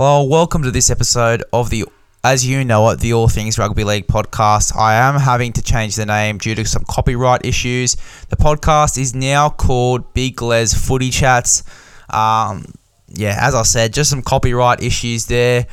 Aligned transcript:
Hello, 0.00 0.22
welcome 0.22 0.62
to 0.62 0.70
this 0.70 0.90
episode 0.90 1.42
of 1.52 1.70
the, 1.70 1.84
as 2.22 2.46
you 2.46 2.64
know 2.64 2.88
it, 2.90 3.00
the 3.00 3.12
All 3.12 3.26
Things 3.26 3.58
Rugby 3.58 3.82
League 3.82 4.06
podcast. 4.06 4.76
I 4.76 4.94
am 4.94 5.18
having 5.18 5.52
to 5.54 5.60
change 5.60 5.96
the 5.96 6.06
name 6.06 6.38
due 6.38 6.54
to 6.54 6.64
some 6.64 6.84
copyright 6.88 7.44
issues. 7.44 7.96
The 8.28 8.36
podcast 8.36 8.96
is 8.96 9.12
now 9.12 9.48
called 9.48 10.14
Big 10.14 10.40
Les 10.40 10.72
Footy 10.72 11.10
Chats. 11.10 11.64
Um, 12.10 12.66
yeah, 13.08 13.38
as 13.40 13.56
I 13.56 13.64
said, 13.64 13.92
just 13.92 14.08
some 14.08 14.22
copyright 14.22 14.80
issues 14.84 15.26
there. 15.26 15.66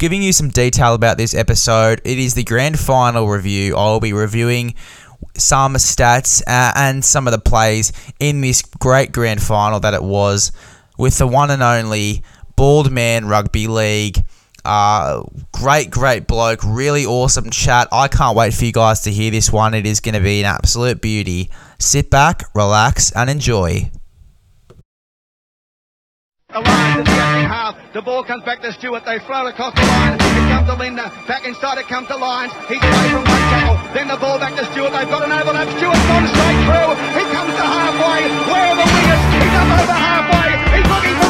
Giving 0.00 0.20
you 0.20 0.32
some 0.32 0.48
detail 0.48 0.94
about 0.94 1.18
this 1.18 1.36
episode, 1.36 2.00
it 2.04 2.18
is 2.18 2.34
the 2.34 2.42
grand 2.42 2.80
final 2.80 3.28
review. 3.28 3.76
I'll 3.76 4.00
be 4.00 4.12
reviewing 4.12 4.74
some 5.36 5.74
stats 5.74 6.42
uh, 6.48 6.72
and 6.74 7.04
some 7.04 7.28
of 7.28 7.32
the 7.32 7.38
plays 7.38 7.92
in 8.18 8.40
this 8.40 8.60
great 8.60 9.12
grand 9.12 9.40
final 9.40 9.78
that 9.78 9.94
it 9.94 10.02
was 10.02 10.50
with 10.98 11.16
the 11.18 11.28
one 11.28 11.52
and 11.52 11.62
only 11.62 12.24
Bald 12.58 12.90
Man 12.90 13.26
Rugby 13.26 13.68
League. 13.68 14.18
Uh, 14.64 15.22
great, 15.52 15.92
great 15.92 16.26
bloke. 16.26 16.58
Really 16.66 17.06
awesome 17.06 17.50
chat. 17.50 17.86
I 17.92 18.08
can't 18.08 18.36
wait 18.36 18.52
for 18.52 18.64
you 18.64 18.72
guys 18.72 19.02
to 19.02 19.12
hear 19.12 19.30
this 19.30 19.52
one. 19.52 19.74
It 19.74 19.86
is 19.86 20.00
going 20.00 20.16
to 20.16 20.20
be 20.20 20.40
an 20.40 20.46
absolute 20.46 21.00
beauty. 21.00 21.50
Sit 21.78 22.10
back, 22.10 22.42
relax, 22.56 23.12
and 23.12 23.30
enjoy. 23.30 23.92
The 26.48 26.60
the 26.60 26.68
empty 26.68 27.46
half. 27.46 27.76
The 27.94 28.02
ball 28.02 28.24
comes 28.24 28.42
back 28.42 28.60
to 28.62 28.72
Stewart. 28.72 29.04
They 29.06 29.20
float 29.20 29.46
across 29.46 29.74
the 29.78 29.86
line. 29.86 30.14
It 30.14 30.50
comes 30.50 30.66
to 30.66 30.74
Linda. 30.74 31.12
Back 31.28 31.46
inside 31.46 31.78
it 31.78 31.86
comes 31.86 32.08
to 32.08 32.16
Lyons. 32.16 32.52
He's 32.66 32.82
away 32.82 33.08
from 33.14 33.22
one 33.22 33.44
tackle. 33.54 33.78
Then 33.94 34.08
the 34.08 34.16
ball 34.16 34.40
back 34.40 34.56
to 34.56 34.64
Stewart. 34.72 34.90
They've 34.90 35.06
got 35.06 35.22
an 35.22 35.30
overlap. 35.30 35.68
Stewart's 35.78 36.02
gone 36.10 36.26
straight 36.26 36.60
through. 36.66 36.90
He 37.22 37.24
comes 37.30 37.54
to 37.54 37.62
halfway. 37.62 38.26
Where 38.50 38.66
are 38.66 38.76
the 38.82 38.88
wingers? 38.90 39.22
He's 39.30 39.54
up 39.54 39.78
over 39.78 39.94
halfway. 39.94 40.50
He's 40.74 40.88
looking 40.90 41.14
for 41.22 41.27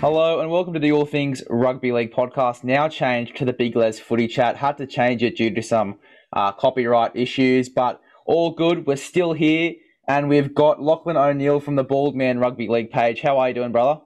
Hello 0.00 0.40
and 0.40 0.50
welcome 0.50 0.74
to 0.74 0.78
the 0.78 0.92
All 0.92 1.06
Things 1.06 1.42
Rugby 1.48 1.90
League 1.90 2.12
podcast. 2.12 2.62
Now 2.62 2.88
changed 2.88 3.36
to 3.36 3.46
the 3.46 3.54
Big 3.54 3.74
Les 3.74 3.98
Footy 3.98 4.28
Chat. 4.28 4.56
Had 4.56 4.76
to 4.76 4.86
change 4.86 5.22
it 5.22 5.36
due 5.36 5.54
to 5.54 5.62
some 5.62 5.98
uh, 6.32 6.52
copyright 6.52 7.16
issues, 7.16 7.70
but 7.70 8.00
all 8.26 8.52
good. 8.52 8.86
We're 8.86 8.96
still 8.96 9.32
here, 9.32 9.72
and 10.06 10.28
we've 10.28 10.54
got 10.54 10.82
Lachlan 10.82 11.16
O'Neill 11.16 11.60
from 11.60 11.76
the 11.76 11.84
Bald 11.84 12.14
Man 12.14 12.38
Rugby 12.38 12.68
League 12.68 12.90
page. 12.90 13.22
How 13.22 13.38
are 13.38 13.48
you 13.48 13.54
doing, 13.54 13.72
brother? 13.72 14.02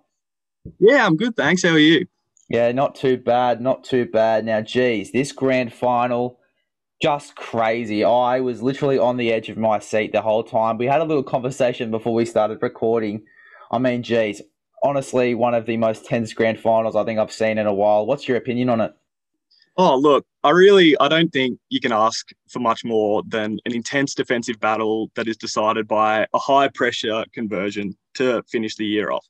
Yeah, 0.78 1.04
I'm 1.04 1.16
good, 1.16 1.36
thanks. 1.36 1.64
How 1.64 1.70
are 1.70 1.78
you? 1.78 2.06
Yeah, 2.48 2.72
not 2.72 2.94
too 2.94 3.16
bad, 3.16 3.60
not 3.60 3.84
too 3.84 4.06
bad. 4.06 4.44
Now, 4.44 4.60
geez, 4.60 5.12
this 5.12 5.32
grand 5.32 5.72
final, 5.72 6.38
just 7.00 7.36
crazy. 7.36 8.02
I 8.04 8.40
was 8.40 8.62
literally 8.62 8.98
on 8.98 9.16
the 9.16 9.32
edge 9.32 9.48
of 9.48 9.56
my 9.56 9.78
seat 9.78 10.12
the 10.12 10.22
whole 10.22 10.42
time. 10.42 10.78
We 10.78 10.86
had 10.86 11.00
a 11.00 11.04
little 11.04 11.22
conversation 11.22 11.90
before 11.90 12.14
we 12.14 12.24
started 12.24 12.60
recording. 12.60 13.22
I 13.70 13.78
mean, 13.78 14.02
geez, 14.02 14.42
honestly, 14.82 15.34
one 15.34 15.54
of 15.54 15.66
the 15.66 15.76
most 15.76 16.06
tense 16.06 16.32
grand 16.32 16.58
finals 16.58 16.96
I 16.96 17.04
think 17.04 17.18
I've 17.18 17.32
seen 17.32 17.58
in 17.58 17.66
a 17.66 17.74
while. 17.74 18.06
What's 18.06 18.26
your 18.26 18.36
opinion 18.36 18.68
on 18.68 18.80
it? 18.80 18.92
Oh, 19.76 19.96
look, 19.96 20.26
I 20.42 20.50
really 20.50 20.98
I 20.98 21.06
don't 21.06 21.32
think 21.32 21.60
you 21.68 21.80
can 21.80 21.92
ask 21.92 22.30
for 22.48 22.58
much 22.58 22.84
more 22.84 23.22
than 23.28 23.60
an 23.64 23.72
intense 23.72 24.12
defensive 24.12 24.58
battle 24.58 25.10
that 25.14 25.28
is 25.28 25.36
decided 25.36 25.86
by 25.86 26.26
a 26.34 26.38
high 26.38 26.66
pressure 26.66 27.24
conversion 27.32 27.96
to 28.14 28.42
finish 28.50 28.74
the 28.74 28.86
year 28.86 29.12
off. 29.12 29.24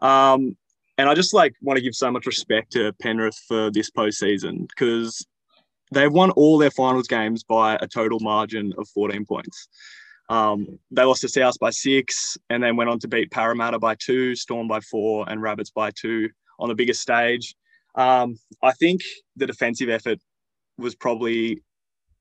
Um, 0.00 0.56
and 0.98 1.08
I 1.08 1.14
just 1.14 1.34
like 1.34 1.54
want 1.62 1.78
to 1.78 1.82
give 1.82 1.96
so 1.96 2.12
much 2.12 2.26
respect 2.26 2.70
to 2.72 2.92
Penrith 3.00 3.40
for 3.48 3.72
this 3.72 3.90
postseason 3.90 4.68
because 4.68 5.26
they've 5.92 6.12
won 6.12 6.30
all 6.32 6.58
their 6.58 6.70
finals 6.70 7.08
games 7.08 7.42
by 7.42 7.76
a 7.80 7.86
total 7.86 8.20
margin 8.20 8.72
of 8.78 8.88
14 8.88 9.24
points. 9.24 9.68
Um, 10.28 10.78
they 10.90 11.04
lost 11.04 11.22
to 11.22 11.28
South 11.28 11.58
by 11.58 11.70
six 11.70 12.36
and 12.50 12.62
then 12.62 12.76
went 12.76 12.90
on 12.90 12.98
to 13.00 13.08
beat 13.08 13.30
Parramatta 13.30 13.78
by 13.78 13.94
two, 13.94 14.34
Storm 14.34 14.68
by 14.68 14.80
four, 14.80 15.28
and 15.28 15.40
Rabbits 15.40 15.70
by 15.70 15.90
two 15.90 16.28
on 16.58 16.68
the 16.68 16.74
biggest 16.74 17.00
stage. 17.00 17.54
Um, 17.94 18.36
I 18.62 18.72
think 18.72 19.00
the 19.36 19.46
defensive 19.46 19.88
effort 19.88 20.18
was 20.76 20.94
probably 20.94 21.62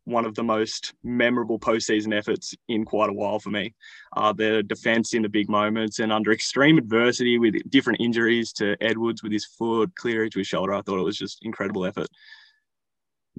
one 0.05 0.25
of 0.25 0.35
the 0.35 0.43
most 0.43 0.93
memorable 1.03 1.59
postseason 1.59 2.17
efforts 2.17 2.55
in 2.69 2.85
quite 2.85 3.09
a 3.09 3.13
while 3.13 3.39
for 3.39 3.49
me. 3.49 3.75
Uh, 4.15 4.31
the 4.31 4.63
defense 4.63 5.13
in 5.13 5.21
the 5.21 5.27
big 5.27 5.49
moments 5.49 5.99
and 5.99 6.13
under 6.13 6.31
extreme 6.31 6.77
adversity 6.77 7.37
with 7.37 7.55
different 7.69 7.99
injuries 7.99 8.53
to 8.53 8.77
Edwards 8.79 9.21
with 9.21 9.33
his 9.33 9.45
foot, 9.45 9.93
Cleary 9.95 10.29
to 10.29 10.39
his 10.39 10.47
shoulder. 10.47 10.73
I 10.73 10.81
thought 10.81 10.99
it 10.99 11.03
was 11.03 11.17
just 11.17 11.39
incredible 11.41 11.85
effort. 11.85 12.07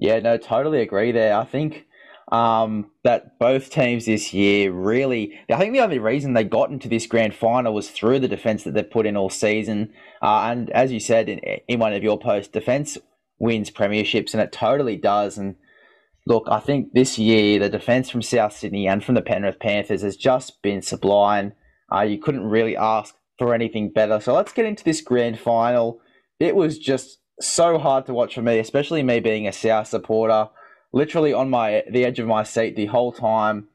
Yeah, 0.00 0.20
no, 0.20 0.36
totally 0.36 0.80
agree 0.80 1.12
there. 1.12 1.36
I 1.36 1.44
think 1.44 1.86
um, 2.30 2.90
that 3.04 3.38
both 3.38 3.70
teams 3.70 4.06
this 4.06 4.32
year 4.32 4.70
really, 4.70 5.38
I 5.50 5.56
think 5.56 5.72
the 5.72 5.80
only 5.80 5.98
reason 5.98 6.34
they 6.34 6.44
got 6.44 6.70
into 6.70 6.88
this 6.88 7.06
grand 7.06 7.34
final 7.34 7.74
was 7.74 7.90
through 7.90 8.20
the 8.20 8.28
defense 8.28 8.64
that 8.64 8.74
they've 8.74 8.88
put 8.88 9.06
in 9.06 9.16
all 9.16 9.30
season. 9.30 9.92
Uh, 10.22 10.42
and 10.50 10.70
as 10.70 10.92
you 10.92 11.00
said 11.00 11.28
in, 11.28 11.38
in 11.38 11.78
one 11.78 11.92
of 11.92 12.02
your 12.02 12.18
posts, 12.18 12.52
defense 12.52 12.98
wins 13.38 13.70
premierships, 13.70 14.32
and 14.32 14.42
it 14.42 14.52
totally 14.52 14.96
does. 14.96 15.38
And 15.38 15.56
look, 16.26 16.46
I 16.48 16.60
think 16.60 16.92
this 16.92 17.18
year 17.18 17.58
the 17.58 17.68
defense 17.68 18.10
from 18.10 18.22
South 18.22 18.52
Sydney 18.52 18.86
and 18.86 19.02
from 19.02 19.14
the 19.14 19.22
Penrith 19.22 19.58
Panthers 19.58 20.02
has 20.02 20.16
just 20.16 20.62
been 20.62 20.82
sublime. 20.82 21.54
Uh, 21.92 22.02
you 22.02 22.18
couldn't 22.18 22.44
really 22.44 22.76
ask 22.76 23.14
for 23.38 23.54
anything 23.54 23.90
better. 23.90 24.20
So 24.20 24.34
let's 24.34 24.52
get 24.52 24.66
into 24.66 24.84
this 24.84 25.00
grand 25.00 25.38
final. 25.38 26.00
It 26.38 26.54
was 26.54 26.78
just 26.78 27.18
so 27.40 27.78
hard 27.78 28.06
to 28.06 28.14
watch 28.14 28.34
for 28.34 28.42
me, 28.42 28.58
especially 28.58 29.02
me 29.02 29.20
being 29.20 29.46
a 29.46 29.52
South 29.52 29.88
supporter, 29.88 30.48
literally 30.92 31.32
on 31.32 31.50
my 31.50 31.84
the 31.90 32.04
edge 32.04 32.18
of 32.18 32.26
my 32.26 32.42
seat 32.42 32.76
the 32.76 32.86
whole 32.86 33.12
time. 33.12 33.68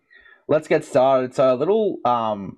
Let's 0.47 0.67
get 0.67 0.83
started. 0.83 1.33
So 1.33 1.53
a 1.53 1.55
little 1.55 1.97
um 2.05 2.57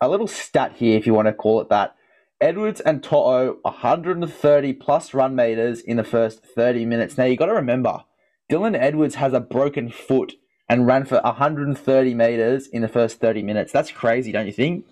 a 0.00 0.08
little 0.08 0.26
stat 0.26 0.74
here, 0.76 0.96
if 0.96 1.06
you 1.06 1.14
want 1.14 1.26
to 1.28 1.32
call 1.32 1.60
it 1.60 1.68
that. 1.68 1.94
Edwards 2.40 2.80
and 2.80 3.02
To'o 3.02 3.58
130 3.62 4.72
plus 4.74 5.12
run 5.12 5.36
meters 5.36 5.80
in 5.80 5.98
the 5.98 6.04
first 6.04 6.42
30 6.42 6.86
minutes. 6.86 7.18
Now 7.18 7.24
you 7.24 7.36
got 7.36 7.46
to 7.46 7.52
remember, 7.52 8.04
Dylan 8.50 8.74
Edwards 8.78 9.16
has 9.16 9.34
a 9.34 9.40
broken 9.40 9.90
foot 9.90 10.36
and 10.66 10.86
ran 10.86 11.04
for 11.04 11.20
130 11.22 12.14
meters 12.14 12.66
in 12.68 12.80
the 12.80 12.88
first 12.88 13.20
30 13.20 13.42
minutes. 13.42 13.72
That's 13.72 13.90
crazy, 13.90 14.32
don't 14.32 14.46
you 14.46 14.52
think? 14.52 14.86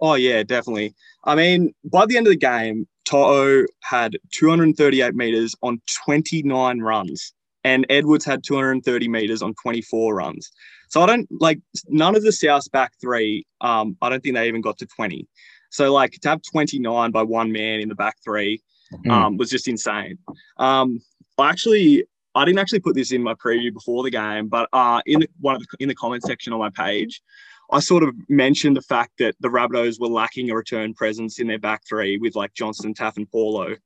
Oh 0.00 0.14
yeah, 0.14 0.42
definitely. 0.42 0.94
I 1.22 1.36
mean, 1.36 1.72
by 1.84 2.06
the 2.06 2.16
end 2.16 2.26
of 2.26 2.32
the 2.32 2.38
game, 2.38 2.88
To'o 3.06 3.64
had 3.82 4.16
238 4.32 5.14
meters 5.14 5.54
on 5.62 5.80
29 6.04 6.80
runs, 6.80 7.32
and 7.64 7.86
Edwards 7.88 8.24
had 8.24 8.44
230 8.44 9.08
meters 9.08 9.42
on 9.42 9.54
24 9.62 10.14
runs. 10.14 10.50
So 10.88 11.02
I 11.02 11.06
don't 11.06 11.28
like 11.40 11.60
none 11.88 12.14
of 12.14 12.22
the 12.22 12.32
South's 12.32 12.68
back 12.68 12.92
three. 13.00 13.46
Um, 13.60 13.96
I 14.02 14.08
don't 14.08 14.22
think 14.22 14.34
they 14.34 14.48
even 14.48 14.60
got 14.60 14.78
to 14.78 14.86
20. 14.86 15.26
So 15.70 15.92
like 15.92 16.12
to 16.12 16.28
have 16.28 16.42
29 16.50 17.10
by 17.10 17.22
one 17.22 17.52
man 17.52 17.80
in 17.80 17.88
the 17.88 17.94
back 17.94 18.16
three 18.24 18.62
um, 19.10 19.36
was 19.36 19.50
just 19.50 19.68
insane. 19.68 20.18
Um, 20.58 21.00
I 21.38 21.50
actually 21.50 22.04
I 22.34 22.44
didn't 22.44 22.58
actually 22.58 22.80
put 22.80 22.94
this 22.94 23.12
in 23.12 23.22
my 23.22 23.34
preview 23.34 23.72
before 23.72 24.02
the 24.02 24.10
game, 24.10 24.48
but 24.48 24.68
uh, 24.72 25.00
in 25.06 25.20
the, 25.20 25.28
one 25.40 25.56
of 25.56 25.62
the, 25.62 25.68
in 25.80 25.88
the 25.88 25.94
comment 25.94 26.22
section 26.22 26.52
on 26.52 26.58
my 26.58 26.68
page, 26.70 27.22
I 27.70 27.80
sort 27.80 28.02
of 28.02 28.14
mentioned 28.28 28.76
the 28.76 28.82
fact 28.82 29.12
that 29.18 29.34
the 29.40 29.48
Rabbitohs 29.48 30.00
were 30.00 30.08
lacking 30.08 30.50
a 30.50 30.54
return 30.54 30.94
presence 30.94 31.38
in 31.38 31.46
their 31.46 31.58
back 31.58 31.82
three 31.88 32.18
with 32.18 32.36
like 32.36 32.54
Johnston, 32.54 32.94
Taaffe, 32.94 33.16
and 33.16 33.30
Paulo. 33.30 33.76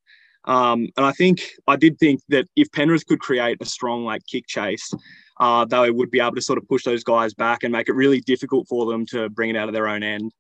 Um, 0.44 0.88
and 0.96 1.06
I 1.06 1.12
think 1.12 1.42
I 1.66 1.76
did 1.76 1.98
think 1.98 2.20
that 2.28 2.46
if 2.56 2.70
Penrith 2.72 3.06
could 3.06 3.20
create 3.20 3.58
a 3.60 3.64
strong 3.64 4.04
like 4.04 4.22
kick 4.26 4.46
chase, 4.46 4.90
uh, 5.38 5.64
they 5.64 5.90
would 5.90 6.10
be 6.10 6.20
able 6.20 6.34
to 6.34 6.42
sort 6.42 6.58
of 6.58 6.68
push 6.68 6.84
those 6.84 7.04
guys 7.04 7.34
back 7.34 7.62
and 7.62 7.72
make 7.72 7.88
it 7.88 7.94
really 7.94 8.20
difficult 8.20 8.68
for 8.68 8.86
them 8.86 9.06
to 9.06 9.28
bring 9.30 9.50
it 9.50 9.56
out 9.56 9.68
of 9.68 9.74
their 9.74 9.88
own 9.88 10.02
end. 10.02 10.32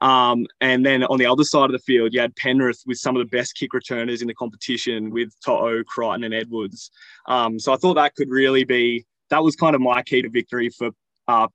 Um, 0.00 0.46
and 0.60 0.84
then 0.84 1.02
on 1.04 1.18
the 1.18 1.26
other 1.26 1.44
side 1.44 1.64
of 1.64 1.72
the 1.72 1.78
field, 1.78 2.12
you 2.12 2.20
had 2.20 2.36
Penrith 2.36 2.82
with 2.86 2.98
some 2.98 3.16
of 3.16 3.20
the 3.20 3.36
best 3.36 3.56
kick 3.56 3.72
returners 3.72 4.20
in 4.20 4.28
the 4.28 4.34
competition 4.34 5.10
with 5.10 5.30
To'o, 5.44 5.82
Crichton, 5.84 6.24
and 6.24 6.34
Edwards. 6.34 6.90
Um, 7.26 7.58
so 7.58 7.72
I 7.72 7.76
thought 7.76 7.94
that 7.94 8.14
could 8.14 8.28
really 8.28 8.64
be 8.64 9.06
that 9.30 9.42
was 9.42 9.56
kind 9.56 9.74
of 9.74 9.80
my 9.80 10.02
key 10.02 10.22
to 10.22 10.30
victory 10.30 10.70
for 10.70 10.90
uh, 11.26 11.48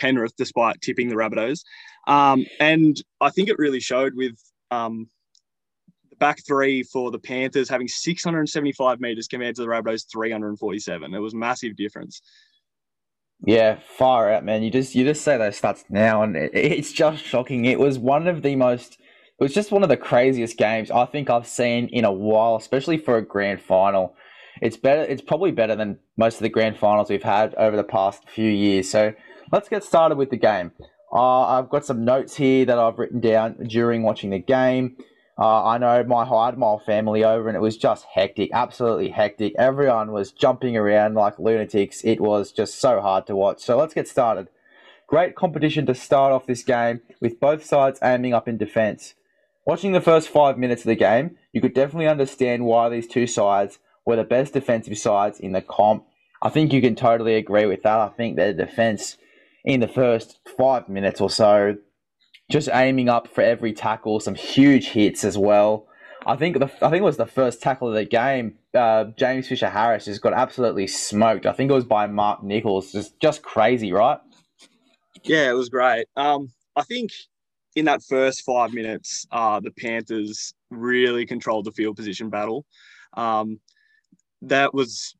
Penrith, 0.00 0.34
despite 0.36 0.80
tipping 0.80 1.08
the 1.08 1.14
Rabbitohs. 1.14 1.62
Um, 2.06 2.46
and 2.58 3.00
I 3.20 3.30
think 3.30 3.48
it 3.48 3.58
really 3.58 3.80
showed 3.80 4.14
with 4.14 4.36
um, 4.70 5.08
the 6.10 6.16
back 6.16 6.38
three 6.46 6.82
for 6.82 7.10
the 7.10 7.18
Panthers 7.18 7.68
having 7.68 7.88
675 7.88 9.00
meters 9.00 9.28
compared 9.28 9.56
to 9.56 9.62
the 9.62 9.68
Rabbitohs 9.68 10.06
347. 10.10 11.14
It 11.14 11.18
was 11.18 11.34
a 11.34 11.36
massive 11.36 11.76
difference. 11.76 12.20
Yeah, 13.44 13.78
far 13.96 14.30
out, 14.30 14.44
man. 14.44 14.62
You 14.62 14.70
just 14.70 14.94
you 14.94 15.04
just 15.04 15.22
say 15.22 15.38
those 15.38 15.58
stats 15.58 15.84
now, 15.88 16.22
and 16.22 16.36
it, 16.36 16.50
it's 16.54 16.92
just 16.92 17.24
shocking. 17.24 17.64
It 17.64 17.78
was 17.78 17.98
one 17.98 18.28
of 18.28 18.42
the 18.42 18.54
most. 18.54 18.98
It 19.38 19.44
was 19.44 19.54
just 19.54 19.72
one 19.72 19.82
of 19.82 19.88
the 19.88 19.96
craziest 19.96 20.58
games 20.58 20.90
I 20.90 21.06
think 21.06 21.30
I've 21.30 21.46
seen 21.46 21.88
in 21.88 22.04
a 22.04 22.12
while, 22.12 22.56
especially 22.56 22.98
for 22.98 23.16
a 23.16 23.22
grand 23.22 23.62
final. 23.62 24.14
It's 24.60 24.76
better. 24.76 25.02
It's 25.02 25.22
probably 25.22 25.52
better 25.52 25.74
than 25.74 25.98
most 26.18 26.34
of 26.34 26.42
the 26.42 26.50
grand 26.50 26.76
finals 26.76 27.08
we've 27.08 27.22
had 27.22 27.54
over 27.54 27.76
the 27.78 27.84
past 27.84 28.28
few 28.28 28.50
years. 28.50 28.90
So 28.90 29.14
let's 29.52 29.68
get 29.68 29.84
started 29.84 30.16
with 30.16 30.30
the 30.30 30.36
game. 30.36 30.72
Uh, 31.12 31.42
I've 31.42 31.70
got 31.70 31.84
some 31.84 32.04
notes 32.04 32.36
here 32.36 32.64
that 32.64 32.78
I've 32.78 32.98
written 32.98 33.20
down 33.20 33.56
during 33.66 34.02
watching 34.02 34.30
the 34.30 34.38
game. 34.38 34.96
Uh, 35.38 35.64
I 35.64 35.78
know 35.78 36.04
my 36.04 36.24
hide 36.24 36.58
mile 36.58 36.78
family 36.78 37.24
over, 37.24 37.48
and 37.48 37.56
it 37.56 37.60
was 37.60 37.76
just 37.76 38.04
hectic, 38.14 38.50
absolutely 38.52 39.08
hectic. 39.08 39.54
Everyone 39.58 40.12
was 40.12 40.32
jumping 40.32 40.76
around 40.76 41.14
like 41.14 41.38
lunatics. 41.38 42.02
It 42.04 42.20
was 42.20 42.52
just 42.52 42.78
so 42.78 43.00
hard 43.00 43.26
to 43.26 43.34
watch. 43.34 43.60
So 43.60 43.76
let's 43.76 43.94
get 43.94 44.06
started. 44.06 44.48
Great 45.06 45.34
competition 45.34 45.86
to 45.86 45.94
start 45.94 46.32
off 46.32 46.46
this 46.46 46.62
game 46.62 47.00
with 47.20 47.40
both 47.40 47.64
sides 47.64 47.98
aiming 48.02 48.34
up 48.34 48.46
in 48.46 48.58
defence. 48.58 49.14
Watching 49.64 49.92
the 49.92 50.00
first 50.00 50.28
five 50.28 50.58
minutes 50.58 50.82
of 50.82 50.88
the 50.88 50.94
game, 50.94 51.36
you 51.52 51.60
could 51.60 51.74
definitely 51.74 52.06
understand 52.06 52.64
why 52.64 52.88
these 52.88 53.08
two 53.08 53.26
sides 53.26 53.78
were 54.04 54.16
the 54.16 54.24
best 54.24 54.52
defensive 54.52 54.96
sides 54.98 55.40
in 55.40 55.52
the 55.52 55.60
comp. 55.62 56.04
I 56.42 56.50
think 56.50 56.72
you 56.72 56.80
can 56.80 56.94
totally 56.94 57.34
agree 57.34 57.66
with 57.66 57.82
that. 57.82 57.98
I 57.98 58.08
think 58.08 58.36
their 58.36 58.52
defence 58.52 59.16
in 59.64 59.80
the 59.80 59.88
first 59.88 60.38
five 60.56 60.88
minutes 60.88 61.20
or 61.20 61.30
so, 61.30 61.76
just 62.50 62.68
aiming 62.72 63.08
up 63.08 63.28
for 63.28 63.42
every 63.42 63.72
tackle, 63.72 64.20
some 64.20 64.34
huge 64.34 64.88
hits 64.88 65.24
as 65.24 65.38
well. 65.38 65.86
I 66.26 66.36
think 66.36 66.58
the 66.58 66.66
I 66.82 66.90
think 66.90 67.00
it 67.00 67.02
was 67.02 67.16
the 67.16 67.26
first 67.26 67.62
tackle 67.62 67.88
of 67.88 67.94
the 67.94 68.04
game. 68.04 68.58
Uh, 68.74 69.04
James 69.16 69.48
Fisher 69.48 69.70
Harris 69.70 70.04
just 70.04 70.20
got 70.20 70.34
absolutely 70.34 70.86
smoked. 70.86 71.46
I 71.46 71.52
think 71.52 71.70
it 71.70 71.74
was 71.74 71.84
by 71.84 72.06
Mark 72.06 72.42
Nicholls. 72.42 72.92
Just 72.92 73.18
just 73.20 73.42
crazy, 73.42 73.92
right? 73.92 74.18
Yeah, 75.22 75.50
it 75.50 75.54
was 75.54 75.68
great. 75.68 76.06
Um, 76.16 76.52
I 76.76 76.82
think 76.82 77.10
in 77.74 77.86
that 77.86 78.02
first 78.02 78.44
five 78.44 78.72
minutes, 78.72 79.26
uh, 79.30 79.60
the 79.60 79.70
Panthers 79.70 80.52
really 80.70 81.24
controlled 81.24 81.64
the 81.64 81.72
field 81.72 81.96
position 81.96 82.28
battle. 82.28 82.66
Um, 83.14 83.60
that 84.42 84.74
was 84.74 85.14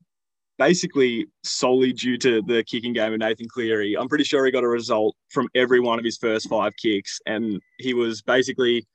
basically 0.60 1.26
solely 1.42 1.90
due 1.90 2.18
to 2.18 2.42
the 2.42 2.62
kicking 2.62 2.92
game 2.92 3.14
of 3.14 3.18
Nathan 3.18 3.48
Cleary. 3.48 3.96
I'm 3.96 4.10
pretty 4.10 4.24
sure 4.24 4.44
he 4.44 4.52
got 4.52 4.62
a 4.62 4.68
result 4.68 5.16
from 5.30 5.48
every 5.54 5.80
one 5.80 5.98
of 5.98 6.04
his 6.04 6.18
first 6.18 6.50
five 6.50 6.74
kicks, 6.76 7.18
and 7.26 7.60
he 7.78 7.94
was 7.94 8.22
basically. 8.22 8.86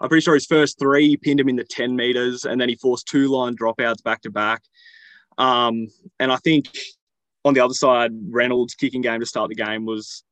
I'm 0.00 0.08
pretty 0.08 0.22
sure 0.22 0.34
his 0.34 0.44
first 0.44 0.78
three 0.78 1.16
pinned 1.16 1.40
him 1.40 1.48
in 1.48 1.56
the 1.56 1.64
10 1.64 1.96
meters, 1.96 2.44
and 2.44 2.60
then 2.60 2.68
he 2.68 2.74
forced 2.74 3.06
two 3.06 3.28
line 3.28 3.56
dropouts 3.56 4.02
back 4.02 4.20
to 4.22 4.30
back. 4.30 4.60
Um, 5.38 5.86
and 6.18 6.30
I 6.30 6.36
think 6.36 6.66
on 7.44 7.54
the 7.54 7.60
other 7.60 7.74
side, 7.74 8.10
Reynolds' 8.28 8.74
kicking 8.74 9.00
game 9.00 9.20
to 9.20 9.26
start 9.26 9.48
the 9.48 9.54
game 9.54 9.86
was 9.86 10.24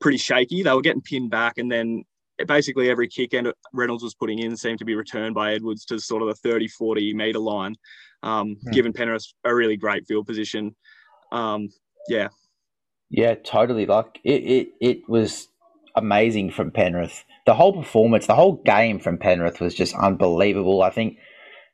pretty 0.00 0.18
shaky. 0.18 0.62
They 0.62 0.72
were 0.72 0.80
getting 0.80 1.02
pinned 1.02 1.30
back, 1.30 1.58
and 1.58 1.70
then 1.70 2.04
basically 2.46 2.88
every 2.88 3.08
kick 3.08 3.34
and 3.34 3.52
Reynolds 3.72 4.04
was 4.04 4.14
putting 4.14 4.38
in 4.38 4.56
seemed 4.56 4.78
to 4.78 4.84
be 4.84 4.94
returned 4.94 5.34
by 5.34 5.52
Edwards 5.52 5.84
to 5.86 5.98
sort 5.98 6.22
of 6.22 6.28
the 6.28 6.34
30, 6.36 6.68
40 6.68 7.12
meter 7.12 7.40
line, 7.40 7.74
um, 8.22 8.56
hmm. 8.62 8.70
giving 8.70 8.92
Penrith 8.92 9.26
a 9.44 9.54
really 9.54 9.76
great 9.76 10.06
field 10.06 10.26
position. 10.26 10.74
Um, 11.32 11.68
yeah. 12.08 12.28
Yeah, 13.10 13.34
totally. 13.34 13.86
Like 13.86 14.20
it, 14.24 14.42
it, 14.42 14.68
it 14.80 15.08
was 15.08 15.48
amazing 15.96 16.50
from 16.50 16.70
Penrith. 16.70 17.24
The 17.46 17.54
whole 17.54 17.72
performance, 17.72 18.26
the 18.26 18.34
whole 18.34 18.62
game 18.64 18.98
from 18.98 19.18
Penrith 19.18 19.60
was 19.60 19.74
just 19.74 19.94
unbelievable. 19.94 20.82
I 20.82 20.90
think 20.90 21.18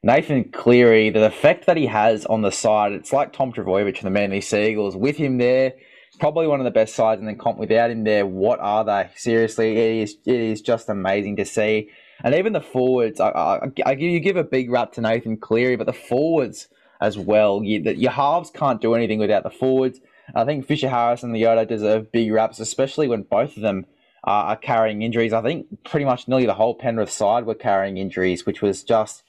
Nathan 0.02 0.50
Cleary, 0.52 1.10
the 1.10 1.24
effect 1.24 1.66
that 1.66 1.76
he 1.76 1.86
has 1.86 2.26
on 2.26 2.42
the 2.42 2.52
side, 2.52 2.92
it's 2.92 3.12
like 3.12 3.32
Tom 3.32 3.52
Trbojevic 3.52 3.98
from 3.98 4.06
the 4.06 4.10
Manly 4.18 4.40
Seagulls. 4.40 4.96
With 4.96 5.16
him 5.16 5.38
there, 5.38 5.72
probably 6.20 6.46
one 6.46 6.60
of 6.60 6.64
the 6.64 6.70
best 6.70 6.94
sides 6.94 7.20
in 7.20 7.26
the 7.26 7.34
comp. 7.34 7.58
Without 7.58 7.90
him 7.90 8.04
there, 8.04 8.26
what 8.26 8.60
are 8.60 8.84
they? 8.84 9.10
Seriously, 9.16 9.76
it 9.76 10.02
is 10.02 10.16
it 10.26 10.40
is 10.40 10.60
just 10.60 10.88
amazing 10.88 11.36
to 11.36 11.44
see. 11.44 11.90
And 12.22 12.34
even 12.34 12.52
the 12.52 12.60
forwards, 12.60 13.20
I, 13.20 13.28
I, 13.30 13.70
I 13.84 13.92
you 13.92 14.20
give 14.20 14.36
a 14.36 14.44
big 14.44 14.70
rap 14.70 14.92
to 14.92 15.00
Nathan 15.00 15.36
Cleary, 15.36 15.76
but 15.76 15.86
the 15.86 15.92
forwards 15.92 16.68
as 17.00 17.18
well. 17.18 17.62
You, 17.62 17.82
the, 17.82 17.96
your 17.96 18.12
halves 18.12 18.50
can't 18.50 18.80
do 18.80 18.94
anything 18.94 19.18
without 19.18 19.42
the 19.42 19.50
forwards. 19.50 20.00
I 20.34 20.44
think 20.44 20.66
Fisher 20.66 20.88
Harris 20.88 21.22
and 21.22 21.34
Leota 21.34 21.66
deserve 21.68 22.12
big 22.12 22.32
raps, 22.32 22.60
especially 22.60 23.08
when 23.08 23.22
both 23.22 23.56
of 23.56 23.62
them 23.62 23.86
uh, 24.26 24.30
are 24.30 24.56
carrying 24.56 25.02
injuries. 25.02 25.32
I 25.32 25.42
think 25.42 25.84
pretty 25.84 26.06
much 26.06 26.28
nearly 26.28 26.46
the 26.46 26.54
whole 26.54 26.74
Penrith 26.74 27.10
side 27.10 27.44
were 27.44 27.54
carrying 27.54 27.98
injuries, 27.98 28.46
which 28.46 28.62
was 28.62 28.82
just 28.82 29.22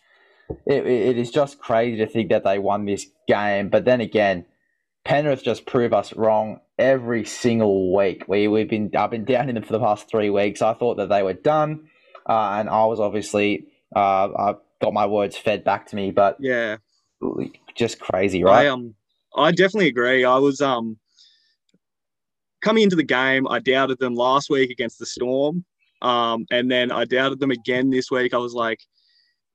it, 0.65 0.85
it 0.85 1.17
is 1.17 1.31
just 1.31 1.59
crazy 1.59 1.97
to 1.97 2.07
think 2.07 2.29
that 2.29 2.43
they 2.43 2.59
won 2.59 2.85
this 2.85 3.07
game. 3.27 3.69
But 3.69 3.85
then 3.85 3.99
again, 3.99 4.45
Penrith 5.03 5.43
just 5.43 5.65
prove 5.65 5.93
us 5.93 6.13
wrong 6.13 6.61
every 6.77 7.25
single 7.25 7.95
week. 7.95 8.27
We 8.27 8.47
we've 8.47 8.69
been 8.69 8.91
I've 8.95 9.11
been 9.11 9.25
down 9.25 9.49
in 9.49 9.55
them 9.55 9.63
for 9.63 9.73
the 9.73 9.79
past 9.79 10.09
three 10.09 10.29
weeks. 10.29 10.61
I 10.61 10.73
thought 10.73 10.97
that 10.97 11.09
they 11.09 11.23
were 11.23 11.33
done, 11.33 11.89
uh, 12.27 12.57
and 12.59 12.69
I 12.69 12.85
was 12.85 12.99
obviously 12.99 13.67
uh, 13.95 14.29
I 14.37 14.55
got 14.81 14.93
my 14.93 15.05
words 15.05 15.37
fed 15.37 15.63
back 15.63 15.87
to 15.87 15.95
me. 15.95 16.11
But 16.11 16.37
yeah, 16.39 16.77
just 17.75 17.99
crazy, 17.99 18.43
right? 18.43 18.65
I 18.65 18.67
um 18.67 18.95
I 19.35 19.51
definitely 19.51 19.87
agree. 19.87 20.23
I 20.23 20.37
was 20.37 20.61
um 20.61 20.97
coming 22.61 22.83
into 22.83 22.95
the 22.95 23.03
game. 23.03 23.47
I 23.47 23.59
doubted 23.59 23.99
them 23.99 24.15
last 24.15 24.49
week 24.49 24.69
against 24.69 24.99
the 24.99 25.05
Storm, 25.05 25.65
um, 26.01 26.45
and 26.51 26.69
then 26.71 26.91
I 26.91 27.05
doubted 27.05 27.39
them 27.39 27.51
again 27.51 27.89
this 27.89 28.09
week. 28.11 28.33
I 28.33 28.37
was 28.37 28.53
like 28.53 28.79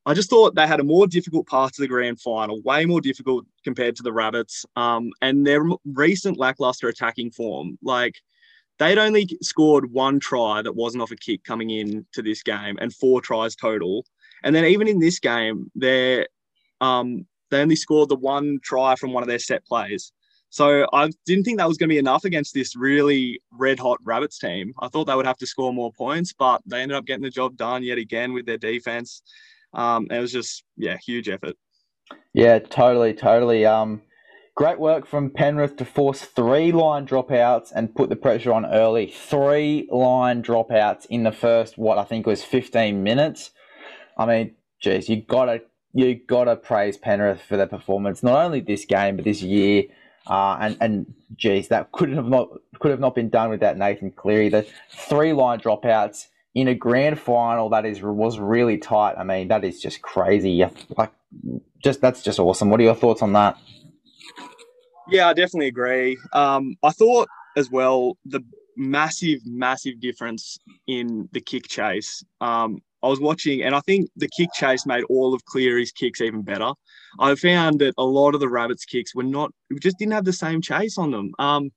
I 0.06 0.14
just 0.14 0.30
thought 0.30 0.54
they 0.54 0.66
had 0.66 0.80
a 0.80 0.84
more 0.84 1.06
difficult 1.06 1.46
path 1.46 1.72
to 1.72 1.82
the 1.82 1.88
grand 1.88 2.20
final, 2.20 2.60
way 2.62 2.86
more 2.86 3.00
difficult 3.00 3.44
compared 3.64 3.96
to 3.96 4.02
the 4.02 4.12
Rabbits. 4.12 4.64
Um, 4.76 5.10
and 5.20 5.46
their 5.46 5.62
recent 5.84 6.38
lackluster 6.38 6.88
attacking 6.88 7.32
form, 7.32 7.78
like 7.82 8.14
they'd 8.80 8.98
only 8.98 9.28
scored 9.42 9.92
one 9.92 10.18
try 10.18 10.62
that 10.62 10.74
wasn't 10.74 11.02
off 11.02 11.12
a 11.12 11.16
kick 11.16 11.44
coming 11.44 11.70
in 11.70 12.04
to 12.12 12.22
this 12.22 12.42
game, 12.42 12.76
and 12.80 12.92
four 12.92 13.20
tries 13.20 13.54
total. 13.54 14.04
And 14.42 14.56
then 14.56 14.64
even 14.64 14.88
in 14.88 14.98
this 14.98 15.20
game, 15.20 15.70
they 15.76 16.26
um, 16.80 17.26
they 17.50 17.60
only 17.60 17.76
scored 17.76 18.08
the 18.08 18.16
one 18.16 18.58
try 18.64 18.96
from 18.96 19.12
one 19.12 19.22
of 19.22 19.28
their 19.28 19.38
set 19.38 19.64
plays. 19.66 20.12
So 20.48 20.86
I 20.92 21.10
didn't 21.26 21.44
think 21.44 21.58
that 21.58 21.68
was 21.68 21.76
going 21.76 21.88
to 21.88 21.94
be 21.94 21.98
enough 21.98 22.24
against 22.24 22.54
this 22.54 22.74
really 22.74 23.40
red 23.52 23.78
hot 23.78 23.98
Rabbits 24.02 24.38
team. 24.38 24.72
I 24.80 24.88
thought 24.88 25.04
they 25.04 25.14
would 25.14 25.26
have 25.26 25.36
to 25.36 25.46
score 25.46 25.72
more 25.72 25.92
points, 25.92 26.32
but 26.32 26.60
they 26.66 26.80
ended 26.80 26.96
up 26.96 27.04
getting 27.04 27.22
the 27.22 27.30
job 27.30 27.56
done 27.56 27.84
yet 27.84 27.98
again 27.98 28.32
with 28.32 28.46
their 28.46 28.58
defense. 28.58 29.22
Um, 29.74 30.08
it 30.10 30.18
was 30.18 30.32
just 30.32 30.64
yeah, 30.76 30.96
huge 31.06 31.28
effort. 31.28 31.54
Yeah, 32.32 32.58
totally, 32.58 33.12
totally. 33.12 33.64
Um, 33.66 34.02
great 34.60 34.78
work 34.78 35.06
from 35.06 35.30
Penrith 35.30 35.78
to 35.78 35.86
force 35.86 36.20
three 36.20 36.70
line 36.70 37.06
dropouts 37.06 37.72
and 37.74 37.94
put 37.94 38.10
the 38.10 38.14
pressure 38.14 38.52
on 38.52 38.66
early. 38.66 39.06
Three 39.06 39.88
line 39.90 40.42
dropouts 40.42 41.06
in 41.06 41.22
the 41.22 41.32
first 41.32 41.78
what 41.78 41.96
I 41.96 42.04
think 42.04 42.26
was 42.26 42.44
fifteen 42.44 43.02
minutes. 43.02 43.52
I 44.18 44.26
mean, 44.26 44.54
geez, 44.78 45.08
you 45.08 45.22
gotta 45.22 45.62
you 45.94 46.14
gotta 46.14 46.56
praise 46.56 46.98
Penrith 46.98 47.40
for 47.40 47.56
their 47.56 47.68
performance, 47.68 48.22
not 48.22 48.44
only 48.44 48.60
this 48.60 48.84
game 48.84 49.16
but 49.16 49.24
this 49.24 49.40
year. 49.40 49.84
Uh, 50.26 50.58
and 50.60 50.76
and 50.82 51.14
geez, 51.36 51.68
that 51.68 51.90
couldn't 51.92 52.16
have 52.16 52.28
not 52.28 52.50
could 52.80 52.90
have 52.90 53.00
not 53.00 53.14
been 53.14 53.30
done 53.30 53.48
without 53.48 53.78
Nathan 53.78 54.10
Cleary. 54.10 54.50
The 54.50 54.66
three 54.90 55.32
line 55.32 55.60
dropouts 55.60 56.26
in 56.54 56.68
a 56.68 56.74
grand 56.74 57.18
final 57.18 57.70
that 57.70 57.86
is 57.86 58.02
was 58.02 58.38
really 58.38 58.76
tight. 58.76 59.14
I 59.16 59.24
mean, 59.24 59.48
that 59.48 59.64
is 59.64 59.80
just 59.80 60.02
crazy. 60.02 60.62
Like, 60.98 61.12
just 61.82 62.02
that's 62.02 62.22
just 62.22 62.38
awesome. 62.38 62.68
What 62.68 62.78
are 62.80 62.82
your 62.84 62.94
thoughts 62.94 63.22
on 63.22 63.32
that? 63.32 63.56
Yeah, 65.10 65.28
I 65.28 65.34
definitely 65.34 65.68
agree. 65.68 66.18
Um, 66.32 66.76
I 66.82 66.90
thought 66.90 67.28
as 67.56 67.70
well 67.70 68.16
the 68.24 68.42
massive, 68.76 69.40
massive 69.44 70.00
difference 70.00 70.58
in 70.86 71.28
the 71.32 71.40
kick 71.40 71.68
chase. 71.68 72.22
Um, 72.40 72.78
I 73.02 73.08
was 73.08 73.20
watching, 73.20 73.62
and 73.62 73.74
I 73.74 73.80
think 73.80 74.10
the 74.16 74.28
kick 74.28 74.50
chase 74.54 74.84
made 74.86 75.04
all 75.04 75.34
of 75.34 75.44
Cleary's 75.46 75.90
kicks 75.90 76.20
even 76.20 76.42
better. 76.42 76.72
I 77.18 77.34
found 77.34 77.80
that 77.80 77.94
a 77.96 78.04
lot 78.04 78.34
of 78.34 78.40
the 78.40 78.48
Rabbits' 78.48 78.84
kicks 78.84 79.14
were 79.14 79.22
not, 79.22 79.52
just 79.80 79.98
didn't 79.98 80.12
have 80.12 80.26
the 80.26 80.32
same 80.32 80.60
chase 80.60 80.98
on 80.98 81.10
them. 81.10 81.32
Um, 81.38 81.70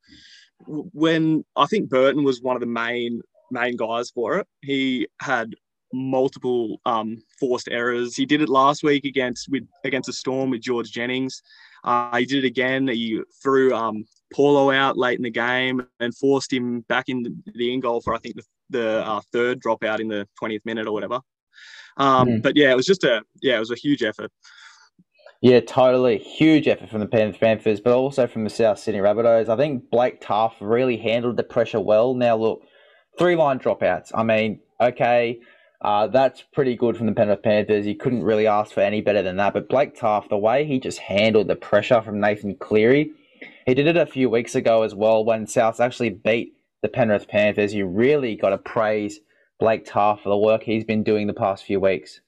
when 0.65 1.43
I 1.55 1.65
think 1.65 1.89
Burton 1.89 2.23
was 2.23 2.41
one 2.41 2.55
of 2.55 2.61
the 2.61 2.67
main 2.67 3.21
main 3.53 3.77
guys 3.77 4.09
for 4.09 4.39
it. 4.39 4.47
He 4.61 5.07
had 5.21 5.53
multiple 5.93 6.81
um, 6.85 7.21
forced 7.39 7.69
errors. 7.71 8.15
He 8.15 8.25
did 8.25 8.41
it 8.41 8.49
last 8.49 8.83
week 8.83 9.05
against 9.05 9.49
with 9.49 9.63
against 9.85 10.09
a 10.09 10.13
storm 10.13 10.49
with 10.49 10.61
George 10.61 10.91
Jennings. 10.91 11.41
Uh, 11.83 12.17
he 12.17 12.25
did 12.25 12.43
it 12.43 12.47
again. 12.47 12.87
He 12.87 13.21
threw 13.41 13.73
um, 13.73 14.05
Paulo 14.33 14.71
out 14.71 14.97
late 14.97 15.17
in 15.17 15.23
the 15.23 15.29
game 15.29 15.85
and 15.99 16.15
forced 16.15 16.51
him 16.51 16.81
back 16.81 17.09
in 17.09 17.23
the, 17.23 17.35
the 17.53 17.73
in 17.73 17.79
goal 17.79 18.01
for 18.01 18.13
I 18.13 18.19
think 18.19 18.35
the, 18.35 18.43
the 18.69 19.07
uh, 19.07 19.21
third 19.31 19.61
dropout 19.61 19.99
in 19.99 20.07
the 20.07 20.27
20th 20.41 20.65
minute 20.65 20.87
or 20.87 20.93
whatever. 20.93 21.19
Um, 21.97 22.27
mm. 22.27 22.41
But 22.41 22.55
yeah, 22.55 22.71
it 22.71 22.75
was 22.75 22.85
just 22.85 23.03
a 23.03 23.23
yeah, 23.41 23.57
it 23.57 23.59
was 23.59 23.71
a 23.71 23.75
huge 23.75 24.03
effort. 24.03 24.31
Yeah, 25.41 25.59
totally. 25.59 26.19
Huge 26.19 26.69
effort 26.69 26.89
from 26.89 27.01
the 27.01 27.05
Penrith 27.05 27.39
Panthers, 27.39 27.81
but 27.81 27.93
also 27.93 28.27
from 28.27 28.45
the 28.45 28.49
South 28.49 28.79
Sydney 28.79 29.01
Rabbitohs. 29.01 29.49
I 29.49 29.57
think 29.57 29.89
Blake 29.89 30.21
Taaffe 30.21 30.55
really 30.61 30.95
handled 30.95 31.35
the 31.35 31.43
pressure 31.43 31.81
well. 31.81 32.13
Now, 32.13 32.37
look, 32.37 32.61
three 33.19 33.35
line 33.35 33.59
dropouts. 33.59 34.11
I 34.15 34.23
mean, 34.23 34.61
okay, 34.79 35.41
uh, 35.83 36.07
that's 36.07 36.41
pretty 36.53 36.75
good 36.75 36.95
from 36.95 37.07
the 37.07 37.11
Penrith 37.11 37.43
Panthers. 37.43 37.85
You 37.85 37.95
couldn't 37.95 38.23
really 38.23 38.47
ask 38.47 38.71
for 38.71 38.79
any 38.79 39.01
better 39.01 39.21
than 39.21 39.35
that. 39.37 39.53
But 39.53 39.67
Blake 39.67 39.97
Taaffe, 39.97 40.29
the 40.29 40.37
way 40.37 40.65
he 40.65 40.79
just 40.79 40.99
handled 40.99 41.47
the 41.47 41.57
pressure 41.57 42.01
from 42.01 42.21
Nathan 42.21 42.55
Cleary, 42.55 43.11
he 43.65 43.73
did 43.73 43.87
it 43.87 43.97
a 43.97 44.05
few 44.05 44.29
weeks 44.29 44.55
ago 44.55 44.83
as 44.83 44.95
well 44.95 45.25
when 45.25 45.45
Souths 45.45 45.81
actually 45.81 46.09
beat 46.09 46.53
the 46.81 46.87
Penrith 46.87 47.27
Panthers. 47.27 47.73
You 47.73 47.85
really 47.85 48.35
got 48.35 48.49
to 48.49 48.57
praise 48.57 49.19
Blake 49.59 49.85
Taaffe 49.85 50.21
for 50.23 50.29
the 50.29 50.37
work 50.37 50.63
he's 50.63 50.85
been 50.85 51.03
doing 51.03 51.27
the 51.27 51.33
past 51.33 51.65
few 51.65 51.81
weeks. 51.81 52.21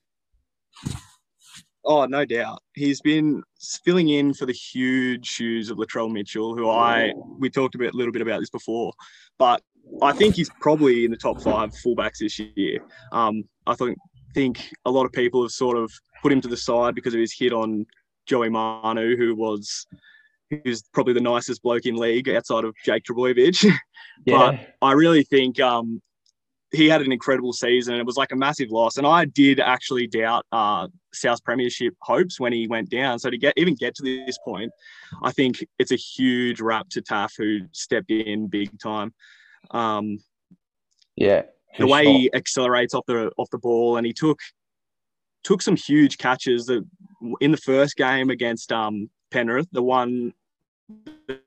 Oh, 1.86 2.06
no 2.06 2.26
doubt. 2.26 2.62
He's 2.74 3.00
been 3.00 3.44
filling 3.86 4.10
in 4.10 4.34
for 4.34 4.46
the 4.46 4.54
huge 4.54 5.26
shoes 5.26 5.70
of 5.70 5.78
Latrell 5.78 6.12
Mitchell, 6.12 6.56
who 6.56 6.68
I 6.70 7.14
we 7.40 7.50
talked 7.50 7.76
a 7.76 7.78
bit, 7.78 7.94
little 7.94 8.12
bit 8.12 8.24
about 8.24 8.40
this 8.40 8.50
before, 8.50 8.92
but 9.38 9.62
I 10.02 10.14
think 10.14 10.36
he's 10.36 10.50
probably 10.60 11.06
in 11.06 11.12
the 11.12 11.18
top 11.18 11.42
five 11.42 11.72
fullbacks 11.72 12.20
this 12.20 12.40
year. 12.40 12.80
Um, 13.12 13.44
I 13.68 13.76
think 13.76 13.98
think 14.34 14.70
a 14.84 14.92
lot 14.92 15.06
of 15.06 15.14
people 15.14 15.42
have 15.44 15.52
sort 15.52 15.78
of 15.78 15.92
put 16.22 16.32
him 16.32 16.42
to 16.42 16.48
the 16.48 16.58
side 16.58 16.94
because 16.94 17.14
of 17.14 17.20
his 17.20 17.34
hit 17.34 17.54
on 17.54 17.86
Joey 18.26 18.50
Manu, 18.50 19.16
who 19.16 19.34
was 19.36 19.88
who's 20.50 20.84
probably 20.94 21.14
the 21.14 21.22
nicest 21.22 21.64
bloke 21.64 21.86
in 21.86 21.96
league 21.96 22.30
outside 22.30 22.66
of 22.66 22.76
Jake 22.84 23.04
Trbojevic. 23.04 23.66
Yeah. 24.26 24.52
but 24.54 24.74
I 24.82 24.94
really 24.94 25.24
think 25.24 25.60
um, 25.60 26.02
he 26.72 26.88
had 26.88 27.02
an 27.02 27.12
incredible 27.12 27.52
season. 27.54 27.94
And 27.94 28.00
it 28.00 28.06
was 28.06 28.16
like 28.16 28.32
a 28.32 28.36
massive 28.36 28.72
loss, 28.72 28.98
and 28.98 29.06
I 29.06 29.26
did 29.26 29.60
actually 29.60 30.08
doubt 30.08 30.46
uh, 30.52 30.88
South 31.14 31.44
Premiership 31.44 31.94
hopes 32.02 32.40
when 32.40 32.54
he 32.54 32.68
went 32.68 32.90
down. 32.90 33.20
So 33.20 33.30
to 33.30 33.38
get 33.38 33.54
even 33.58 33.76
get 33.76 33.94
to 33.96 34.04
this 34.04 34.38
point, 34.46 34.72
I 35.22 35.32
think 35.32 35.66
it's 35.80 35.92
a 35.92 35.98
huge 35.98 36.62
rap 36.62 36.88
to 36.92 37.02
Taaffe 37.02 37.38
who 37.38 37.60
stepped 37.72 38.10
in 38.10 38.48
big 38.48 38.70
time. 38.80 39.14
Um, 39.72 40.20
yeah. 41.16 41.44
the 41.78 41.88
way 41.88 42.04
sure. 42.04 42.14
he 42.14 42.34
accelerates 42.34 42.94
off 42.94 43.06
the 43.08 43.32
off 43.38 43.50
the 43.52 43.58
ball, 43.58 43.98
and 43.98 44.06
he 44.06 44.14
took 44.14 44.40
took 45.44 45.62
some 45.62 45.76
huge 45.76 46.18
catches. 46.18 46.66
That 46.66 46.86
in 47.42 47.52
the 47.52 47.58
first 47.58 47.96
game 47.96 48.30
against 48.30 48.72
um, 48.72 49.10
Penrith, 49.32 49.68
the 49.72 49.84
one 49.84 50.34
that 51.28 51.42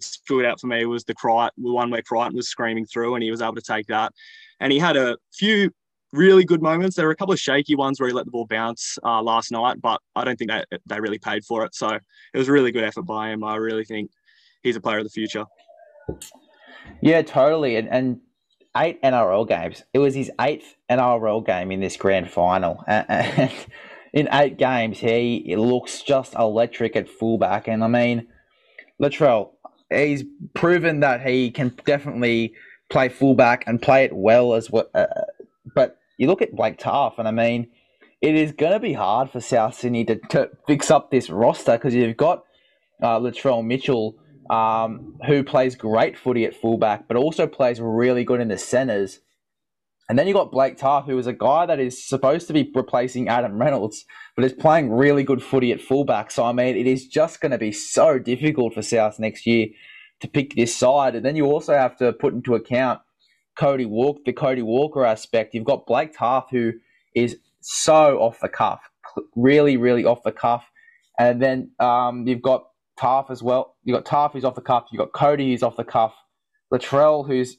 stood 0.00 0.44
out 0.44 0.60
for 0.60 0.66
me 0.66 0.84
was 0.84 1.04
the 1.04 1.14
cry, 1.14 1.48
the 1.56 1.72
one 1.72 1.90
where 1.90 2.02
Crichton 2.02 2.36
was 2.36 2.48
screaming 2.48 2.86
through, 2.86 3.14
and 3.14 3.22
he 3.22 3.30
was 3.30 3.42
able 3.42 3.54
to 3.54 3.62
take 3.62 3.86
that. 3.86 4.12
And 4.60 4.72
he 4.72 4.78
had 4.78 4.96
a 4.96 5.16
few 5.32 5.70
really 6.12 6.44
good 6.44 6.62
moments. 6.62 6.96
There 6.96 7.06
were 7.06 7.12
a 7.12 7.16
couple 7.16 7.32
of 7.34 7.40
shaky 7.40 7.74
ones 7.74 7.98
where 7.98 8.08
he 8.08 8.14
let 8.14 8.24
the 8.24 8.30
ball 8.30 8.46
bounce 8.46 8.98
uh, 9.04 9.20
last 9.20 9.50
night, 9.50 9.80
but 9.80 10.00
I 10.14 10.24
don't 10.24 10.38
think 10.38 10.50
they 10.50 10.64
they 10.86 11.00
really 11.00 11.18
paid 11.18 11.44
for 11.44 11.64
it. 11.64 11.74
So 11.74 11.88
it 11.88 12.38
was 12.38 12.48
a 12.48 12.52
really 12.52 12.72
good 12.72 12.84
effort 12.84 13.02
by 13.02 13.30
him. 13.30 13.44
I 13.44 13.56
really 13.56 13.84
think 13.84 14.10
he's 14.62 14.76
a 14.76 14.80
player 14.80 14.98
of 14.98 15.04
the 15.04 15.10
future. 15.10 15.44
Yeah, 17.00 17.22
totally. 17.22 17.76
And, 17.76 17.88
and 17.88 18.20
eight 18.76 19.00
NRL 19.02 19.48
games. 19.48 19.82
It 19.92 19.98
was 19.98 20.14
his 20.14 20.30
eighth 20.40 20.76
NRL 20.90 21.44
game 21.46 21.70
in 21.70 21.80
this 21.80 21.96
grand 21.96 22.30
final. 22.30 22.82
And, 22.86 23.50
in 24.12 24.28
eight 24.32 24.58
games, 24.58 24.98
he 24.98 25.54
looks 25.56 26.02
just 26.02 26.34
electric 26.34 26.94
at 26.94 27.08
fullback. 27.08 27.66
And 27.66 27.82
I 27.82 27.88
mean, 27.88 28.28
Latrell, 29.02 29.50
he's 29.90 30.22
proven 30.54 31.00
that 31.00 31.26
he 31.26 31.50
can 31.50 31.76
definitely 31.84 32.54
play 32.90 33.08
fullback 33.08 33.64
and 33.66 33.82
play 33.82 34.04
it 34.04 34.12
well 34.12 34.54
as 34.54 34.70
well. 34.70 34.88
Uh, 34.94 35.06
but 35.74 35.98
you 36.16 36.28
look 36.28 36.42
at 36.42 36.54
Blake 36.54 36.78
Taaffe, 36.78 37.18
and 37.18 37.26
I 37.26 37.32
mean, 37.32 37.68
it 38.20 38.36
is 38.36 38.52
going 38.52 38.72
to 38.72 38.80
be 38.80 38.92
hard 38.92 39.30
for 39.30 39.40
South 39.40 39.74
Sydney 39.74 40.04
to, 40.04 40.16
to 40.30 40.50
fix 40.68 40.92
up 40.92 41.10
this 41.10 41.28
roster 41.28 41.72
because 41.72 41.92
you've 41.92 42.16
got 42.16 42.44
uh, 43.02 43.18
Latrell 43.18 43.64
Mitchell 43.64 44.16
um, 44.50 45.16
who 45.26 45.42
plays 45.42 45.74
great 45.74 46.18
footy 46.18 46.44
at 46.44 46.54
fullback, 46.54 47.08
but 47.08 47.16
also 47.16 47.46
plays 47.46 47.80
really 47.80 48.24
good 48.24 48.40
in 48.40 48.48
the 48.48 48.58
centres. 48.58 49.20
And 50.08 50.18
then 50.18 50.26
you 50.26 50.34
got 50.34 50.52
Blake 50.52 50.76
Taaffe, 50.76 51.06
who 51.06 51.18
is 51.18 51.26
a 51.26 51.32
guy 51.32 51.64
that 51.64 51.80
is 51.80 52.06
supposed 52.06 52.46
to 52.48 52.52
be 52.52 52.70
replacing 52.74 53.28
Adam 53.28 53.58
Reynolds, 53.58 54.04
but 54.36 54.44
is 54.44 54.52
playing 54.52 54.92
really 54.92 55.24
good 55.24 55.42
footy 55.42 55.72
at 55.72 55.80
fullback. 55.80 56.30
So 56.30 56.44
I 56.44 56.52
mean, 56.52 56.76
it 56.76 56.86
is 56.86 57.06
just 57.06 57.40
going 57.40 57.52
to 57.52 57.58
be 57.58 57.72
so 57.72 58.18
difficult 58.18 58.74
for 58.74 58.82
South 58.82 59.18
next 59.18 59.46
year 59.46 59.68
to 60.20 60.28
pick 60.28 60.54
this 60.54 60.76
side. 60.76 61.14
And 61.14 61.24
then 61.24 61.36
you 61.36 61.46
also 61.46 61.74
have 61.74 61.96
to 61.98 62.12
put 62.12 62.34
into 62.34 62.54
account 62.54 63.00
Cody 63.56 63.86
Walker, 63.86 64.20
the 64.26 64.32
Cody 64.32 64.62
Walker 64.62 65.04
aspect. 65.04 65.54
You've 65.54 65.64
got 65.64 65.86
Blake 65.86 66.14
Taaffe, 66.14 66.50
who 66.50 66.72
is 67.14 67.38
so 67.60 68.18
off 68.18 68.40
the 68.40 68.48
cuff, 68.48 68.80
really, 69.34 69.76
really 69.76 70.04
off 70.04 70.22
the 70.22 70.32
cuff. 70.32 70.64
And 71.18 71.40
then 71.40 71.70
um, 71.80 72.26
you've 72.26 72.42
got 72.42 72.64
Taaffe 72.98 73.30
as 73.30 73.42
well. 73.42 73.76
You 73.84 73.94
got 73.94 74.04
Taaffe 74.04 74.32
who's 74.32 74.44
off 74.44 74.54
the 74.54 74.60
cuff. 74.60 74.86
You 74.92 74.98
got 74.98 75.12
Cody 75.12 75.50
who's 75.50 75.62
off 75.62 75.76
the 75.76 75.84
cuff. 75.84 76.14
Latrell 76.72 77.26
who's 77.26 77.56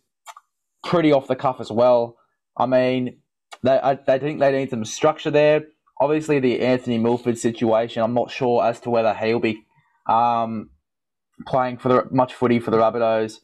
pretty 0.83 1.11
off 1.11 1.27
the 1.27 1.35
cuff 1.35 1.57
as 1.59 1.71
well. 1.71 2.17
I 2.57 2.65
mean, 2.65 3.17
they 3.63 3.71
I, 3.71 3.95
they 3.95 4.19
think 4.19 4.39
they 4.39 4.51
need 4.51 4.69
some 4.69 4.85
structure 4.85 5.31
there. 5.31 5.63
Obviously, 5.99 6.39
the 6.39 6.61
Anthony 6.61 6.97
Milford 6.97 7.37
situation. 7.37 8.03
I'm 8.03 8.13
not 8.13 8.31
sure 8.31 8.63
as 8.63 8.79
to 8.81 8.89
whether 8.89 9.13
he'll 9.13 9.39
be 9.39 9.63
um, 10.07 10.69
playing 11.47 11.77
for 11.77 11.89
the 11.89 12.03
much 12.11 12.33
footy 12.33 12.59
for 12.59 12.71
the 12.71 12.77
Rabbitohs. 12.77 13.39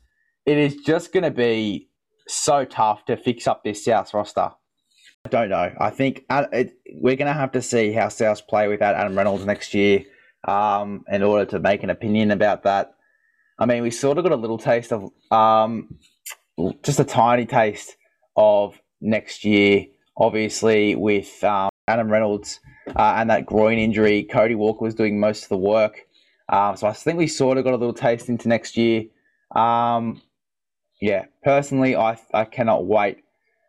It 0.46 0.58
is 0.58 0.76
just 0.78 1.14
going 1.14 1.24
to 1.24 1.32
be 1.32 1.90
so 2.28 2.66
tough 2.66 3.06
to 3.06 3.16
fix 3.16 3.48
up 3.48 3.64
this 3.64 3.86
South 3.86 4.14
roster. 4.14 4.52
I 5.24 5.30
don't 5.30 5.50
know. 5.50 5.72
I 5.80 5.92
think 5.92 6.26
uh, 6.30 6.46
we're 6.94 7.16
going 7.16 7.28
to 7.28 7.34
have 7.34 7.52
to 7.52 7.62
see 7.62 7.92
how 7.92 8.10
South 8.10 8.48
play 8.48 8.68
without 8.68 8.96
Adam 8.96 9.16
Reynolds 9.16 9.46
next 9.46 9.74
year 9.74 10.04
um, 10.48 11.04
in 11.10 11.24
order 11.24 11.46
to 11.52 11.60
make 11.60 11.84
an 11.84 11.90
opinion 11.90 12.32
about 12.32 12.64
that. 12.64 12.94
I 13.60 13.66
mean, 13.66 13.84
we 13.84 13.92
sort 13.92 14.18
of 14.18 14.24
got 14.24 14.34
a 14.34 14.38
little 14.38 14.58
taste 14.58 14.92
of, 14.92 15.12
um, 15.32 15.96
just 16.84 17.00
a 17.00 17.04
tiny 17.04 17.46
taste 17.46 17.96
of 18.36 18.80
next 19.00 19.46
year, 19.46 19.86
obviously, 20.18 20.96
with 20.96 21.44
um, 21.44 21.70
Adam 21.88 22.10
Reynolds 22.10 22.60
uh, 22.88 23.14
and 23.18 23.30
that 23.30 23.46
groin 23.46 23.78
injury. 23.78 24.24
Cody 24.24 24.56
Walker 24.56 24.84
was 24.84 24.96
doing 24.96 25.20
most 25.20 25.44
of 25.44 25.50
the 25.50 25.58
work. 25.58 26.08
Um, 26.50 26.76
so 26.76 26.88
I 26.88 26.94
think 26.94 27.18
we 27.18 27.28
sort 27.28 27.58
of 27.58 27.64
got 27.64 27.74
a 27.74 27.78
little 27.78 27.94
taste 27.94 28.30
into 28.30 28.48
next 28.48 28.78
year. 28.78 29.06
Um, 29.56 30.22
yeah, 31.00 31.26
personally, 31.44 31.96
I, 31.96 32.18
I 32.34 32.46
cannot 32.46 32.86
wait 32.86 33.24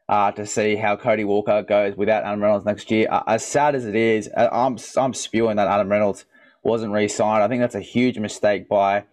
uh, 0.08 0.32
to 0.32 0.46
see 0.46 0.76
how 0.76 0.96
Cody 0.96 1.24
Walker 1.24 1.62
goes 1.62 1.96
without 1.96 2.24
Adam 2.24 2.42
Reynolds 2.42 2.66
next 2.66 2.90
year. 2.90 3.08
Uh, 3.10 3.22
as 3.26 3.46
sad 3.46 3.74
as 3.74 3.86
it 3.86 3.94
is, 3.94 4.28
uh, 4.36 4.48
I'm, 4.52 4.78
I'm 4.96 5.14
spewing 5.14 5.56
that 5.56 5.68
Adam 5.68 5.88
Reynolds 5.88 6.24
wasn't 6.62 6.92
re-signed. 6.92 7.42
I 7.42 7.48
think 7.48 7.60
that's 7.60 7.74
a 7.74 7.80
huge 7.80 8.18
mistake 8.18 8.68
by 8.68 9.04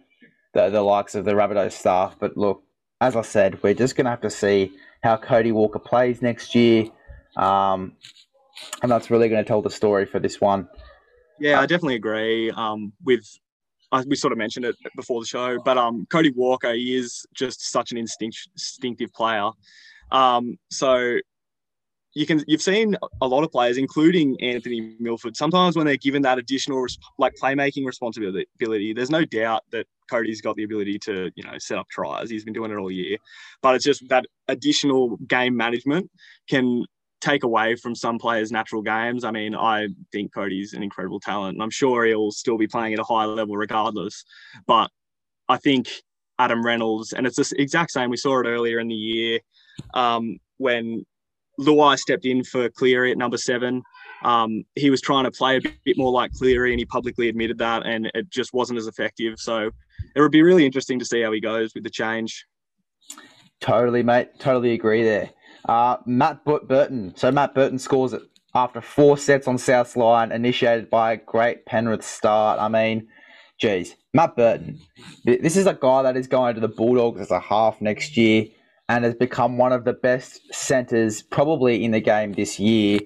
the, 0.52 0.70
the 0.70 0.82
likes 0.82 1.14
of 1.14 1.24
the 1.24 1.32
Rabbitohs 1.32 1.72
staff. 1.72 2.16
But 2.18 2.36
look, 2.36 2.62
as 3.00 3.16
I 3.16 3.22
said, 3.22 3.62
we're 3.62 3.74
just 3.74 3.96
going 3.96 4.04
to 4.04 4.10
have 4.10 4.20
to 4.22 4.30
see 4.30 4.72
how 5.02 5.16
Cody 5.16 5.52
Walker 5.52 5.78
plays 5.78 6.22
next 6.22 6.54
year. 6.54 6.86
Um, 7.36 7.92
and 8.82 8.90
that's 8.90 9.10
really 9.10 9.28
going 9.28 9.42
to 9.42 9.48
tell 9.48 9.62
the 9.62 9.70
story 9.70 10.06
for 10.06 10.18
this 10.18 10.40
one. 10.40 10.68
Yeah, 11.38 11.60
I 11.60 11.66
definitely 11.66 11.96
agree 11.96 12.50
um, 12.50 12.92
with. 13.04 13.24
Uh, 13.92 14.04
we 14.06 14.14
sort 14.14 14.32
of 14.32 14.38
mentioned 14.38 14.64
it 14.64 14.76
before 14.94 15.20
the 15.20 15.26
show, 15.26 15.58
but 15.64 15.76
um, 15.76 16.06
Cody 16.10 16.30
Walker 16.30 16.74
he 16.74 16.94
is 16.94 17.26
just 17.34 17.72
such 17.72 17.90
an 17.90 17.98
instinct, 17.98 18.48
instinctive 18.54 19.12
player. 19.12 19.50
Um, 20.12 20.58
so 20.70 21.18
you 22.14 22.26
can 22.26 22.42
you've 22.46 22.62
seen 22.62 22.96
a 23.20 23.26
lot 23.26 23.44
of 23.44 23.52
players, 23.52 23.76
including 23.76 24.36
Anthony 24.40 24.96
Milford. 24.98 25.36
Sometimes 25.36 25.76
when 25.76 25.86
they're 25.86 25.96
given 25.96 26.22
that 26.22 26.38
additional 26.38 26.84
like 27.18 27.34
playmaking 27.40 27.86
responsibility, 27.86 28.92
there's 28.92 29.10
no 29.10 29.24
doubt 29.24 29.62
that 29.70 29.86
Cody's 30.10 30.40
got 30.40 30.56
the 30.56 30.64
ability 30.64 30.98
to 31.00 31.30
you 31.36 31.44
know 31.44 31.56
set 31.58 31.78
up 31.78 31.88
tries. 31.88 32.30
He's 32.30 32.44
been 32.44 32.52
doing 32.52 32.72
it 32.72 32.76
all 32.76 32.90
year, 32.90 33.16
but 33.62 33.74
it's 33.76 33.84
just 33.84 34.08
that 34.08 34.24
additional 34.48 35.16
game 35.28 35.56
management 35.56 36.10
can 36.48 36.84
take 37.20 37.44
away 37.44 37.76
from 37.76 37.94
some 37.94 38.18
players' 38.18 38.50
natural 38.50 38.82
games. 38.82 39.24
I 39.24 39.30
mean, 39.30 39.54
I 39.54 39.88
think 40.10 40.32
Cody's 40.32 40.72
an 40.72 40.82
incredible 40.82 41.20
talent, 41.20 41.54
and 41.54 41.62
I'm 41.62 41.70
sure 41.70 42.04
he'll 42.04 42.32
still 42.32 42.58
be 42.58 42.66
playing 42.66 42.94
at 42.94 42.98
a 42.98 43.04
high 43.04 43.26
level 43.26 43.56
regardless. 43.56 44.24
But 44.66 44.90
I 45.48 45.58
think 45.58 45.88
Adam 46.40 46.64
Reynolds, 46.64 47.12
and 47.12 47.26
it's 47.26 47.36
the 47.36 47.54
exact 47.60 47.92
same. 47.92 48.10
We 48.10 48.16
saw 48.16 48.40
it 48.40 48.46
earlier 48.46 48.80
in 48.80 48.88
the 48.88 48.94
year 48.94 49.40
um, 49.94 50.38
when 50.56 51.04
Luai 51.60 51.98
stepped 51.98 52.24
in 52.24 52.42
for 52.42 52.68
Cleary 52.70 53.12
at 53.12 53.18
number 53.18 53.36
seven. 53.36 53.82
Um, 54.24 54.64
he 54.74 54.90
was 54.90 55.00
trying 55.00 55.24
to 55.24 55.30
play 55.30 55.56
a 55.56 55.60
bit 55.84 55.96
more 55.96 56.10
like 56.10 56.32
Cleary, 56.32 56.72
and 56.72 56.78
he 56.78 56.84
publicly 56.84 57.28
admitted 57.28 57.58
that, 57.58 57.86
and 57.86 58.10
it 58.14 58.30
just 58.30 58.52
wasn't 58.52 58.78
as 58.78 58.86
effective. 58.86 59.38
So 59.38 59.70
it 60.14 60.20
would 60.20 60.32
be 60.32 60.42
really 60.42 60.66
interesting 60.66 60.98
to 60.98 61.04
see 61.04 61.22
how 61.22 61.32
he 61.32 61.40
goes 61.40 61.74
with 61.74 61.84
the 61.84 61.90
change. 61.90 62.44
Totally, 63.60 64.02
mate. 64.02 64.38
Totally 64.38 64.72
agree 64.72 65.02
there. 65.02 65.30
Uh, 65.68 65.98
Matt 66.06 66.44
Burton. 66.44 67.14
So 67.16 67.30
Matt 67.30 67.54
Burton 67.54 67.78
scores 67.78 68.12
it 68.12 68.22
after 68.54 68.80
four 68.80 69.16
sets 69.16 69.46
on 69.46 69.58
South 69.58 69.96
line, 69.96 70.32
initiated 70.32 70.90
by 70.90 71.12
a 71.12 71.16
great 71.16 71.66
Penrith 71.66 72.04
start. 72.04 72.58
I 72.58 72.68
mean, 72.68 73.08
geez, 73.60 73.94
Matt 74.14 74.36
Burton. 74.36 74.80
This 75.24 75.56
is 75.56 75.66
a 75.66 75.74
guy 75.74 76.02
that 76.02 76.16
is 76.16 76.26
going 76.26 76.54
to 76.54 76.60
the 76.60 76.68
Bulldogs 76.68 77.20
as 77.20 77.30
a 77.30 77.40
half 77.40 77.80
next 77.80 78.16
year 78.16 78.46
and 78.90 79.04
has 79.04 79.14
become 79.14 79.56
one 79.56 79.72
of 79.72 79.84
the 79.84 79.92
best 79.92 80.52
centers 80.52 81.22
probably 81.22 81.84
in 81.84 81.92
the 81.92 82.00
game 82.00 82.32
this 82.32 82.58
year. 82.58 82.98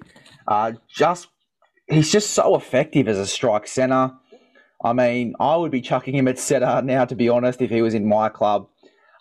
Uh, 0.47 0.71
just 0.89 1.27
he's 1.87 2.11
just 2.11 2.31
so 2.31 2.55
effective 2.55 3.07
as 3.07 3.19
a 3.19 3.27
strike 3.27 3.67
center. 3.67 4.11
I 4.83 4.93
mean, 4.93 5.35
I 5.39 5.55
would 5.55 5.71
be 5.71 5.81
chucking 5.81 6.15
him 6.15 6.27
at 6.27 6.39
center 6.39 6.81
now, 6.81 7.05
to 7.05 7.15
be 7.15 7.29
honest, 7.29 7.61
if 7.61 7.69
he 7.69 7.83
was 7.83 7.93
in 7.93 8.07
my 8.07 8.29
club. 8.29 8.67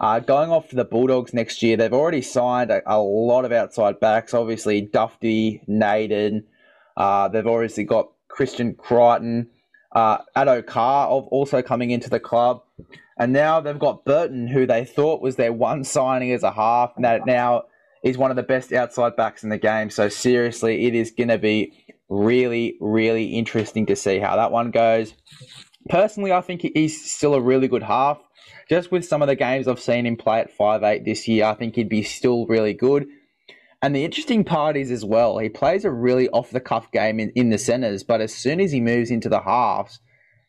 Uh, 0.00 0.21
going 0.21 0.50
off 0.50 0.68
to 0.68 0.76
the 0.76 0.87
Bulldogs 0.87 1.35
next 1.35 1.62
year, 1.62 1.76
they've 1.76 1.92
already 1.92 2.23
signed 2.23 2.71
a, 2.71 2.80
a 2.87 2.99
lot 2.99 3.44
of 3.44 3.52
outside 3.52 4.00
backs. 4.00 4.33
Obviously, 4.33 4.88
Dufty, 4.88 5.61
Naden. 5.68 6.44
Uh, 6.97 7.28
they've 7.28 7.47
obviously 7.47 7.85
got 7.85 8.09
Christian 8.28 8.75
Crichton, 8.75 9.50
uh, 9.94 10.18
Addo 10.35 10.66
Carr 10.66 11.09
also 11.09 11.61
coming 11.61 11.90
into 11.90 12.09
the 12.09 12.21
club. 12.21 12.62
And 13.16 13.33
now 13.33 13.61
they've 13.61 13.78
got 13.78 14.04
Burton, 14.04 14.49
who 14.49 14.66
they 14.66 14.85
thought 14.85 15.23
was 15.23 15.37
their 15.37 15.52
one 15.52 15.85
signing 15.85 16.33
as 16.33 16.42
a 16.42 16.50
half, 16.50 16.92
and 16.97 17.04
that 17.04 17.26
now 17.26 17.64
is 18.02 18.18
one 18.18 18.30
of 18.30 18.37
the 18.37 18.42
best 18.42 18.73
outside 18.73 19.16
backs 19.16 19.42
in 19.44 19.50
the 19.50 19.59
game. 19.59 19.88
So 19.90 20.09
seriously, 20.09 20.87
it 20.87 20.94
is 20.94 21.11
going 21.11 21.28
to 21.28 21.38
be 21.38 21.73
really, 22.09 22.76
really 22.80 23.26
interesting 23.26 23.87
to 23.87 23.97
see 23.97 24.18
how 24.18 24.37
that 24.37 24.52
one 24.52 24.71
goes. 24.71 25.14
Personally, 25.88 26.33
I 26.33 26.40
think 26.40 26.62
he's 26.75 27.11
still 27.11 27.35
a 27.35 27.40
really 27.40 27.68
good 27.68 27.83
half. 27.83 28.18
Just 28.68 28.90
with 28.90 29.04
some 29.04 29.23
of 29.23 29.28
the 29.28 29.37
games 29.37 29.68
I've 29.68 29.80
seen 29.80 30.06
him 30.06 30.16
play 30.16 30.40
at 30.40 30.50
five 30.50 30.83
eight 30.83 31.04
this 31.04 31.28
year, 31.28 31.44
I 31.44 31.54
think 31.54 31.76
he'd 31.76 31.88
be 31.88 32.02
still 32.02 32.47
really 32.47 32.75
good. 32.75 33.06
And 33.83 33.94
the 33.94 34.04
interesting 34.04 34.44
part 34.44 34.78
is 34.78 34.90
as 34.90 35.04
well, 35.04 35.37
he 35.38 35.50
plays 35.50 35.85
a 35.85 35.90
really 35.90 36.30
off 36.30 36.50
the 36.50 36.61
cuff 36.61 36.90
game 36.90 37.21
in, 37.21 37.30
in 37.35 37.50
the 37.50 37.59
centres, 37.59 38.02
but 38.02 38.23
as 38.23 38.35
soon 38.35 38.59
as 38.59 38.73
he 38.73 38.80
moves 38.80 39.11
into 39.11 39.28
the 39.28 39.42
halves, 39.42 40.00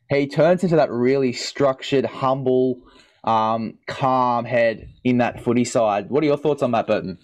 he 0.10 0.28
turns 0.28 0.64
into 0.64 0.76
that 0.76 0.92
really 0.92 1.34
structured, 1.34 2.06
humble, 2.06 2.80
um, 3.24 3.78
calm 3.88 4.46
head 4.46 4.90
in 5.04 5.18
that 5.18 5.44
footy 5.44 5.66
side. 5.66 6.10
What 6.10 6.24
are 6.24 6.28
your 6.28 6.38
thoughts 6.38 6.62
on 6.62 6.72
Matt 6.72 6.88
Burton? 6.88 7.18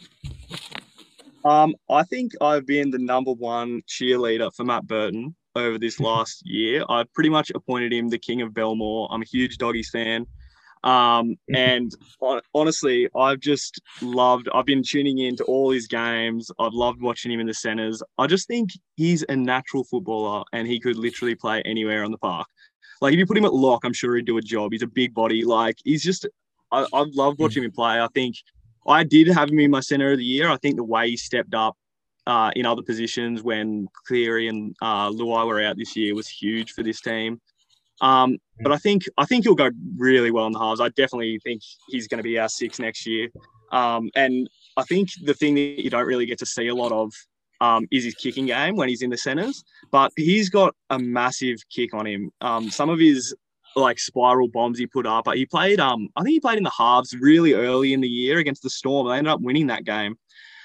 Um, 1.46 1.76
I 1.90 2.04
think 2.04 2.34
I've 2.42 2.66
been 2.66 2.92
the 2.92 3.00
number 3.00 3.32
one 3.32 3.82
cheerleader 3.88 4.54
for 4.54 4.64
Matt 4.64 4.88
Burton 4.88 5.36
over 5.56 5.78
this 5.78 6.00
last 6.00 6.44
year. 6.46 6.84
I've 6.90 7.12
pretty 7.14 7.30
much 7.30 7.52
appointed 7.54 7.94
him 7.94 8.10
the 8.10 8.20
king 8.20 8.42
of 8.42 8.54
Belmore. 8.54 9.08
I'm 9.12 9.22
a 9.22 9.26
huge 9.26 9.58
doggies 9.58 9.90
fan. 9.90 10.26
Um, 10.84 11.36
and 11.54 11.92
honestly, 12.56 13.08
I've 13.16 13.40
just 13.40 13.80
loved, 14.02 14.50
I've 14.54 14.66
been 14.66 14.82
tuning 14.84 15.20
in 15.20 15.36
to 15.36 15.44
all 15.44 15.70
his 15.70 15.88
games. 15.88 16.50
I've 16.60 16.74
loved 16.74 17.02
watching 17.02 17.32
him 17.32 17.40
in 17.40 17.46
the 17.46 17.54
centres. 17.54 18.02
I 18.18 18.26
just 18.26 18.48
think 18.48 18.72
he's 18.96 19.24
a 19.30 19.36
natural 19.36 19.84
footballer 19.84 20.44
and 20.54 20.68
he 20.68 20.80
could 20.80 20.96
literally 20.96 21.36
play 21.36 21.62
anywhere 21.66 22.04
on 22.04 22.12
the 22.12 22.18
park. 22.18 22.48
Like 23.02 23.14
if 23.14 23.20
you 23.20 23.26
put 23.26 23.38
him 23.38 23.46
at 23.46 23.54
lock, 23.54 23.84
I'm 23.84 23.94
sure 23.94 24.16
he'd 24.16 24.26
do 24.26 24.38
a 24.38 24.42
job. 24.42 24.72
He's 24.72 24.84
a 24.84 24.88
big 24.88 25.14
body. 25.14 25.44
Like 25.44 25.78
he's 25.84 26.04
just, 26.04 26.28
I, 26.72 26.86
I've 26.94 27.14
loved 27.14 27.40
watching 27.40 27.64
him 27.64 27.72
play. 27.72 28.00
I 28.00 28.08
think 28.14 28.36
I 28.88 29.04
did 29.04 29.28
have 29.28 29.50
him 29.50 29.60
in 29.60 29.72
my 29.72 29.80
center 29.80 30.12
of 30.12 30.18
the 30.20 30.24
year. 30.24 30.50
I 30.50 30.58
think 30.58 30.76
the 30.76 30.84
way 30.84 31.10
he 31.10 31.18
stepped 31.18 31.54
up 31.54 31.76
uh, 32.28 32.52
in 32.56 32.66
other 32.66 32.84
positions 32.84 33.42
when 33.44 33.88
Cleary 34.08 34.48
and 34.48 34.76
uh, 34.82 35.10
Luai 35.10 35.46
were 35.46 35.62
out 35.62 35.78
this 35.78 35.96
year 35.96 36.16
was 36.16 36.28
huge 36.28 36.72
for 36.72 36.84
this 36.84 37.02
team. 37.02 37.42
Um, 38.02 38.38
but 38.62 38.72
I 38.72 38.78
think 38.78 39.04
I 39.18 39.26
think 39.26 39.46
he'll 39.46 39.56
go 39.56 39.70
really 39.96 40.32
well 40.32 40.48
in 40.48 40.54
the 40.54 40.60
halves. 40.60 40.82
I 40.82 40.90
definitely 40.90 41.40
think 41.44 41.62
he's 41.88 42.08
going 42.08 42.18
to 42.18 42.24
be 42.24 42.40
our 42.40 42.50
six 42.50 42.80
next 42.80 43.06
year. 43.06 43.30
Um, 43.72 44.10
and 44.16 44.50
I 44.76 44.84
think 44.84 45.10
the 45.24 45.34
thing 45.34 45.56
that 45.56 45.84
you 45.84 45.90
don't 45.90 46.08
really 46.08 46.26
get 46.26 46.40
to 46.40 46.46
see 46.46 46.68
a 46.68 46.76
lot 46.76 46.92
of 46.92 47.14
um, 47.62 47.88
is 47.92 48.04
his 48.04 48.16
kicking 48.16 48.48
game 48.48 48.76
when 48.76 48.90
he's 48.90 49.02
in 49.02 49.10
the 49.10 49.18
centres. 49.18 49.64
But 49.92 50.12
he's 50.18 50.50
got 50.50 50.76
a 50.90 51.00
massive 51.00 51.60
kick 51.74 51.94
on 51.94 52.06
him. 52.06 52.32
Um, 52.42 52.70
some 52.70 52.90
of 52.90 53.00
his 53.00 53.34
like 53.78 54.00
spiral 54.00 54.50
bombs 54.50 54.78
he 54.78 54.88
put 54.88 55.08
up. 55.08 55.32
He 55.34 55.46
played, 55.46 55.80
um, 55.80 56.10
I 56.18 56.24
think 56.24 56.34
he 56.34 56.40
played 56.42 56.58
in 56.58 56.64
the 56.64 56.72
halves 56.78 57.16
really 57.16 57.54
early 57.54 57.94
in 57.94 58.02
the 58.02 58.10
year 58.10 58.40
against 58.40 58.64
the 58.64 58.70
Storm. 58.70 59.08
They 59.08 59.18
ended 59.18 59.32
up 59.32 59.40
winning 59.40 59.68
that 59.68 59.86
game. 59.86 60.18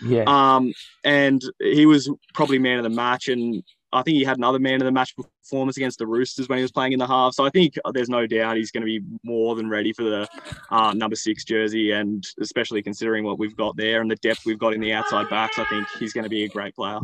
Yeah. 0.02 0.24
Um, 0.26 0.72
and 1.04 1.40
he 1.60 1.86
was 1.86 2.10
probably 2.34 2.58
man 2.58 2.78
of 2.78 2.82
the 2.82 2.90
match, 2.90 3.28
and 3.28 3.62
I 3.96 4.02
think 4.02 4.16
he 4.16 4.24
had 4.24 4.38
another 4.38 4.58
man 4.58 4.80
of 4.80 4.84
the 4.84 4.92
match 4.92 5.14
performance 5.16 5.76
against 5.76 5.98
the 5.98 6.06
Roosters 6.06 6.48
when 6.48 6.58
he 6.58 6.62
was 6.62 6.72
playing 6.72 6.92
in 6.92 6.98
the 6.98 7.06
half. 7.06 7.34
So 7.34 7.44
I 7.44 7.50
think 7.50 7.74
there's 7.92 8.08
no 8.08 8.26
doubt 8.26 8.56
he's 8.56 8.70
going 8.70 8.82
to 8.82 8.86
be 8.86 9.00
more 9.24 9.54
than 9.54 9.68
ready 9.68 9.92
for 9.92 10.02
the 10.02 10.28
uh, 10.70 10.92
number 10.92 11.16
six 11.16 11.44
jersey, 11.44 11.92
and 11.92 12.24
especially 12.40 12.82
considering 12.82 13.24
what 13.24 13.38
we've 13.38 13.56
got 13.56 13.76
there 13.76 14.00
and 14.00 14.10
the 14.10 14.16
depth 14.16 14.44
we've 14.46 14.58
got 14.58 14.74
in 14.74 14.80
the 14.80 14.92
outside 14.92 15.28
backs, 15.28 15.58
I 15.58 15.64
think 15.64 15.88
he's 15.98 16.12
going 16.12 16.24
to 16.24 16.30
be 16.30 16.44
a 16.44 16.48
great 16.48 16.74
player. 16.74 17.00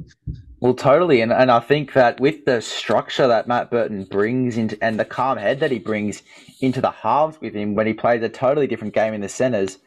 Well, 0.61 0.75
totally, 0.75 1.23
and 1.23 1.33
and 1.33 1.51
I 1.51 1.59
think 1.59 1.93
that 1.95 2.21
with 2.21 2.45
the 2.45 2.61
structure 2.61 3.27
that 3.27 3.49
Matt 3.49 3.71
Burton 3.71 4.05
brings 4.05 4.57
into 4.57 4.79
and 4.83 5.01
the 5.01 5.05
calm 5.05 5.37
head 5.37 5.59
that 5.59 5.73
he 5.73 5.81
brings 5.81 6.23
into 6.61 6.81
the 6.81 6.93
halves 6.93 7.41
with 7.41 7.55
him 7.55 7.75
when 7.75 7.89
he 7.89 7.93
plays 7.93 8.23
a 8.23 8.29
totally 8.29 8.69
different 8.69 8.95
game 8.95 9.13
in 9.13 9.21
the 9.21 9.29
centers. 9.29 9.79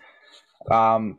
Um, 0.69 1.17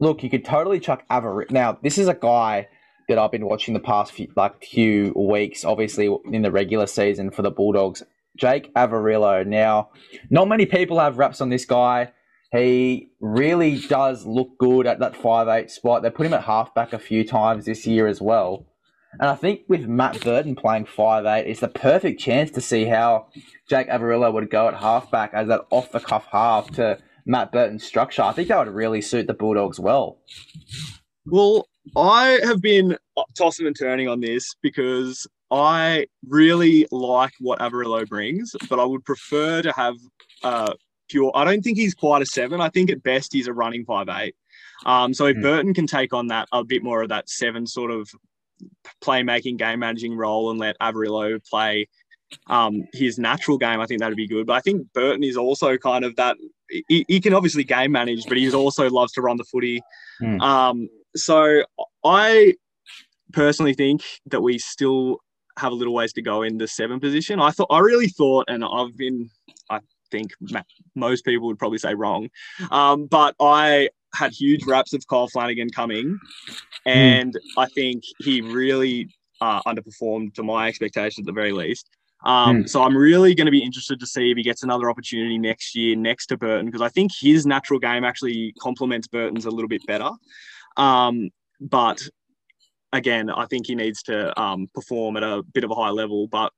look, 0.00 0.22
you 0.22 0.28
could 0.28 0.44
totally 0.44 0.80
chuck 0.80 1.04
Aver. 1.10 1.46
Now, 1.48 1.78
this 1.82 1.96
is 1.96 2.08
a 2.08 2.14
guy 2.14 2.68
that 3.10 3.18
I've 3.18 3.30
been 3.30 3.46
watching 3.46 3.74
the 3.74 3.80
past 3.80 4.12
few 4.12 4.28
like 4.36 4.64
few 4.64 5.12
weeks, 5.14 5.64
obviously 5.64 6.08
in 6.32 6.42
the 6.42 6.50
regular 6.50 6.86
season 6.86 7.30
for 7.30 7.42
the 7.42 7.50
Bulldogs. 7.50 8.02
Jake 8.36 8.72
Averillo. 8.74 9.46
Now, 9.46 9.90
not 10.30 10.48
many 10.48 10.64
people 10.64 10.98
have 10.98 11.18
raps 11.18 11.40
on 11.40 11.50
this 11.50 11.64
guy. 11.64 12.12
He 12.52 13.10
really 13.20 13.78
does 13.78 14.24
look 14.24 14.58
good 14.58 14.86
at 14.86 14.98
that 15.00 15.14
five 15.14 15.48
eight 15.48 15.70
spot. 15.70 16.02
They 16.02 16.10
put 16.10 16.26
him 16.26 16.34
at 16.34 16.44
halfback 16.44 16.92
a 16.92 16.98
few 16.98 17.24
times 17.24 17.64
this 17.64 17.86
year 17.86 18.06
as 18.06 18.20
well. 18.20 18.66
And 19.18 19.28
I 19.28 19.34
think 19.34 19.62
with 19.68 19.86
Matt 19.86 20.20
Burton 20.20 20.54
playing 20.54 20.86
five 20.86 21.26
eight, 21.26 21.48
it's 21.48 21.60
the 21.60 21.68
perfect 21.68 22.20
chance 22.20 22.50
to 22.52 22.60
see 22.60 22.86
how 22.86 23.26
Jake 23.68 23.88
Averillo 23.88 24.32
would 24.32 24.50
go 24.50 24.68
at 24.68 24.74
halfback 24.74 25.34
as 25.34 25.48
that 25.48 25.66
off 25.70 25.92
the 25.92 26.00
cuff 26.00 26.26
half 26.30 26.70
to 26.72 26.98
Matt 27.26 27.52
Burton's 27.52 27.84
structure. 27.84 28.22
I 28.22 28.32
think 28.32 28.48
that 28.48 28.58
would 28.58 28.74
really 28.74 29.02
suit 29.02 29.26
the 29.26 29.34
Bulldogs 29.34 29.78
well. 29.78 30.18
Well, 31.26 31.68
I 31.96 32.38
have 32.44 32.60
been 32.60 32.96
tossing 33.36 33.66
and 33.66 33.76
turning 33.78 34.08
on 34.08 34.20
this 34.20 34.54
because 34.62 35.26
I 35.50 36.06
really 36.28 36.86
like 36.90 37.32
what 37.40 37.58
Averillo 37.58 38.06
brings, 38.08 38.54
but 38.68 38.78
I 38.78 38.84
would 38.84 39.04
prefer 39.04 39.62
to 39.62 39.72
have 39.72 39.96
uh, 40.44 40.74
pure. 41.08 41.32
I 41.34 41.44
don't 41.44 41.62
think 41.62 41.78
he's 41.78 41.94
quite 41.94 42.22
a 42.22 42.26
seven. 42.26 42.60
I 42.60 42.68
think 42.68 42.90
at 42.90 43.02
best 43.02 43.32
he's 43.32 43.48
a 43.48 43.52
running 43.52 43.84
five 43.84 44.08
eight. 44.08 44.34
Um, 44.86 45.12
so 45.12 45.26
if 45.26 45.36
mm. 45.36 45.42
Burton 45.42 45.74
can 45.74 45.86
take 45.86 46.12
on 46.12 46.28
that 46.28 46.48
a 46.52 46.64
bit 46.64 46.82
more 46.82 47.02
of 47.02 47.08
that 47.08 47.28
seven 47.28 47.66
sort 47.66 47.90
of 47.90 48.08
playmaking, 49.02 49.58
game 49.58 49.80
managing 49.80 50.16
role 50.16 50.50
and 50.50 50.60
let 50.60 50.78
Averillo 50.78 51.44
play 51.48 51.88
um, 52.46 52.84
his 52.92 53.18
natural 53.18 53.58
game, 53.58 53.80
I 53.80 53.86
think 53.86 54.00
that'd 54.00 54.16
be 54.16 54.28
good. 54.28 54.46
But 54.46 54.54
I 54.54 54.60
think 54.60 54.92
Burton 54.92 55.24
is 55.24 55.36
also 55.36 55.76
kind 55.76 56.04
of 56.04 56.16
that. 56.16 56.36
He, 56.88 57.04
he 57.08 57.20
can 57.20 57.34
obviously 57.34 57.64
game 57.64 57.90
manage, 57.90 58.26
but 58.26 58.36
he 58.36 58.50
also 58.52 58.88
loves 58.88 59.12
to 59.14 59.22
run 59.22 59.36
the 59.36 59.44
footy. 59.44 59.82
Mm. 60.22 60.40
Um, 60.40 60.88
so 61.16 61.64
I 62.04 62.54
personally 63.32 63.74
think 63.74 64.02
that 64.26 64.40
we 64.40 64.58
still 64.58 65.18
have 65.58 65.72
a 65.72 65.74
little 65.74 65.94
ways 65.94 66.12
to 66.14 66.22
go 66.22 66.42
in 66.42 66.58
the 66.58 66.68
seven 66.68 67.00
position. 67.00 67.40
I 67.40 67.50
thought, 67.50 67.68
I 67.70 67.78
really 67.78 68.08
thought, 68.08 68.46
and 68.48 68.64
I've 68.64 68.96
been, 68.96 69.30
I 69.68 69.80
think 70.10 70.32
most 70.94 71.24
people 71.24 71.46
would 71.48 71.58
probably 71.58 71.78
say 71.78 71.94
wrong, 71.94 72.28
um, 72.70 73.06
but 73.06 73.34
I 73.40 73.88
had 74.14 74.32
huge 74.32 74.64
raps 74.64 74.92
of 74.92 75.06
Kyle 75.06 75.28
Flanagan 75.28 75.70
coming, 75.70 76.18
hmm. 76.48 76.88
and 76.88 77.34
mm. 77.34 77.40
I 77.56 77.66
think 77.66 78.02
he 78.18 78.40
really 78.40 79.08
uh, 79.40 79.62
underperformed 79.62 80.34
to 80.34 80.42
my 80.42 80.68
expectations 80.68 81.20
at 81.20 81.26
the 81.26 81.32
very 81.32 81.52
least. 81.52 81.88
Um, 82.24 82.64
mm. 82.64 82.68
So 82.68 82.82
I'm 82.82 82.96
really 82.96 83.34
going 83.34 83.46
to 83.46 83.52
be 83.52 83.62
interested 83.62 83.98
to 84.00 84.06
see 84.06 84.30
if 84.30 84.36
he 84.36 84.42
gets 84.42 84.62
another 84.62 84.90
opportunity 84.90 85.38
next 85.38 85.74
year 85.74 85.96
next 85.96 86.26
to 86.26 86.36
Burton 86.36 86.66
because 86.66 86.82
I 86.82 86.88
think 86.88 87.12
his 87.18 87.46
natural 87.46 87.78
game 87.78 88.04
actually 88.04 88.52
complements 88.60 89.08
Burton's 89.08 89.46
a 89.46 89.50
little 89.50 89.68
bit 89.68 89.86
better. 89.86 90.10
Um, 90.80 91.30
but 91.60 92.02
again, 92.92 93.30
I 93.30 93.46
think 93.46 93.66
he 93.66 93.74
needs 93.74 94.02
to 94.04 94.38
um, 94.40 94.68
perform 94.74 95.16
at 95.16 95.22
a 95.22 95.42
bit 95.52 95.64
of 95.64 95.70
a 95.70 95.74
high 95.74 95.90
level. 95.90 96.26
But 96.26 96.52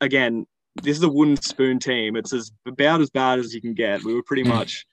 again, 0.00 0.46
this 0.82 0.96
is 0.96 1.02
a 1.02 1.08
wooden 1.08 1.36
spoon 1.36 1.78
team. 1.78 2.16
It's 2.16 2.32
as 2.32 2.50
about 2.66 3.00
as 3.00 3.10
bad 3.10 3.38
as 3.38 3.54
you 3.54 3.60
can 3.60 3.74
get. 3.74 4.02
We 4.04 4.14
were 4.14 4.22
pretty 4.22 4.42
hmm. 4.42 4.50
much 4.50 4.86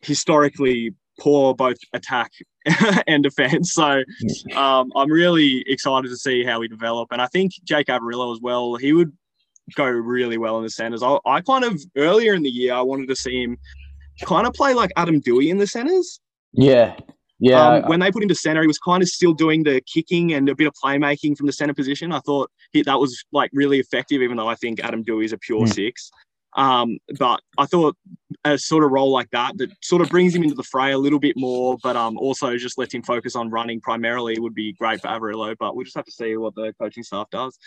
historically 0.00 0.94
poor 1.20 1.54
both 1.54 1.76
attack 1.92 2.30
and 3.06 3.22
defense. 3.22 3.72
So 3.72 4.02
um, 4.54 4.92
I'm 4.94 5.10
really 5.10 5.64
excited 5.66 6.08
to 6.08 6.16
see 6.16 6.44
how 6.44 6.60
we 6.60 6.68
develop. 6.68 7.08
And 7.12 7.20
I 7.20 7.26
think 7.26 7.52
Jake 7.64 7.88
Averillo 7.88 8.32
as 8.32 8.40
well, 8.40 8.76
he 8.76 8.92
would 8.92 9.12
go 9.74 9.84
really 9.84 10.38
well 10.38 10.58
in 10.58 10.64
the 10.64 10.70
centers. 10.70 11.02
I, 11.02 11.18
I 11.26 11.40
kind 11.40 11.64
of 11.64 11.80
earlier 11.96 12.34
in 12.34 12.42
the 12.42 12.50
year, 12.50 12.74
I 12.74 12.82
wanted 12.82 13.08
to 13.08 13.16
see 13.16 13.42
him 13.42 13.58
kind 14.24 14.46
of 14.46 14.52
play 14.54 14.74
like 14.74 14.90
Adam 14.96 15.20
Doueihi 15.20 15.50
in 15.50 15.58
the 15.58 15.66
centers. 15.66 16.20
Yeah. 16.52 16.96
Yeah. 17.42 17.60
Um, 17.60 17.88
when 17.88 17.98
they 17.98 18.12
put 18.12 18.22
him 18.22 18.28
to 18.28 18.36
center, 18.36 18.60
he 18.60 18.68
was 18.68 18.78
kind 18.78 19.02
of 19.02 19.08
still 19.08 19.32
doing 19.32 19.64
the 19.64 19.80
kicking 19.80 20.32
and 20.32 20.48
a 20.48 20.54
bit 20.54 20.68
of 20.68 20.74
playmaking 20.74 21.36
from 21.36 21.48
the 21.48 21.52
center 21.52 21.74
position. 21.74 22.12
I 22.12 22.20
thought 22.20 22.52
he, 22.72 22.82
that 22.82 23.00
was 23.00 23.24
like 23.32 23.50
really 23.52 23.80
effective, 23.80 24.22
even 24.22 24.36
though 24.36 24.46
I 24.46 24.54
think 24.54 24.78
Adam 24.78 25.02
Doueihi 25.02 25.24
is 25.24 25.32
a 25.32 25.38
pure 25.38 25.66
mm. 25.66 25.74
six. 25.74 26.12
Um, 26.54 26.98
but 27.18 27.40
I 27.58 27.66
thought 27.66 27.96
a 28.44 28.56
sort 28.58 28.84
of 28.84 28.92
role 28.92 29.10
like 29.10 29.28
that 29.30 29.58
that 29.58 29.70
sort 29.82 30.02
of 30.02 30.08
brings 30.08 30.36
him 30.36 30.44
into 30.44 30.54
the 30.54 30.62
fray 30.62 30.92
a 30.92 30.98
little 30.98 31.18
bit 31.18 31.36
more, 31.36 31.76
but 31.82 31.96
um, 31.96 32.16
also 32.16 32.56
just 32.56 32.78
lets 32.78 32.94
him 32.94 33.02
focus 33.02 33.34
on 33.34 33.50
running 33.50 33.80
primarily 33.80 34.38
would 34.38 34.54
be 34.54 34.74
great 34.74 35.00
for 35.00 35.08
Averillo. 35.08 35.56
But 35.58 35.74
we'll 35.74 35.84
just 35.84 35.96
have 35.96 36.04
to 36.04 36.12
see 36.12 36.36
what 36.36 36.54
the 36.54 36.72
coaching 36.80 37.02
staff 37.02 37.28
does. 37.30 37.58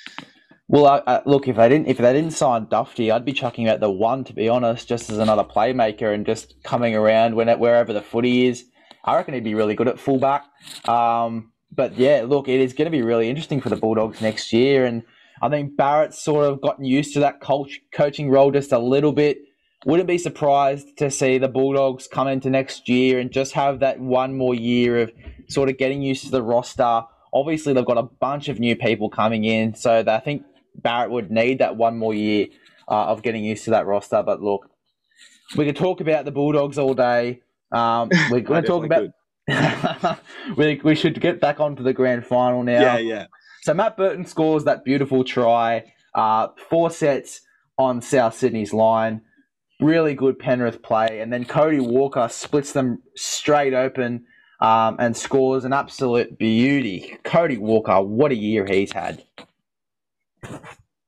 Well, 0.69 0.85
uh, 0.85 1.01
uh, 1.05 1.21
look, 1.25 1.49
if 1.49 1.57
they 1.57 1.67
didn't 1.67 1.87
if 1.87 1.97
they 1.97 2.13
didn't 2.13 2.31
sign 2.31 2.67
Dufty, 2.67 3.11
I'd 3.11 3.25
be 3.25 3.33
chucking 3.33 3.67
out 3.67 3.81
the 3.81 3.91
one 3.91 4.23
to 4.23 4.33
be 4.33 4.47
honest, 4.47 4.87
just 4.87 5.09
as 5.09 5.17
another 5.17 5.43
playmaker 5.43 6.13
and 6.13 6.25
just 6.25 6.55
coming 6.63 6.95
around 6.95 7.35
when 7.35 7.49
it, 7.49 7.59
wherever 7.59 7.91
the 7.91 8.01
footy 8.01 8.47
is. 8.47 8.63
I 9.05 9.15
reckon 9.15 9.35
he'd 9.35 9.43
be 9.43 9.53
really 9.53 9.75
good 9.75 9.87
at 9.87 9.99
fullback. 9.99 10.45
Um, 10.89 11.51
but 11.71 11.97
yeah, 11.97 12.25
look, 12.27 12.47
it 12.47 12.59
is 12.59 12.73
going 12.73 12.85
to 12.85 12.91
be 12.91 13.03
really 13.03 13.29
interesting 13.29 13.61
for 13.61 13.69
the 13.69 13.75
Bulldogs 13.75 14.21
next 14.21 14.51
year, 14.51 14.85
and 14.85 15.03
I 15.41 15.49
think 15.49 15.77
Barrett's 15.77 16.21
sort 16.21 16.45
of 16.45 16.61
gotten 16.61 16.85
used 16.85 17.13
to 17.13 17.19
that 17.19 17.41
coach 17.41 17.81
coaching 17.93 18.29
role 18.29 18.51
just 18.51 18.71
a 18.71 18.79
little 18.79 19.11
bit. 19.11 19.37
Wouldn't 19.85 20.07
be 20.07 20.17
surprised 20.17 20.97
to 20.97 21.11
see 21.11 21.37
the 21.37 21.47
Bulldogs 21.47 22.07
come 22.07 22.27
into 22.27 22.49
next 22.49 22.89
year 22.89 23.19
and 23.19 23.31
just 23.31 23.53
have 23.53 23.79
that 23.81 23.99
one 23.99 24.35
more 24.35 24.55
year 24.55 24.99
of 25.01 25.11
sort 25.47 25.69
of 25.69 25.77
getting 25.77 26.01
used 26.01 26.25
to 26.25 26.31
the 26.31 26.41
roster. 26.41 27.03
Obviously, 27.31 27.73
they've 27.73 27.85
got 27.85 27.97
a 27.97 28.03
bunch 28.03 28.47
of 28.47 28.59
new 28.59 28.75
people 28.75 29.09
coming 29.09 29.43
in, 29.43 29.75
so 29.75 30.03
I 30.07 30.19
think 30.19 30.43
Barrett 30.75 31.11
would 31.11 31.29
need 31.29 31.59
that 31.59 31.75
one 31.75 31.97
more 31.97 32.13
year 32.13 32.47
uh, 32.87 33.05
of 33.05 33.21
getting 33.21 33.43
used 33.43 33.65
to 33.65 33.71
that 33.71 33.85
roster. 33.85 34.23
But 34.23 34.41
look, 34.41 34.69
we 35.55 35.65
could 35.65 35.75
talk 35.75 36.01
about 36.01 36.25
the 36.25 36.31
Bulldogs 36.31 36.79
all 36.79 36.93
day. 36.93 37.41
Um, 37.75 38.09
we're 38.31 38.41
going 38.41 38.63
to 38.63 38.67
talk 38.67 38.85
about. 38.85 39.09
we, 40.57 40.81
we 40.83 40.95
should 40.95 41.19
get 41.21 41.39
back 41.39 41.59
onto 41.59 41.83
the 41.83 41.93
grand 41.93 42.25
final 42.25 42.63
now. 42.63 42.81
Yeah, 42.81 42.97
yeah. 42.97 43.25
So 43.61 43.73
Matt 43.73 43.97
Burton 43.97 44.25
scores 44.25 44.63
that 44.63 44.83
beautiful 44.83 45.23
try. 45.23 45.91
Uh, 46.13 46.47
four 46.69 46.89
sets 46.89 47.41
on 47.77 48.01
South 48.01 48.35
Sydney's 48.35 48.73
line. 48.73 49.21
Really 49.81 50.13
good 50.13 50.39
Penrith 50.39 50.81
play, 50.81 51.19
and 51.19 51.33
then 51.33 51.43
Cody 51.43 51.81
Walker 51.81 52.29
splits 52.31 52.71
them 52.71 53.03
straight 53.17 53.73
open 53.73 54.25
um, 54.61 54.95
and 54.99 55.17
scores 55.17 55.65
an 55.65 55.73
absolute 55.73 56.37
beauty. 56.37 57.17
Cody 57.23 57.57
Walker, 57.57 58.01
what 58.01 58.31
a 58.31 58.35
year 58.35 58.65
he's 58.65 58.93
had. 58.93 59.23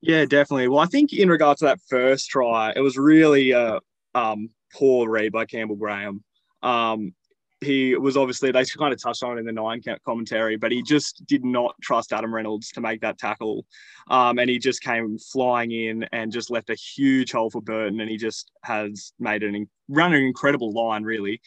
Yeah, 0.01 0.25
definitely. 0.25 0.67
Well, 0.67 0.79
I 0.79 0.85
think 0.87 1.13
in 1.13 1.29
regards 1.29 1.59
to 1.59 1.65
that 1.65 1.79
first 1.89 2.29
try, 2.29 2.73
it 2.75 2.81
was 2.81 2.97
really 2.97 3.51
a 3.51 3.79
um, 4.13 4.49
poor 4.73 5.09
read 5.09 5.31
by 5.31 5.45
Campbell 5.45 5.75
Graham. 5.77 6.23
Um, 6.63 7.13
he 7.61 7.95
was 7.95 8.15
obviously 8.17 8.51
they 8.51 8.63
kind 8.65 8.93
of 8.93 9.01
touched 9.01 9.23
on 9.23 9.37
it 9.37 9.39
in 9.39 9.45
the 9.45 9.51
nine 9.51 9.81
commentary, 10.05 10.57
but 10.57 10.71
he 10.71 10.83
just 10.83 11.25
did 11.25 11.43
not 11.43 11.75
trust 11.81 12.13
Adam 12.13 12.33
Reynolds 12.33 12.69
to 12.71 12.81
make 12.81 13.01
that 13.01 13.17
tackle, 13.17 13.65
um, 14.09 14.37
and 14.37 14.49
he 14.49 14.59
just 14.59 14.81
came 14.81 15.17
flying 15.17 15.71
in 15.71 16.03
and 16.11 16.31
just 16.31 16.51
left 16.51 16.69
a 16.69 16.75
huge 16.75 17.31
hole 17.31 17.49
for 17.49 17.61
Burton, 17.61 17.99
and 17.99 18.09
he 18.09 18.17
just 18.17 18.51
has 18.63 19.13
made 19.19 19.43
an 19.43 19.67
run 19.89 20.13
an 20.13 20.21
incredible 20.21 20.71
line 20.71 21.03
really, 21.03 21.41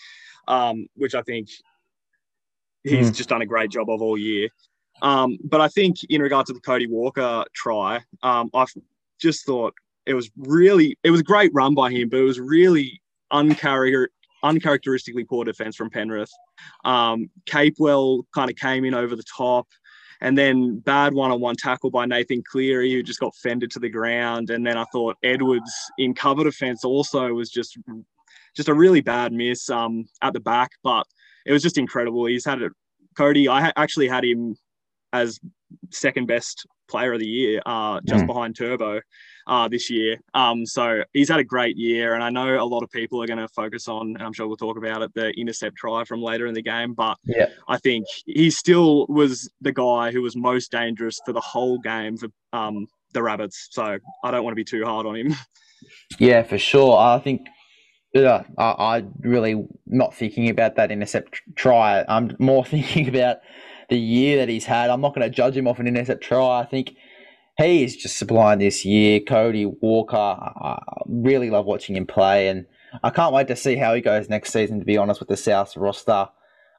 um, 0.49 0.87
which 0.95 1.15
I 1.15 1.23
think 1.23 1.49
he's 2.83 3.11
mm. 3.11 3.15
just 3.15 3.29
done 3.29 3.43
a 3.43 3.47
great 3.47 3.71
job 3.71 3.89
of 3.89 4.03
all 4.03 4.19
year. 4.19 4.49
Um, 5.03 5.39
but 5.45 5.61
I 5.61 5.69
think 5.69 5.99
in 6.09 6.21
regard 6.21 6.47
to 6.47 6.53
the 6.53 6.61
Cody 6.61 6.87
Walker 6.87 7.45
try, 7.55 8.01
um, 8.23 8.51
I 8.53 8.67
just 9.21 9.47
thought 9.47 9.75
it 10.07 10.15
was 10.15 10.29
really 10.37 10.99
it 11.05 11.11
was 11.11 11.21
a 11.21 11.25
great 11.25 11.53
run 11.55 11.75
by 11.75 11.91
him, 11.91 12.09
but 12.09 12.19
it 12.19 12.25
was 12.25 12.41
really 12.41 13.01
uncharacter 13.33 14.09
uncharacteristically 14.43 15.25
poor 15.25 15.45
defense 15.45 15.77
from 15.77 15.91
Penrith. 15.91 16.33
Um, 16.85 17.31
Capewell 17.47 18.25
kind 18.35 18.51
of 18.51 18.57
came 18.57 18.85
in 18.85 18.95
over 18.95 19.17
the 19.17 19.25
top. 19.25 19.67
And 20.23 20.37
then 20.37 20.81
bad 20.81 21.15
one-on-one 21.15 21.57
tackle 21.57 21.91
by 21.91 22.05
Nathan 22.05 22.43
Cleary, 22.47 22.93
who 22.93 23.03
just 23.03 23.21
got 23.21 23.35
fended 23.37 23.71
to 23.71 23.79
the 23.79 23.89
ground. 23.89 24.51
And 24.51 24.67
then 24.67 24.77
I 24.77 24.85
thought 24.93 25.17
Edwards 25.23 25.73
in 25.97 26.13
cover 26.13 26.45
defense 26.45 26.85
also 26.85 27.33
was 27.33 27.49
just 27.49 27.79
just 28.55 28.69
a 28.69 28.75
really 28.75 29.01
bad 29.01 29.33
miss 29.33 29.71
um, 29.71 30.05
at 30.21 30.35
the 30.35 30.41
back. 30.41 30.73
But 30.83 31.07
it 31.47 31.53
was 31.53 31.63
just 31.63 31.79
incredible. 31.79 32.27
He's 32.27 32.45
had 32.45 32.61
it. 32.61 32.73
Cody, 33.17 33.49
I 33.49 33.63
ha- 33.63 33.73
actually 33.77 34.09
had 34.09 34.25
him 34.25 34.57
as 35.15 35.41
second 35.91 36.27
best 36.27 36.67
player 36.89 37.15
of 37.15 37.21
the 37.21 37.27
year, 37.27 37.63
uh, 37.65 38.01
just 38.05 38.25
mm. 38.25 38.27
behind 38.27 38.57
Turbo 38.57 39.01
uh, 39.47 39.69
this 39.69 39.91
year. 39.91 40.17
Um, 40.35 40.67
so 40.67 41.03
he's 41.13 41.29
had 41.29 41.41
a 41.41 41.45
great 41.45 41.77
year, 41.77 42.15
and 42.15 42.23
I 42.23 42.31
know 42.31 42.63
a 42.63 42.65
lot 42.65 42.83
of 42.83 42.91
people 42.91 43.23
are 43.23 43.27
going 43.27 43.39
to 43.39 43.49
focus 43.49 43.89
on, 43.89 44.15
and 44.15 44.23
I'm 44.23 44.33
sure 44.33 44.47
we'll 44.47 44.57
talk 44.57 44.77
about 44.77 45.03
it, 45.03 45.13
the 45.15 45.31
intercept 45.31 45.77
try 45.77 46.05
from 46.05 46.23
later 46.23 46.47
in 46.47 46.55
the 46.55 46.63
game. 46.63 46.95
But 46.95 47.19
yeah. 47.25 47.47
I 47.69 47.79
think 47.79 48.07
he 48.27 48.51
still 48.51 49.07
was 49.09 49.51
the 49.61 49.73
guy 49.73 50.13
who 50.13 50.23
was 50.23 50.37
most 50.37 50.71
dangerous 50.71 51.21
for 51.25 51.33
the 51.33 51.41
whole 51.41 51.79
game 51.79 52.17
for 52.17 52.29
um, 52.53 52.87
the 53.13 53.23
Rabbits. 53.23 53.69
So 53.71 53.99
I 54.25 54.31
don't 54.31 54.45
want 54.45 54.53
to 54.53 54.57
be 54.57 54.65
too 54.65 54.85
hard 54.85 55.07
on 55.07 55.17
him. 55.17 55.35
Yeah, 56.19 56.43
for 56.43 56.59
sure. 56.59 56.99
I 56.99 57.19
think 57.21 57.47
yeah, 58.15 58.43
I, 58.59 58.71
I 58.71 59.05
really 59.21 59.67
not 59.87 60.15
thinking 60.15 60.51
about 60.51 60.77
that 60.77 60.91
intercept 60.91 61.41
try. 61.55 62.05
I'm 62.09 62.37
more 62.39 62.65
thinking 62.67 63.09
about 63.09 63.39
the 63.89 63.99
year 63.99 64.39
that 64.39 64.49
he's 64.49 64.65
had. 64.65 64.91
I'm 64.91 65.01
not 65.01 65.15
going 65.15 65.29
to 65.29 65.35
judge 65.35 65.57
him 65.57 65.69
off 65.69 65.79
an 65.79 65.87
intercept 65.87 66.23
try. 66.23 66.61
I 66.61 66.65
think 66.65 66.95
he 67.61 67.85
is 67.85 67.97
just 67.97 68.17
sublime 68.17 68.59
this 68.59 68.85
year. 68.85 69.21
Cody 69.21 69.67
Walker, 69.67 70.17
I 70.17 70.83
really 71.07 71.51
love 71.51 71.67
watching 71.67 71.97
him 71.97 72.07
play, 72.07 72.49
and 72.49 72.67
I 73.03 73.11
can't 73.11 73.35
wait 73.35 73.49
to 73.49 73.57
see 73.57 73.77
how 73.77 73.95
he 73.95 74.01
goes 74.01 74.29
next 74.29 74.53
season. 74.53 74.79
To 74.79 74.85
be 74.85 74.97
honest, 74.97 75.21
with 75.21 75.29
the 75.29 75.37
South 75.37 75.77
roster. 75.77 76.29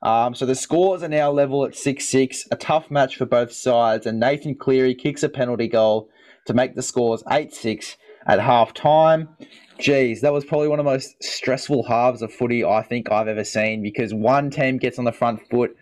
Um, 0.04 0.34
so 0.34 0.48
the 0.48 0.56
scores 0.56 1.04
are 1.04 1.08
now 1.08 1.32
level 1.32 1.64
at 1.66 1.76
six 1.76 2.08
six. 2.08 2.48
A 2.52 2.56
tough 2.56 2.90
match 2.90 3.16
for 3.16 3.26
both 3.26 3.52
sides, 3.52 4.06
and 4.06 4.20
Nathan 4.20 4.56
Cleary 4.56 4.96
kicks 4.96 5.24
a 5.24 5.30
penalty 5.30 5.68
goal 5.68 6.10
to 6.46 6.54
make 6.54 6.76
the 6.76 6.82
scores 6.82 7.24
eight 7.30 7.54
six 7.54 7.98
at 8.26 8.40
half 8.40 8.74
time. 8.74 9.30
Geez, 9.80 10.22
that 10.22 10.34
was 10.34 10.46
probably 10.46 10.68
one 10.68 10.80
of 10.80 10.86
the 10.86 10.92
most 10.92 11.24
stressful 11.24 11.84
halves 11.84 12.22
of 12.22 12.34
footy 12.34 12.64
I 12.64 12.84
think 12.84 13.12
I've 13.12 13.28
ever 13.28 13.44
seen 13.44 13.82
because 13.82 14.14
one 14.14 14.50
team 14.50 14.78
gets 14.78 15.00
on 15.00 15.06
the 15.06 15.12
front 15.12 15.42
foot 15.50 15.76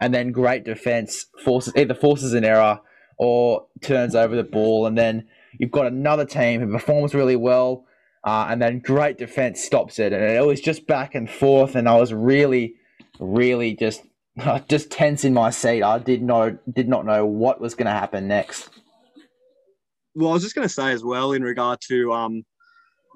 and 0.00 0.14
then 0.14 0.30
great 0.30 0.64
defense 0.64 1.26
forces 1.44 1.72
either 1.76 1.94
forces 1.94 2.32
an 2.32 2.44
error 2.44 2.80
or 3.20 3.66
turns 3.82 4.14
over 4.14 4.34
the 4.34 4.42
ball, 4.42 4.86
and 4.86 4.96
then 4.96 5.28
you've 5.58 5.70
got 5.70 5.86
another 5.86 6.24
team 6.24 6.62
who 6.62 6.72
performs 6.72 7.14
really 7.14 7.36
well, 7.36 7.84
uh, 8.24 8.46
and 8.48 8.62
then 8.62 8.78
great 8.78 9.18
defense 9.18 9.62
stops 9.62 9.98
it, 9.98 10.14
and 10.14 10.24
it 10.24 10.46
was 10.46 10.58
just 10.58 10.86
back 10.86 11.14
and 11.14 11.30
forth, 11.30 11.74
and 11.74 11.86
I 11.86 11.96
was 11.96 12.14
really, 12.14 12.76
really 13.18 13.74
just 13.74 14.02
just 14.68 14.90
tense 14.90 15.22
in 15.22 15.34
my 15.34 15.50
seat. 15.50 15.82
I 15.82 15.98
did 15.98 16.22
know 16.22 16.56
did 16.72 16.88
not 16.88 17.04
know 17.04 17.26
what 17.26 17.60
was 17.60 17.74
going 17.74 17.86
to 17.86 17.92
happen 17.92 18.26
next. 18.26 18.70
Well, 20.14 20.30
I 20.30 20.32
was 20.32 20.42
just 20.42 20.54
going 20.54 20.66
to 20.66 20.72
say 20.72 20.90
as 20.90 21.04
well 21.04 21.32
in 21.32 21.42
regard 21.42 21.78
to 21.88 22.12
um, 22.14 22.42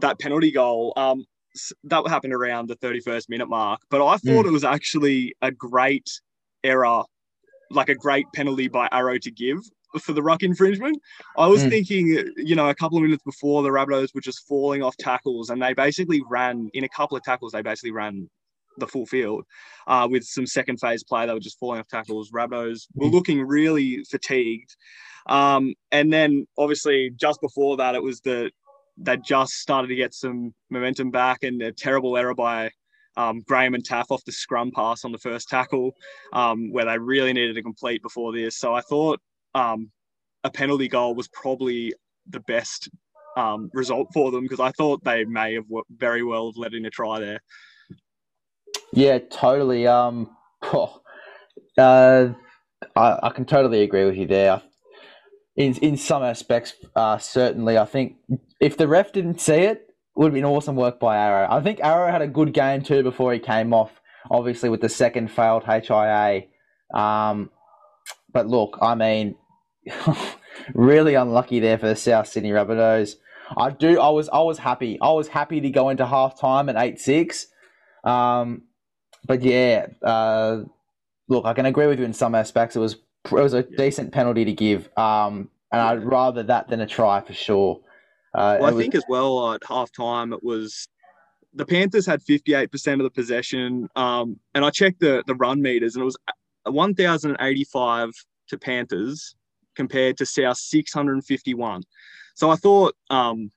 that 0.00 0.18
penalty 0.18 0.52
goal. 0.52 0.92
Um, 0.98 1.24
that 1.84 2.06
happened 2.08 2.34
around 2.34 2.68
the 2.68 2.76
31st 2.76 3.30
minute 3.30 3.48
mark, 3.48 3.80
but 3.88 4.04
I 4.04 4.18
thought 4.18 4.44
mm. 4.44 4.48
it 4.48 4.52
was 4.52 4.64
actually 4.64 5.34
a 5.40 5.50
great 5.50 6.10
error, 6.62 7.04
like 7.70 7.88
a 7.88 7.94
great 7.94 8.26
penalty 8.34 8.68
by 8.68 8.86
Arrow 8.92 9.16
to 9.18 9.30
give 9.30 9.60
for 10.00 10.12
the 10.12 10.22
ruck 10.22 10.42
infringement. 10.42 11.00
I 11.37 11.46
was 11.46 11.64
mm. 11.64 11.70
thinking, 11.70 12.33
you 12.37 12.54
know, 12.54 12.68
a 12.68 12.74
couple 12.74 12.98
of 12.98 13.04
minutes 13.04 13.22
before 13.24 13.62
the 13.62 13.70
Rabbitohs 13.70 14.14
were 14.14 14.20
just 14.20 14.46
falling 14.46 14.83
off 14.83 14.96
tackles, 14.96 15.50
and 15.50 15.62
they 15.62 15.74
basically 15.74 16.22
ran 16.28 16.70
in 16.74 16.85
a 16.85 16.88
couple 16.88 17.16
of 17.16 17.22
tackles. 17.22 17.52
They 17.52 17.62
basically 17.62 17.92
ran 17.92 18.28
the 18.78 18.87
full 18.87 19.07
field 19.07 19.44
uh, 19.87 20.09
with 20.11 20.24
some 20.24 20.46
second 20.46 20.78
phase 20.78 21.04
play. 21.04 21.26
They 21.26 21.33
were 21.33 21.40
just 21.40 21.59
falling 21.59 21.80
off 21.80 21.88
tackles. 21.88 22.30
Rabbitohs 22.30 22.87
were 22.94 23.09
hmm. 23.09 23.14
looking 23.14 23.42
really 23.42 24.02
fatigued. 24.04 24.74
Um, 25.26 25.74
and 25.90 26.12
then 26.12 26.46
obviously 26.59 27.11
just 27.16 27.40
before 27.40 27.76
that, 27.78 27.94
it 27.94 28.02
was 28.02 28.20
the 28.20 28.50
they 28.96 29.16
just 29.16 29.54
started 29.54 29.88
to 29.88 29.96
get 29.96 30.14
some 30.14 30.54
momentum 30.70 31.11
back, 31.11 31.42
and 31.42 31.61
a 31.62 31.72
terrible 31.72 32.16
error 32.16 32.35
by 32.35 32.70
um, 33.16 33.42
Graham 33.46 33.74
and 33.74 33.85
Taaffe 33.85 34.11
off 34.11 34.24
the 34.24 34.33
scrum 34.33 34.70
pass 34.70 35.04
on 35.04 35.12
the 35.12 35.18
first 35.18 35.48
tackle, 35.48 35.92
um, 36.33 36.72
where 36.72 36.85
they 36.85 36.98
really 36.98 37.33
needed 37.33 37.54
to 37.54 37.62
complete 37.62 38.02
before 38.02 38.33
this. 38.33 38.57
So 38.59 38.74
I 38.74 38.80
thought 38.83 39.20
um, 39.54 39.90
a 40.42 40.50
penalty 40.50 40.88
goal 40.88 41.14
was 41.14 41.28
probably 41.28 41.94
the 42.28 42.40
best 42.40 42.88
um, 43.36 43.70
result 43.72 44.08
for 44.12 44.30
them 44.30 44.42
because 44.42 44.60
I 44.60 44.70
thought 44.72 45.02
they 45.04 45.24
may 45.24 45.54
have 45.54 45.64
very 45.90 46.22
well 46.22 46.46
have 46.46 46.56
let 46.56 46.74
in 46.74 46.86
a 46.86 46.90
try 46.90 47.20
there. 47.20 47.40
Yeah, 48.92 49.18
totally. 49.18 49.86
Um, 49.86 50.30
oh, 50.62 51.00
uh, 51.76 52.28
I, 52.96 53.18
I 53.22 53.30
can 53.30 53.44
totally 53.44 53.82
agree 53.82 54.04
with 54.04 54.16
you 54.16 54.26
there. 54.26 54.62
In 55.56 55.74
in 55.76 55.96
some 55.96 56.22
aspects, 56.22 56.74
uh, 56.96 57.18
certainly, 57.18 57.78
I 57.78 57.84
think 57.84 58.16
if 58.60 58.76
the 58.76 58.88
ref 58.88 59.12
didn't 59.12 59.40
see 59.40 59.54
it, 59.54 59.88
would 60.16 60.26
have 60.26 60.34
been 60.34 60.44
awesome 60.44 60.76
work 60.76 60.98
by 60.98 61.16
Arrow. 61.16 61.46
I 61.50 61.60
think 61.60 61.80
Arrow 61.80 62.10
had 62.10 62.22
a 62.22 62.28
good 62.28 62.52
game 62.52 62.82
too 62.82 63.02
before 63.02 63.32
he 63.32 63.38
came 63.38 63.72
off. 63.72 64.00
Obviously, 64.30 64.68
with 64.68 64.80
the 64.80 64.88
second 64.88 65.30
failed 65.30 65.64
HIA. 65.64 66.44
Um, 66.92 67.50
but 68.32 68.48
look, 68.48 68.78
I 68.80 68.94
mean, 68.94 69.36
really 70.74 71.14
unlucky 71.14 71.60
there 71.60 71.78
for 71.78 71.88
the 71.88 71.96
South 71.96 72.28
Sydney 72.28 72.50
Rabbitohs. 72.50 73.16
I 73.56 73.70
do. 73.70 74.00
I 74.00 74.08
was. 74.08 74.28
I 74.30 74.40
was 74.40 74.58
happy. 74.58 74.98
I 75.00 75.10
was 75.12 75.28
happy 75.28 75.60
to 75.60 75.70
go 75.70 75.90
into 75.90 76.06
half 76.06 76.38
time 76.40 76.68
at 76.68 76.76
eight 76.76 77.00
six. 77.00 77.46
Um, 78.02 78.62
but 79.26 79.42
yeah, 79.42 79.86
uh, 80.02 80.62
look, 81.28 81.44
I 81.44 81.52
can 81.52 81.66
agree 81.66 81.86
with 81.86 81.98
you 81.98 82.04
in 82.04 82.12
some 82.12 82.34
aspects. 82.34 82.76
It 82.76 82.80
was 82.80 82.94
it 82.94 83.32
was 83.32 83.52
a 83.52 83.62
decent 83.62 84.12
penalty 84.12 84.44
to 84.44 84.52
give. 84.52 84.88
Um, 84.96 85.50
and 85.72 85.80
I'd 85.80 86.04
rather 86.04 86.42
that 86.44 86.68
than 86.68 86.80
a 86.80 86.86
try 86.86 87.20
for 87.20 87.32
sure. 87.32 87.80
Uh, 88.34 88.58
well, 88.60 88.70
I 88.70 88.72
was... 88.72 88.82
think 88.82 88.94
as 88.94 89.04
well 89.08 89.54
at 89.54 89.62
half 89.66 89.90
time 89.92 90.32
it 90.32 90.42
was 90.42 90.88
the 91.54 91.64
Panthers 91.64 92.06
had 92.06 92.20
58% 92.20 92.92
of 92.94 92.98
the 93.00 93.10
possession. 93.10 93.88
Um, 93.96 94.38
and 94.54 94.64
I 94.64 94.70
checked 94.70 95.00
the, 95.00 95.22
the 95.26 95.34
run 95.34 95.62
meters 95.62 95.94
and 95.94 96.02
it 96.02 96.04
was 96.04 96.16
1,085 96.64 98.10
to 98.48 98.58
Panthers 98.58 99.36
compared 99.74 100.16
to 100.18 100.26
South 100.26 100.58
651. 100.58 101.82
So 102.34 102.50
I 102.50 102.56
thought, 102.56 102.94
um, 103.10 103.50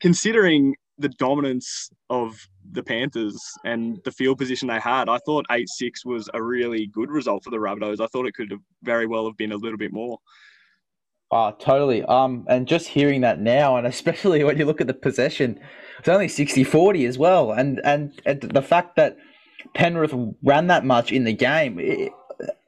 considering 0.00 0.74
the 0.98 1.08
dominance 1.08 1.90
of 2.10 2.36
the 2.70 2.82
Panthers 2.82 3.40
and 3.64 3.98
the 4.04 4.12
field 4.12 4.38
position 4.38 4.68
they 4.68 4.78
had, 4.78 5.08
I 5.08 5.18
thought 5.18 5.46
8 5.50 5.68
6 5.68 6.04
was 6.04 6.28
a 6.34 6.42
really 6.42 6.86
good 6.86 7.10
result 7.10 7.44
for 7.44 7.50
the 7.50 7.58
Rabbitohs. 7.58 8.00
I 8.00 8.06
thought 8.06 8.26
it 8.26 8.34
could 8.34 8.50
have 8.50 8.60
very 8.82 9.06
well 9.06 9.26
have 9.26 9.36
been 9.36 9.52
a 9.52 9.56
little 9.56 9.78
bit 9.78 9.92
more. 9.92 10.18
Oh, 11.32 11.50
totally. 11.58 12.04
Um, 12.04 12.44
and 12.46 12.68
just 12.68 12.86
hearing 12.86 13.22
that 13.22 13.40
now, 13.40 13.76
and 13.76 13.86
especially 13.86 14.44
when 14.44 14.58
you 14.58 14.66
look 14.66 14.80
at 14.80 14.86
the 14.86 14.94
possession, 14.94 15.58
it's 15.98 16.08
only 16.08 16.28
60 16.28 16.62
40 16.62 17.06
as 17.06 17.18
well. 17.18 17.52
And, 17.52 17.80
and, 17.84 18.12
and 18.26 18.42
the 18.42 18.62
fact 18.62 18.96
that 18.96 19.16
Penrith 19.74 20.14
ran 20.42 20.66
that 20.66 20.84
much 20.84 21.10
in 21.10 21.24
the 21.24 21.32
game, 21.32 21.78
it, 21.80 22.12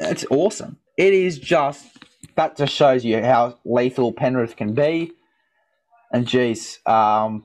it's 0.00 0.24
awesome. 0.30 0.78
It 0.96 1.12
is 1.12 1.38
just 1.38 2.03
that 2.36 2.56
just 2.56 2.72
shows 2.72 3.04
you 3.04 3.22
how 3.22 3.58
lethal 3.64 4.12
Penrith 4.12 4.56
can 4.56 4.74
be. 4.74 5.12
And 6.12 6.26
geez, 6.26 6.78
um, 6.86 7.44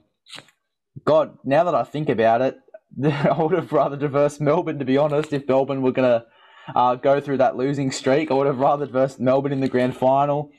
God, 1.06 1.38
now 1.44 1.64
that 1.64 1.76
I 1.76 1.84
think 1.84 2.10
about 2.10 2.42
it, 2.42 2.58
I 3.04 3.42
would 3.42 3.54
have 3.54 3.72
rather 3.72 3.98
reversed 3.98 4.42
Melbourne, 4.42 4.80
to 4.80 4.86
be 4.86 4.98
honest. 4.98 5.34
If 5.34 5.48
Melbourne 5.48 5.82
were 5.82 5.92
going 5.92 6.22
to 6.22 6.26
uh, 6.76 6.96
go 6.96 7.20
through 7.20 7.38
that 7.38 7.56
losing 7.56 7.92
streak, 7.92 8.32
I 8.32 8.34
would 8.34 8.48
have 8.48 8.60
rather 8.60 8.86
reversed 8.86 9.20
Melbourne 9.20 9.52
in 9.52 9.60
the 9.60 9.68
grand 9.68 9.96
final. 9.96 10.52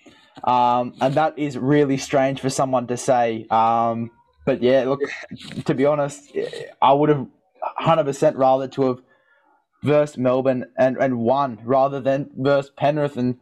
Um, 0.44 0.94
and 1.00 1.14
that 1.14 1.38
is 1.38 1.58
really 1.58 1.96
strange 1.96 2.40
for 2.40 2.50
someone 2.50 2.86
to 2.88 2.96
say. 2.96 3.46
Um, 3.50 4.10
but 4.46 4.62
yeah, 4.62 4.84
look, 4.84 5.00
to 5.66 5.74
be 5.74 5.84
honest, 5.84 6.36
I 6.80 6.92
would 6.92 7.10
have 7.10 7.26
100% 7.80 8.32
rather 8.36 8.68
to 8.68 8.82
have 8.88 9.02
versus 9.82 10.18
Melbourne 10.18 10.66
and, 10.76 10.96
and 10.96 11.18
won 11.18 11.58
rather 11.64 12.00
than 12.00 12.30
versus 12.36 12.70
Penrith 12.76 13.16
and 13.16 13.38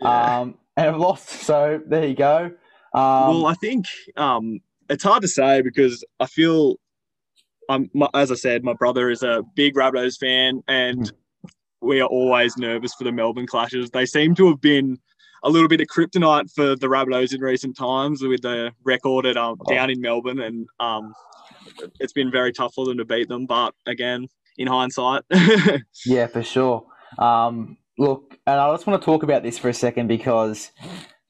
Yeah. 0.00 0.40
um 0.40 0.58
and 0.78 0.86
have 0.86 0.96
lost. 0.96 1.28
So 1.28 1.80
there 1.86 2.06
you 2.06 2.14
go. 2.14 2.52
Um, 2.94 3.28
well, 3.28 3.46
I 3.46 3.54
think 3.54 3.86
um, 4.16 4.60
it's 4.88 5.02
hard 5.02 5.22
to 5.22 5.28
say 5.28 5.60
because 5.60 6.04
I 6.20 6.26
feel, 6.26 6.76
I'm 7.68 7.90
my, 7.94 8.08
as 8.14 8.30
I 8.30 8.36
said, 8.36 8.62
my 8.64 8.74
brother 8.74 9.10
is 9.10 9.22
a 9.22 9.42
big 9.56 9.74
Rabbitohs 9.74 10.18
fan, 10.18 10.62
and 10.68 11.12
we 11.80 12.00
are 12.00 12.06
always 12.06 12.56
nervous 12.56 12.94
for 12.94 13.04
the 13.04 13.12
Melbourne 13.12 13.46
clashes. 13.46 13.90
They 13.90 14.06
seem 14.06 14.36
to 14.36 14.48
have 14.48 14.60
been 14.60 14.98
a 15.42 15.50
little 15.50 15.68
bit 15.68 15.80
of 15.80 15.88
kryptonite 15.88 16.52
for 16.52 16.76
the 16.76 16.86
Rabbitohs 16.86 17.34
in 17.34 17.40
recent 17.40 17.76
times 17.76 18.22
with 18.22 18.42
the 18.42 18.72
record 18.84 19.26
at 19.26 19.36
um, 19.36 19.58
down 19.68 19.90
in 19.90 20.00
Melbourne, 20.00 20.40
and 20.40 20.68
um, 20.78 21.12
it's 21.98 22.12
been 22.12 22.30
very 22.30 22.52
tough 22.52 22.72
for 22.74 22.86
them 22.86 22.98
to 22.98 23.04
beat 23.04 23.28
them. 23.28 23.46
But 23.46 23.74
again, 23.86 24.28
in 24.56 24.68
hindsight, 24.68 25.22
Yeah, 26.06 26.28
for 26.28 26.42
sure. 26.44 26.86
Um, 27.18 27.78
look, 27.98 28.38
and 28.46 28.60
I 28.60 28.72
just 28.72 28.86
want 28.86 29.00
to 29.02 29.04
talk 29.04 29.22
about 29.22 29.42
this 29.42 29.58
for 29.58 29.68
a 29.68 29.74
second 29.74 30.06
because 30.06 30.70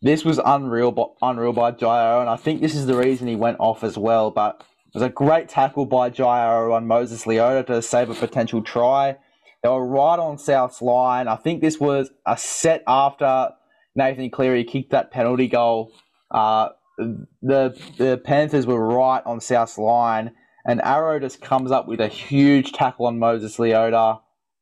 this 0.03 0.25
was 0.25 0.39
unreal, 0.45 0.93
by, 0.93 1.05
unreal 1.23 1.53
by 1.53 1.73
Jai 1.73 2.05
Arrow, 2.05 2.21
and 2.21 2.31
I 2.31 2.37
think 2.37 2.61
this 2.61 2.75
is 2.75 2.87
the 2.87 2.97
reason 2.97 3.27
he 3.27 3.37
went 3.37 3.57
off 3.59 3.83
as 3.83 3.99
well. 3.99 4.31
But 4.31 4.65
it 4.87 4.95
was 4.95 5.03
a 5.03 5.09
great 5.09 5.49
tackle 5.49 5.87
by 5.87 6.11
Jai 6.11 6.45
Arrow 6.45 6.75
on 6.75 6.87
Moses 6.87 7.25
Leota 7.25 7.67
to 7.67 7.83
save 7.83 8.11
a 8.11 8.15
potential 8.15 8.63
try. 8.63 9.17
They 9.63 9.69
were 9.69 9.87
right 9.87 10.19
on 10.19 10.39
South's 10.39 10.81
line. 10.81 11.27
I 11.27 11.37
think 11.37 11.61
this 11.61 11.81
was 11.81 12.11
a 12.27 12.37
set 12.37 12.85
after 12.87 13.51
Nathan 13.97 14.31
Cleary 14.31 14.65
kicked 14.65 14.93
that 14.93 15.11
penalty 15.11 15.49
goal. 15.49 15.93
Uh, 16.31 16.69
the 16.97 17.77
the 17.97 18.21
Panthers 18.25 18.67
were 18.67 18.85
right 18.87 19.23
on 19.25 19.41
South's 19.41 19.79
line, 19.79 20.33
and 20.65 20.81
Arrow 20.83 21.19
just 21.19 21.41
comes 21.41 21.73
up 21.73 21.89
with 21.89 22.01
a 22.01 22.09
huge 22.09 22.73
tackle 22.73 23.07
on 23.07 23.19
Moses 23.19 23.57
Leota. 23.57 24.21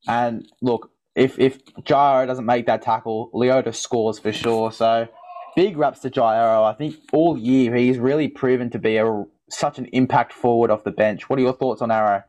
And 0.08 0.46
look, 0.62 0.90
if 1.16 1.38
if 1.38 1.58
Jai 1.84 2.18
Arrow 2.18 2.26
doesn't 2.26 2.44
make 2.46 2.66
that 2.66 2.82
tackle, 2.82 3.30
Leota 3.34 3.74
scores 3.74 4.18
for 4.18 4.32
sure. 4.32 4.70
So 4.70 5.08
big 5.56 5.76
raps 5.76 6.00
to 6.00 6.10
Jai 6.10 6.36
Arrow. 6.36 6.62
I 6.62 6.74
think 6.74 6.96
all 7.12 7.36
year 7.36 7.74
he's 7.74 7.98
really 7.98 8.28
proven 8.28 8.70
to 8.70 8.78
be 8.78 8.98
a 8.98 9.24
such 9.48 9.78
an 9.78 9.86
impact 9.86 10.32
forward 10.32 10.70
off 10.70 10.84
the 10.84 10.90
bench. 10.90 11.28
What 11.28 11.38
are 11.38 11.42
your 11.42 11.54
thoughts 11.54 11.80
on 11.80 11.90
Arrow? 11.90 12.22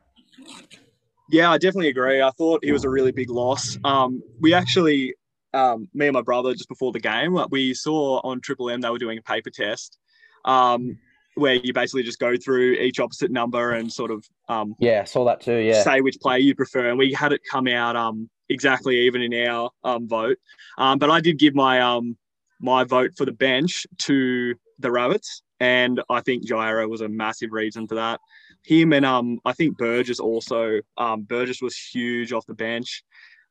Yeah, 1.30 1.50
I 1.50 1.58
definitely 1.58 1.88
agree. 1.88 2.22
I 2.22 2.30
thought 2.30 2.64
he 2.64 2.72
was 2.72 2.84
a 2.84 2.90
really 2.90 3.12
big 3.12 3.28
loss. 3.28 3.76
Um, 3.84 4.22
we 4.40 4.54
actually, 4.54 5.14
um, 5.52 5.88
me 5.92 6.06
and 6.06 6.14
my 6.14 6.22
brother, 6.22 6.54
just 6.54 6.68
before 6.70 6.92
the 6.92 7.00
game, 7.00 7.38
we 7.50 7.74
saw 7.74 8.20
on 8.24 8.40
Triple 8.40 8.70
M 8.70 8.80
they 8.80 8.88
were 8.88 8.98
doing 8.98 9.18
a 9.18 9.22
paper 9.22 9.50
test, 9.50 9.98
um, 10.46 10.96
where 11.34 11.54
you 11.54 11.74
basically 11.74 12.02
just 12.02 12.18
go 12.18 12.36
through 12.38 12.72
each 12.74 12.98
opposite 12.98 13.30
number 13.30 13.72
and 13.72 13.92
sort 13.92 14.10
of 14.10 14.24
um, 14.48 14.74
Yeah, 14.78 15.04
saw 15.04 15.26
that 15.26 15.42
too. 15.42 15.56
Yeah, 15.56 15.82
say 15.82 16.00
which 16.00 16.18
player 16.18 16.38
you 16.38 16.54
prefer. 16.54 16.88
And 16.88 16.98
we 16.98 17.12
had 17.12 17.32
it 17.32 17.42
come 17.50 17.68
out 17.68 17.94
um, 17.94 18.30
exactly 18.48 18.98
even 19.00 19.22
in 19.22 19.34
our 19.46 19.70
um, 19.84 20.08
vote. 20.08 20.38
Um, 20.78 20.98
but 20.98 21.10
I 21.10 21.20
did 21.20 21.38
give 21.38 21.54
my 21.54 21.80
um, 21.80 22.16
my 22.60 22.84
vote 22.84 23.12
for 23.16 23.24
the 23.24 23.32
bench 23.32 23.86
to 23.98 24.54
the 24.78 24.90
Rabbits, 24.90 25.42
and 25.60 26.02
I 26.08 26.20
think 26.20 26.44
Jai 26.44 26.68
Arrow 26.68 26.88
was 26.88 27.00
a 27.00 27.08
massive 27.08 27.52
reason 27.52 27.86
for 27.86 27.96
that. 27.96 28.20
Him 28.64 28.92
and 28.92 29.06
um, 29.06 29.38
I 29.44 29.52
think 29.52 29.78
Burgess 29.78 30.20
also. 30.20 30.80
Um, 30.96 31.22
Burgess 31.22 31.62
was 31.62 31.76
huge 31.76 32.32
off 32.32 32.46
the 32.46 32.54
bench. 32.54 33.02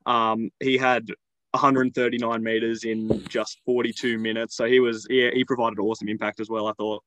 Um, 0.06 0.50
he 0.60 0.76
had 0.76 1.08
139 1.52 2.42
meters 2.42 2.84
in 2.84 3.24
just 3.28 3.60
42 3.64 4.18
minutes, 4.18 4.56
so 4.56 4.66
he 4.66 4.80
was 4.80 5.06
yeah 5.10 5.30
he 5.32 5.44
provided 5.44 5.78
awesome 5.78 6.08
impact 6.08 6.40
as 6.40 6.48
well. 6.48 6.66
I 6.66 6.72
thought. 6.74 7.02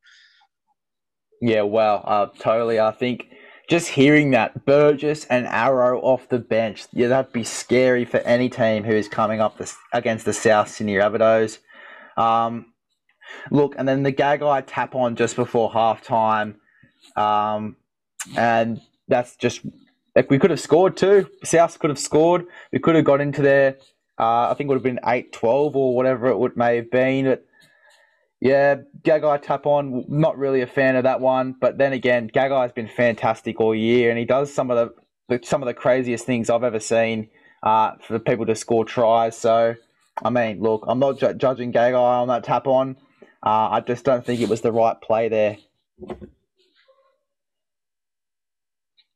yeah, 1.41 1.62
wow, 1.62 1.95
uh, 1.97 2.27
totally. 2.39 2.80
I 2.80 2.91
think 2.91 3.27
just 3.71 3.88
hearing 3.88 4.31
that 4.31 4.65
Burgess 4.65 5.23
and 5.27 5.47
Arrow 5.47 6.01
off 6.01 6.27
the 6.27 6.39
bench, 6.39 6.88
yeah, 6.91 7.07
that'd 7.07 7.31
be 7.31 7.45
scary 7.45 8.03
for 8.03 8.17
any 8.17 8.49
team 8.49 8.84
who 8.84 8.91
is 8.91 9.07
coming 9.07 9.39
up 9.39 9.57
this, 9.57 9.77
against 9.93 10.25
the 10.25 10.34
South 10.34 10.67
Sydney 10.67 10.95
Rabbitohs. 10.95 11.60
Um, 12.17 12.73
look, 13.49 13.73
and 13.77 13.88
then 13.88 14.03
the 14.03 14.12
gag 14.12 14.41
Gagai 14.41 14.65
tap 14.67 14.93
on 14.93 15.15
just 15.15 15.38
before 15.38 15.71
halftime, 15.71 16.55
um, 17.15 17.77
and 18.36 18.81
that's 19.07 19.38
just 19.38 19.62
like 20.17 20.29
we 20.29 20.38
could 20.38 20.49
have 20.49 20.60
scored 20.60 20.97
too. 20.97 21.29
South 21.45 21.79
could 21.79 21.91
have 21.91 21.97
scored. 21.97 22.47
We 22.73 22.79
could 22.79 22.95
have 22.95 23.05
got 23.05 23.21
into 23.21 23.41
there. 23.41 23.77
Uh, 24.19 24.49
I 24.51 24.53
think 24.53 24.67
it 24.67 24.73
would 24.73 24.84
have 24.84 24.84
been 24.84 24.99
8-12 25.01 25.75
or 25.75 25.95
whatever 25.95 26.27
it 26.27 26.38
would 26.38 26.57
may 26.57 26.75
have 26.75 26.91
been. 26.91 27.23
But 27.23 27.45
yeah, 28.41 28.77
Gagai 29.04 29.41
tap 29.43 29.67
on. 29.67 30.04
Not 30.08 30.38
really 30.38 30.62
a 30.62 30.67
fan 30.67 30.95
of 30.95 31.04
that 31.04 31.21
one. 31.21 31.56
But 31.62 31.77
then 31.77 31.93
again, 31.93 32.27
Gagai's 32.27 32.71
been 32.73 32.88
fantastic 32.88 33.62
all 33.62 33.75
year, 33.75 34.10
and 34.10 34.17
he 34.17 34.25
does 34.25 34.51
some 34.51 34.71
of 34.71 34.91
the 35.30 35.39
some 35.43 35.62
of 35.62 35.67
the 35.67 35.75
craziest 35.75 36.25
things 36.25 36.49
I've 36.49 36.63
ever 36.63 36.80
seen 36.80 37.30
uh, 37.63 37.93
for 38.01 38.17
people 38.17 38.47
to 38.47 38.56
score 38.56 38.84
tries. 38.84 39.38
So, 39.38 39.75
I 40.23 40.30
mean, 40.32 40.60
look, 40.60 40.84
I'm 40.88 40.99
not 40.99 41.19
ju- 41.19 41.36
judging 41.36 41.71
Gagai 41.71 41.93
on 41.95 42.27
that 42.30 42.43
tap 42.43 42.65
on. 42.65 42.97
Uh, 43.43 43.69
I 43.71 43.80
just 43.82 44.04
don't 44.04 44.25
think 44.25 44.41
it 44.41 44.49
was 44.49 44.62
the 44.62 44.71
right 44.71 44.99
play 44.99 45.30
there. 45.30 45.58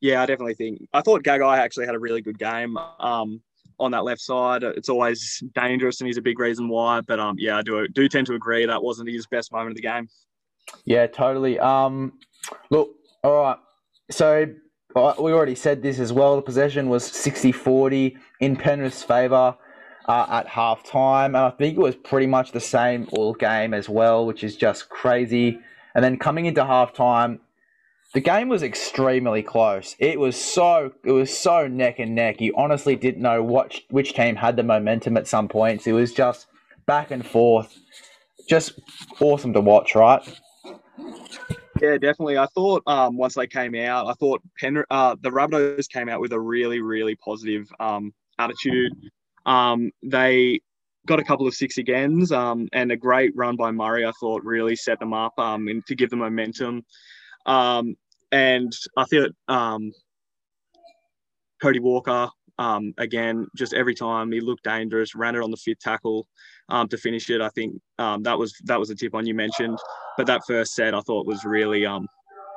Yeah, 0.00 0.22
I 0.22 0.26
definitely 0.26 0.54
think. 0.54 0.88
I 0.92 1.00
thought 1.00 1.24
Gagai 1.24 1.58
actually 1.58 1.86
had 1.86 1.96
a 1.96 1.98
really 1.98 2.20
good 2.20 2.38
game 2.38 2.76
um, 2.76 3.42
on 3.78 3.90
that 3.92 4.04
left 4.04 4.20
side. 4.20 4.62
It's 4.62 4.88
always 4.88 5.42
dangerous, 5.54 6.00
and 6.00 6.06
he's 6.06 6.16
a 6.16 6.22
big 6.22 6.38
reason 6.38 6.68
why. 6.68 7.00
But 7.00 7.20
um, 7.20 7.36
yeah, 7.38 7.58
I 7.58 7.62
do 7.62 7.86
do 7.88 8.08
tend 8.08 8.26
to 8.28 8.34
agree 8.34 8.66
that 8.66 8.82
wasn't 8.82 9.10
his 9.10 9.26
best 9.26 9.52
moment 9.52 9.72
of 9.72 9.76
the 9.76 9.82
game. 9.82 10.08
Yeah, 10.84 11.06
totally. 11.06 11.58
Um, 11.58 12.14
look, 12.70 12.90
all 13.22 13.42
right. 13.42 13.58
So 14.10 14.46
we 14.94 15.32
already 15.32 15.54
said 15.54 15.82
this 15.82 15.98
as 15.98 16.12
well. 16.12 16.36
The 16.36 16.42
possession 16.42 16.88
was 16.88 17.04
60-40 17.10 18.16
in 18.40 18.56
Penrith's 18.56 19.02
favour 19.02 19.56
uh, 20.06 20.26
at 20.28 20.46
half 20.48 20.84
time. 20.84 21.34
And 21.34 21.44
I 21.44 21.50
think 21.50 21.76
it 21.76 21.80
was 21.80 21.96
pretty 21.96 22.26
much 22.26 22.52
the 22.52 22.60
same 22.60 23.08
all 23.12 23.34
game 23.34 23.74
as 23.74 23.88
well, 23.88 24.26
which 24.26 24.42
is 24.42 24.56
just 24.56 24.88
crazy. 24.88 25.58
And 25.94 26.04
then 26.04 26.18
coming 26.18 26.46
into 26.46 26.64
half 26.64 26.92
time, 26.92 27.40
the 28.14 28.20
game 28.20 28.48
was 28.48 28.62
extremely 28.62 29.42
close. 29.42 29.96
It 29.98 30.18
was 30.18 30.36
so 30.36 30.92
it 31.04 31.12
was 31.12 31.36
so 31.36 31.66
neck 31.66 31.98
and 31.98 32.14
neck. 32.14 32.40
You 32.40 32.54
honestly 32.56 32.96
didn't 32.96 33.22
know 33.22 33.42
what 33.42 33.80
which 33.90 34.14
team 34.14 34.36
had 34.36 34.56
the 34.56 34.62
momentum 34.62 35.16
at 35.16 35.26
some 35.26 35.48
points. 35.48 35.86
It 35.86 35.92
was 35.92 36.12
just 36.12 36.46
back 36.86 37.10
and 37.10 37.26
forth. 37.26 37.76
Just 38.48 38.78
awesome 39.20 39.52
to 39.52 39.60
watch, 39.60 39.94
right? 39.94 40.22
Yeah, 41.80 41.98
definitely. 41.98 42.38
I 42.38 42.46
thought 42.46 42.82
um, 42.86 43.16
once 43.16 43.34
they 43.34 43.46
came 43.46 43.74
out, 43.74 44.06
I 44.06 44.14
thought 44.14 44.40
Pen- 44.58 44.84
uh, 44.90 45.16
the 45.20 45.30
Rabbitohs 45.30 45.88
came 45.90 46.08
out 46.08 46.20
with 46.20 46.32
a 46.32 46.40
really, 46.40 46.80
really 46.80 47.16
positive 47.16 47.68
um, 47.80 48.14
attitude. 48.38 48.92
Um, 49.44 49.90
they 50.02 50.60
got 51.06 51.20
a 51.20 51.24
couple 51.24 51.46
of 51.46 51.54
six 51.54 51.78
agains 51.78 52.32
um, 52.32 52.68
and 52.72 52.90
a 52.92 52.96
great 52.96 53.32
run 53.36 53.56
by 53.56 53.70
Murray. 53.70 54.06
I 54.06 54.12
thought 54.18 54.44
really 54.44 54.76
set 54.76 54.98
them 54.98 55.12
up 55.12 55.38
um, 55.38 55.68
and 55.68 55.84
to 55.86 55.94
give 55.94 56.10
them 56.10 56.20
momentum. 56.20 56.84
Um, 57.46 57.96
and 58.32 58.72
I 58.96 59.04
thought 59.04 59.30
um, 59.48 59.92
Cody 61.62 61.80
Walker 61.80 62.28
um, 62.58 62.94
again, 62.98 63.46
just 63.54 63.74
every 63.74 63.94
time 63.94 64.32
he 64.32 64.40
looked 64.40 64.64
dangerous, 64.64 65.14
ran 65.14 65.34
it 65.34 65.42
on 65.42 65.50
the 65.50 65.56
fifth 65.56 65.80
tackle 65.80 66.26
um, 66.68 66.88
to 66.88 66.96
finish 66.96 67.28
it. 67.30 67.40
I 67.40 67.48
think 67.50 67.80
um, 67.98 68.22
that 68.22 68.38
was 68.38 68.54
that 68.64 68.78
was 68.78 68.90
a 68.90 68.94
tip 68.94 69.14
on 69.14 69.26
you 69.26 69.34
mentioned, 69.34 69.78
but 70.16 70.26
that 70.26 70.42
first 70.46 70.74
set 70.74 70.94
I 70.94 71.00
thought 71.00 71.26
was 71.26 71.44
really 71.44 71.84
um, 71.84 72.06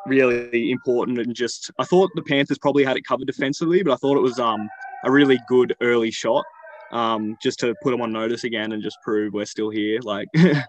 really 0.07 0.71
important 0.71 1.19
and 1.19 1.35
just 1.35 1.69
I 1.79 1.83
thought 1.83 2.09
the 2.15 2.23
Panthers 2.23 2.57
probably 2.57 2.85
had 2.85 2.97
it 2.97 3.05
covered 3.05 3.27
defensively, 3.27 3.83
but 3.83 3.93
I 3.93 3.97
thought 3.97 4.17
it 4.17 4.21
was 4.21 4.39
um, 4.39 4.69
a 5.03 5.11
really 5.11 5.39
good 5.47 5.75
early 5.81 6.11
shot. 6.11 6.45
Um, 6.91 7.37
just 7.39 7.59
to 7.59 7.75
put 7.83 7.91
them 7.91 8.01
on 8.01 8.11
notice 8.11 8.45
again 8.45 8.71
and 8.71 8.81
just 8.81 8.97
prove 9.03 9.33
we're 9.33 9.45
still 9.45 9.69
here. 9.69 9.99
Like 10.01 10.27
after 10.35 10.65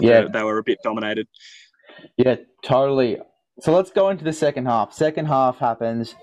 Yeah. 0.00 0.28
they 0.32 0.42
were 0.42 0.56
a 0.56 0.62
bit 0.62 0.78
dominated. 0.82 1.28
Yeah, 2.16 2.36
totally. 2.64 3.18
So 3.60 3.72
let's 3.74 3.90
go 3.90 4.08
into 4.10 4.24
the 4.24 4.32
second 4.32 4.66
half. 4.66 4.92
Second 4.92 5.26
half 5.26 5.58
happens. 5.58 6.14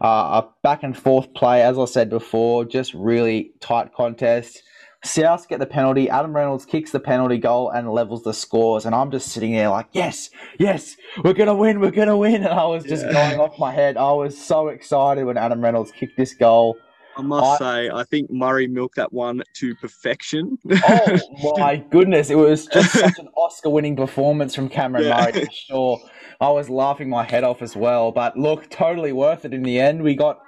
Uh, 0.00 0.42
a 0.42 0.48
back 0.62 0.82
and 0.82 0.96
forth 0.96 1.32
play, 1.34 1.62
as 1.62 1.78
I 1.78 1.84
said 1.84 2.08
before, 2.08 2.64
just 2.64 2.94
really 2.94 3.52
tight 3.60 3.92
contest. 3.94 4.62
South 5.04 5.48
get 5.48 5.60
the 5.60 5.66
penalty. 5.66 6.08
Adam 6.10 6.34
Reynolds 6.34 6.64
kicks 6.66 6.90
the 6.90 6.98
penalty 6.98 7.38
goal 7.38 7.70
and 7.70 7.90
levels 7.92 8.24
the 8.24 8.32
scores. 8.34 8.84
And 8.84 8.94
I'm 8.94 9.10
just 9.10 9.28
sitting 9.28 9.52
there 9.52 9.68
like, 9.68 9.86
yes, 9.92 10.30
yes, 10.58 10.96
we're 11.22 11.34
going 11.34 11.46
to 11.48 11.54
win, 11.54 11.78
we're 11.80 11.90
going 11.92 12.08
to 12.08 12.16
win. 12.16 12.36
And 12.36 12.48
I 12.48 12.64
was 12.64 12.84
just 12.84 13.04
Yeah. 13.06 13.12
going 13.12 13.38
off 13.40 13.58
my 13.58 13.70
head. 13.70 13.96
I 13.96 14.10
was 14.12 14.36
so 14.36 14.68
excited 14.68 15.24
when 15.24 15.36
Adam 15.36 15.60
Reynolds 15.60 15.92
kicked 15.92 16.16
this 16.16 16.34
goal. 16.34 16.78
I 17.18 17.22
must 17.22 17.60
I- 17.60 17.64
say, 17.86 17.90
I 17.90 18.04
think 18.04 18.30
Murray 18.30 18.68
milked 18.68 18.96
that 18.96 19.12
one 19.12 19.42
to 19.56 19.74
perfection. 19.76 20.56
Oh 20.70 21.54
my 21.58 21.76
goodness, 21.90 22.30
it 22.30 22.36
was 22.36 22.66
just 22.66 22.92
such 22.92 23.18
an 23.18 23.28
Oscar 23.36 23.70
winning 23.70 23.96
performance 23.96 24.54
from 24.54 24.68
Cameron 24.68 25.04
Yeah. 25.04 25.20
Murray 25.32 25.44
for 25.44 25.50
sure. 25.52 26.00
I 26.40 26.50
was 26.50 26.70
laughing 26.70 27.10
my 27.10 27.24
head 27.24 27.42
off 27.42 27.60
as 27.60 27.74
well. 27.74 28.12
But 28.12 28.38
look, 28.38 28.70
totally 28.70 29.12
worth 29.12 29.44
it 29.44 29.52
in 29.52 29.64
the 29.64 29.80
end. 29.80 30.02
We 30.02 30.14
got 30.14 30.38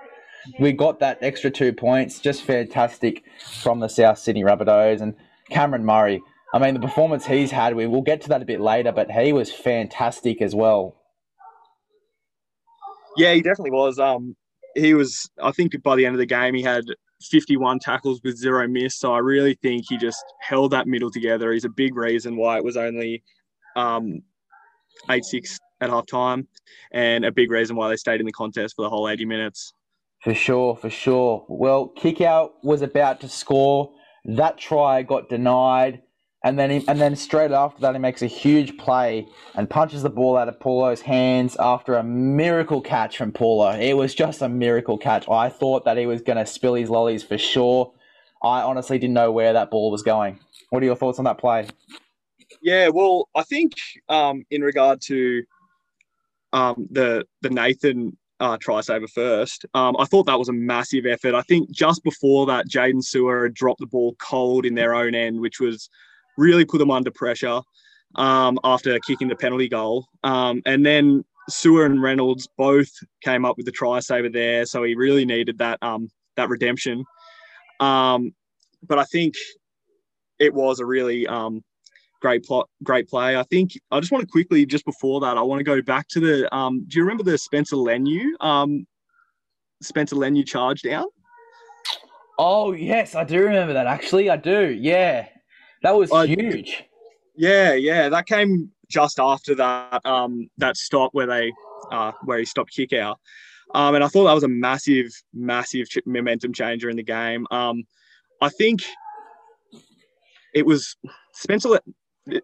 we 0.61 0.73
got 0.73 1.01
that 1.01 1.19
extra 1.21 1.51
two 1.51 1.73
points. 1.73 2.21
Just 2.21 2.43
fantastic 2.43 3.25
from 3.63 3.81
the 3.81 3.89
South 3.89 4.19
Sydney 4.19 4.45
Rabbitohs 4.45 5.01
and 5.01 5.15
Cameron 5.51 5.85
Murray. 5.85 6.23
I 6.55 6.59
mean 6.61 6.75
the 6.75 6.81
performance 6.81 7.27
he's 7.27 7.51
had, 7.51 7.75
we 7.75 7.87
will 7.89 8.03
get 8.03 8.21
to 8.23 8.29
that 8.29 8.43
a 8.43 8.45
bit 8.47 8.61
later, 8.61 8.93
but 8.93 9.11
he 9.11 9.33
was 9.33 9.51
fantastic 9.53 10.41
as 10.41 10.55
well. 10.55 10.97
Yeah, 13.17 13.35
he 13.35 13.43
definitely 13.43 13.73
was. 13.73 13.99
Um, 13.99 14.37
he 14.75 14.95
was. 14.95 15.29
I 15.43 15.53
think 15.53 15.81
by 15.83 15.97
the 15.97 16.07
end 16.07 16.15
of 16.15 16.19
the 16.19 16.27
game, 16.27 16.55
he 16.55 16.63
had 16.63 16.85
51 17.23 17.79
tackles 17.81 18.21
with 18.25 18.37
zero 18.37 18.67
miss. 18.67 18.99
So 18.99 19.13
I 19.13 19.19
really 19.19 19.55
think 19.63 19.85
he 19.89 19.99
just 19.99 20.23
held 20.41 20.73
that 20.73 20.87
middle 20.87 21.11
together. 21.11 21.53
He's 21.53 21.65
a 21.65 21.71
big 21.71 21.97
reason 21.97 22.37
why 22.37 22.57
it 22.57 22.65
was 22.65 22.77
only 22.77 23.23
um, 23.77 24.23
8 25.11 25.25
6 25.25 25.59
at 25.81 25.91
half 25.91 26.07
time, 26.07 26.47
and 26.93 27.25
a 27.25 27.33
big 27.33 27.51
reason 27.51 27.77
why 27.77 27.89
they 27.89 27.97
stayed 27.97 28.21
in 28.21 28.27
the 28.27 28.33
contest 28.33 28.77
for 28.77 28.83
the 28.83 28.91
whole 28.91 29.09
80 29.09 29.25
minutes. 29.25 29.73
For 30.23 30.35
sure, 30.35 30.77
for 30.77 30.91
sure. 30.91 31.47
Well, 31.49 31.89
kick 31.89 32.21
out 32.21 32.63
was 32.63 32.83
about 32.83 33.21
to 33.23 33.29
score. 33.29 33.93
That 34.27 34.59
try 34.59 35.03
got 35.03 35.31
denied. 35.31 36.03
And 36.43 36.59
then, 36.59 36.71
he, 36.71 36.89
and 36.89 36.99
then 36.99 37.17
straight 37.17 37.51
after 37.51 37.83
that, 37.83 37.95
he 37.95 37.99
makes 37.99 38.23
a 38.23 38.27
huge 38.27 38.79
play 38.79 39.27
and 39.55 39.69
punches 39.69 40.03
the 40.03 40.09
ball 40.09 40.39
out 40.39 40.49
of 40.49 40.59
Paulo's 40.59 41.03
hands 41.03 41.55
after 41.61 41.95
a 41.95 42.03
miracle 42.03 42.81
catch 42.81 43.19
from 43.19 43.31
Paulo. 43.31 43.73
It 43.73 43.93
was 43.95 44.15
just 44.15 44.41
a 44.41 44.49
miracle 44.49 44.97
catch. 44.97 45.29
I 45.29 45.51
thought 45.51 45.85
that 45.85 45.99
he 45.99 46.07
was 46.07 46.23
going 46.23 46.39
to 46.39 46.47
spill 46.47 46.75
his 46.75 46.89
lollies 46.89 47.23
for 47.23 47.37
sure. 47.37 47.93
I 48.43 48.63
honestly 48.63 48.99
didn't 48.99 49.15
know 49.15 49.31
where 49.31 49.53
that 49.53 49.71
ball 49.71 49.91
was 49.91 50.03
going. 50.03 50.39
What 50.71 50.83
are 50.83 50.87
your 50.87 50.97
thoughts 50.97 51.19
on 51.19 51.27
that 51.27 51.37
play? 51.37 51.69
Yeah, 52.63 52.89
well, 52.89 53.29
I 53.35 53.43
think 53.43 53.73
um, 54.09 54.45
in 54.51 54.63
regard 54.63 55.03
to 55.03 55.43
um, 56.53 56.89
the 56.91 57.25
the 57.43 57.51
Nathan 57.51 58.17
uh, 58.41 58.57
try 58.59 58.81
saver 58.81 59.07
first. 59.07 59.67
Um, 59.75 59.95
I 59.99 60.07
thought 60.07 60.25
that 60.27 60.39
was 60.39 60.49
a 60.49 60.55
massive 60.55 61.05
effort. 61.07 61.35
I 61.35 61.43
think 61.43 61.71
just 61.71 62.03
before 62.03 62.47
that, 62.47 62.69
Jaden 62.69 63.03
had 63.43 63.55
dropped 63.55 63.81
the 63.81 63.87
ball 63.87 64.17
cold 64.19 64.65
in 64.65 64.75
their 64.75 64.95
own 64.95 65.15
end, 65.15 65.41
which 65.41 65.61
was 65.61 65.91
really 66.37 66.65
put 66.65 66.79
them 66.79 66.91
under 66.91 67.11
pressure 67.11 67.61
um, 68.17 68.59
after 68.65 68.99
kicking 69.01 69.29
the 69.29 69.37
penalty 69.37 69.69
goal. 69.69 70.07
Um, 70.25 70.63
and 70.67 70.85
then 70.85 71.25
Su'A 71.49 71.87
and 71.87 72.03
Reynolds 72.03 72.49
both 72.57 72.91
came 73.23 73.45
up 73.45 73.57
with 73.57 73.67
the 73.67 73.73
try 73.73 74.01
saver 74.01 74.29
there, 74.29 74.67
so 74.67 74.83
he 74.83 74.95
really 74.95 75.25
needed 75.25 75.59
that 75.59 75.79
um, 75.83 76.09
that 76.37 76.49
redemption. 76.49 77.05
Um, 77.81 78.35
but 78.83 78.99
I 78.99 79.05
think 79.05 79.35
it 80.39 80.55
was 80.55 80.81
a 80.81 80.87
really 80.87 81.27
um, 81.27 81.63
great 82.21 82.45
plot, 82.45 82.69
great 82.83 83.09
play. 83.09 83.37
I 83.37 83.43
think 83.45 83.73
I 83.91 84.01
just 84.01 84.13
want 84.13 84.23
to 84.23 84.31
quickly, 84.31 84.65
just 84.67 84.85
before 84.85 85.21
that, 85.21 85.37
I 85.37 85.43
want 85.43 85.61
to 85.61 85.65
go 85.65 85.83
back 85.83 86.09
to 86.09 86.21
the. 86.21 86.55
Um, 86.55 86.85
do 86.87 86.99
you 86.99 87.05
remember 87.05 87.25
the 87.25 87.39
Spencer 87.39 87.77
Leniu, 87.77 88.29
um, 88.41 88.87
Spencer 89.83 90.17
Leniu 90.17 90.47
charge 90.47 90.83
down? 90.83 91.07
Oh 92.39 92.73
yes, 92.73 93.15
I 93.15 93.25
do 93.25 93.41
remember 93.41 93.73
that. 93.75 93.87
Actually, 93.87 94.31
I 94.31 94.37
do. 94.37 94.71
Yeah, 94.71 95.27
that 95.83 95.97
was 95.97 96.11
I- 96.13 96.27
huge. 96.27 96.85
Yeah, 97.37 97.73
yeah, 97.73 98.09
that 98.11 98.27
came 98.27 98.71
just 98.89 99.19
after 99.19 99.55
that 99.55 100.05
um, 100.05 100.51
that 100.59 100.77
stop 100.77 101.15
where 101.15 101.27
they 101.27 101.53
uh, 101.91 102.13
where 102.25 102.39
he 102.39 102.45
stopped 102.45 102.73
kick 102.73 102.93
out. 102.93 103.19
Um, 103.75 103.95
and 103.95 104.05
I 104.05 104.09
thought 104.09 104.25
that 104.25 104.35
was 104.35 104.43
a 104.43 104.49
massive, 104.49 105.07
massive 105.33 105.87
momentum 106.05 106.53
changer 106.53 106.91
in 106.91 106.97
the 106.97 107.03
game. 107.03 107.47
Um, 107.51 107.85
I 108.41 108.49
think 108.49 108.81
it 110.55 110.67
was 110.67 110.97
Spencer. 111.33 111.79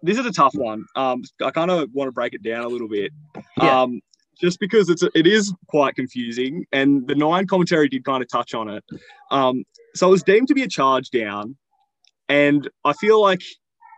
This 0.02 0.18
is 0.18 0.26
a 0.26 0.32
tough 0.32 0.54
one. 0.54 0.84
Um, 0.94 1.22
I 1.42 1.50
kind 1.50 1.70
of 1.70 1.90
want 1.92 2.08
to 2.08 2.12
break 2.12 2.34
it 2.34 2.42
down 2.42 2.64
a 2.64 2.68
little 2.68 2.88
bit. 2.88 3.12
Yeah. 3.60 3.82
Um, 3.82 4.00
just 4.40 4.60
because 4.60 4.88
it's 4.88 5.02
it 5.02 5.26
is 5.26 5.52
quite 5.68 5.94
confusing, 5.94 6.64
and 6.72 7.06
the 7.08 7.14
nine 7.14 7.46
commentary 7.46 7.88
did 7.88 8.04
kind 8.04 8.22
of 8.22 8.28
touch 8.28 8.54
on 8.54 8.68
it. 8.68 8.84
Um, 9.30 9.64
so 9.94 10.08
it 10.08 10.10
was 10.10 10.22
deemed 10.22 10.48
to 10.48 10.54
be 10.54 10.62
a 10.62 10.68
charge 10.68 11.10
down, 11.10 11.56
and 12.28 12.68
I 12.84 12.92
feel 12.92 13.20
like 13.20 13.42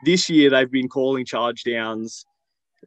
this 0.05 0.29
year 0.29 0.51
they've 0.51 0.71
been 0.71 0.89
calling 0.89 1.25
charge 1.25 1.65
downs 1.65 2.25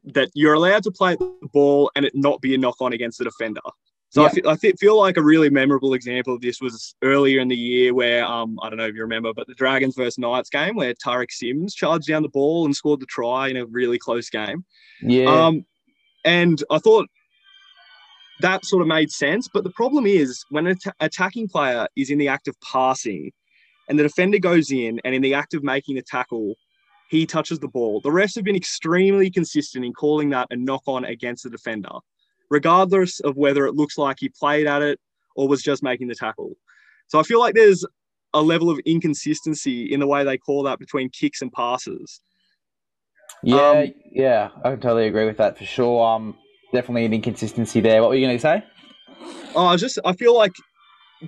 that 0.04 0.30
you're 0.34 0.54
allowed 0.54 0.84
to 0.84 0.92
play 0.92 1.16
the 1.16 1.50
ball 1.52 1.92
and 1.96 2.06
it 2.06 2.14
not 2.16 2.42
be 2.42 2.56
a 2.56 2.58
knock 2.58 2.78
on 2.80 2.94
against 2.94 3.18
the 3.18 3.26
defender. 3.26 3.62
So 4.10 4.26
I, 4.26 4.30
feel, 4.30 4.50
I 4.50 4.58
fe- 4.58 4.74
feel 4.74 5.00
like 5.00 5.16
a 5.16 5.22
really 5.22 5.50
memorable 5.50 5.94
example 5.94 6.36
of 6.36 6.42
this 6.42 6.60
was 6.60 6.96
earlier 7.02 7.40
in 7.40 7.48
the 7.48 7.56
year 7.56 7.94
where 7.94 8.26
um, 8.26 8.60
I 8.62 8.70
don't 8.70 8.78
know 8.78 8.88
if 8.88 8.94
you 8.94 9.02
remember, 9.02 9.34
but 9.34 9.48
the 9.48 9.54
Dragons 9.54 9.96
versus 9.96 10.18
Knights 10.18 10.50
game 10.50 10.76
where 10.76 10.94
Tariq 10.94 11.32
Sims 11.32 11.74
charged 11.74 12.08
down 12.08 12.22
the 12.22 12.30
ball 12.30 12.66
and 12.66 12.76
scored 12.76 13.00
the 13.00 13.06
try 13.06 13.48
in 13.48 13.56
a 13.56 13.66
really 13.66 13.98
close 13.98 14.30
game. 14.30 14.66
Yeah, 15.02 15.28
Um, 15.28 15.66
and 16.26 16.62
I 16.70 16.80
thought 16.80 17.08
that 18.42 18.66
sort 18.66 18.82
of 18.82 18.88
made 18.90 19.12
sense. 19.12 19.48
But 19.52 19.64
the 19.64 19.72
problem 19.72 20.06
is 20.06 20.44
when 20.50 20.68
an 20.68 20.78
atta- 20.78 20.96
attacking 21.00 21.48
player 21.48 21.88
is 21.96 22.10
in 22.10 22.18
the 22.18 22.28
act 22.28 22.50
of 22.50 22.56
passing 22.60 23.32
and 23.92 24.00
the 24.00 24.04
defender 24.04 24.40
goes 24.40 24.72
in 24.72 25.02
and 25.04 25.14
in 25.14 25.22
the 25.22 25.34
act 25.34 25.54
of 25.54 25.64
making 25.64 25.96
the 25.96 26.02
tackle, 26.02 26.56
he 27.10 27.26
touches 27.26 27.60
the 27.60 27.68
ball. 27.68 28.00
The 28.00 28.10
refs 28.10 28.36
have 28.36 28.46
been 28.46 28.56
extremely 28.56 29.30
consistent 29.30 29.84
in 29.84 29.92
calling 29.92 30.30
that 30.30 30.48
a 30.50 30.56
knock 30.56 30.84
on 30.88 31.04
against 31.04 31.44
the 31.44 31.50
defender, 31.50 31.92
regardless 32.50 33.20
of 33.20 33.36
whether 33.36 33.66
it 33.66 33.76
looks 33.76 33.98
like 33.98 34.16
he 34.22 34.30
played 34.30 34.66
at 34.66 34.82
it 34.82 34.98
or 35.36 35.50
was 35.50 35.62
just 35.62 35.84
making 35.84 36.08
the 36.08 36.16
tackle. 36.16 36.54
So 37.10 37.20
I 37.20 37.24
feel 37.24 37.42
like 37.42 37.54
there's 37.54 37.86
a 38.34 38.42
level 38.42 38.70
of 38.70 38.80
inconsistency 38.86 39.92
in 39.92 40.00
the 40.00 40.08
way 40.08 40.24
they 40.24 40.38
call 40.38 40.64
that 40.64 40.80
between 40.80 41.10
kicks 41.10 41.42
and 41.42 41.52
passes. 41.52 42.22
yeah, 43.44 43.72
um, 43.72 43.94
yeah. 44.10 44.52
I 44.64 44.70
can 44.70 44.80
totally 44.80 45.08
agree 45.08 45.26
with 45.26 45.36
that 45.36 45.58
for 45.58 45.66
sure. 45.66 46.02
Um, 46.08 46.38
definitely 46.72 47.04
an 47.04 47.14
inconsistency 47.14 47.82
there. 47.82 48.02
What 48.02 48.12
were 48.12 48.16
you 48.16 48.26
going 48.26 48.38
to 48.38 48.42
say? 48.42 48.64
Oh, 49.54 49.66
I 49.66 49.76
just 49.76 50.00
I 50.06 50.14
feel 50.14 50.34
like 50.34 50.54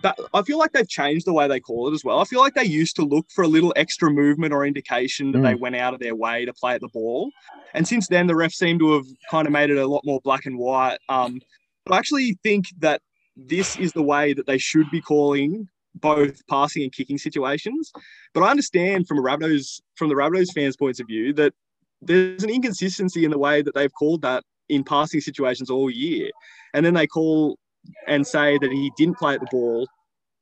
that 0.02 0.18
I 0.34 0.42
feel 0.42 0.58
like 0.58 0.72
they've 0.72 0.88
changed 0.88 1.28
the 1.28 1.34
way 1.34 1.48
they 1.48 1.60
call 1.60 1.88
it 1.88 1.94
as 1.94 2.04
well. 2.04 2.20
I 2.20 2.26
feel 2.26 2.40
like 2.40 2.56
they 2.56 2.66
used 2.66 2.96
to 2.96 3.04
look 3.04 3.28
for 3.30 3.44
a 3.44 3.48
little 3.48 3.74
extra 3.76 4.10
movement 4.10 4.54
or 4.54 4.66
indication 4.66 5.32
that 5.34 5.42
they 5.42 5.56
went 5.56 5.76
out 5.76 5.94
of 5.94 6.00
their 6.00 6.16
way 6.16 6.46
to 6.46 6.54
play 6.54 6.74
at 6.74 6.82
the 6.82 6.90
ball, 6.90 7.30
and 7.74 7.88
since 7.88 8.08
then 8.08 8.28
the 8.28 8.34
refs 8.34 8.54
seem 8.54 8.80
to 8.80 8.94
have 8.94 9.06
kind 9.30 9.46
of 9.48 9.54
made 9.54 9.70
it 9.70 9.78
a 9.78 9.88
lot 9.88 10.04
more 10.04 10.20
black 10.24 10.46
and 10.46 10.58
white. 10.58 10.98
Um, 11.10 11.40
but 11.86 11.96
I 11.96 11.98
actually 11.98 12.38
think 12.44 12.66
that 12.80 13.02
this 13.36 13.78
is 13.78 13.92
the 13.94 14.04
way 14.04 14.34
that 14.34 14.48
they 14.48 14.58
should 14.58 14.90
be 14.92 15.02
calling 15.02 15.68
both 15.96 16.46
passing 16.48 16.84
and 16.84 16.92
kicking 16.92 17.18
situations. 17.18 17.92
But 18.34 18.42
I 18.42 18.50
understand 18.50 19.08
from 19.08 19.20
a 19.20 19.22
Rabbitohs 19.22 19.82
from 19.96 20.10
the 20.10 20.16
Rabbitohs 20.16 20.54
fans' 20.54 20.76
points 20.76 21.00
of 21.00 21.08
view 21.08 21.34
that 21.34 21.54
there's 22.02 22.44
an 22.44 22.50
inconsistency 22.50 23.26
in 23.26 23.32
the 23.32 23.38
way 23.38 23.62
that 23.62 23.76
they've 23.76 23.94
called 23.94 24.22
that 24.24 24.44
in 24.70 24.84
passing 24.84 25.22
situations 25.22 25.70
all 25.70 25.90
year, 25.90 26.30
and 26.74 26.86
then 26.86 26.94
they 26.94 27.08
call 27.08 27.58
and 28.08 28.26
say 28.26 28.58
that 28.60 28.72
he 28.72 28.92
didn't 28.98 29.18
play 29.18 29.34
at 29.34 29.40
the 29.40 29.48
ball 29.52 29.88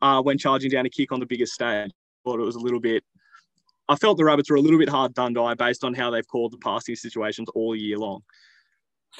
uh, 0.01 0.21
when 0.21 0.37
charging 0.37 0.69
down 0.69 0.85
a 0.85 0.89
kick 0.89 1.11
on 1.11 1.19
the 1.19 1.25
biggest 1.25 1.53
stage. 1.53 1.89
I 1.89 2.29
Thought 2.29 2.39
it 2.39 2.45
was 2.45 2.55
a 2.55 2.59
little 2.59 2.79
bit. 2.79 3.03
I 3.89 3.95
felt 3.95 4.17
the 4.17 4.25
Rabbits 4.25 4.49
were 4.49 4.57
a 4.57 4.61
little 4.61 4.79
bit 4.79 4.89
hard 4.89 5.13
done 5.13 5.33
by 5.33 5.53
based 5.53 5.83
on 5.83 5.93
how 5.93 6.09
they've 6.09 6.27
called 6.27 6.53
the 6.53 6.57
passing 6.57 6.95
situations 6.95 7.49
all 7.55 7.75
year 7.75 7.97
long. 7.97 8.21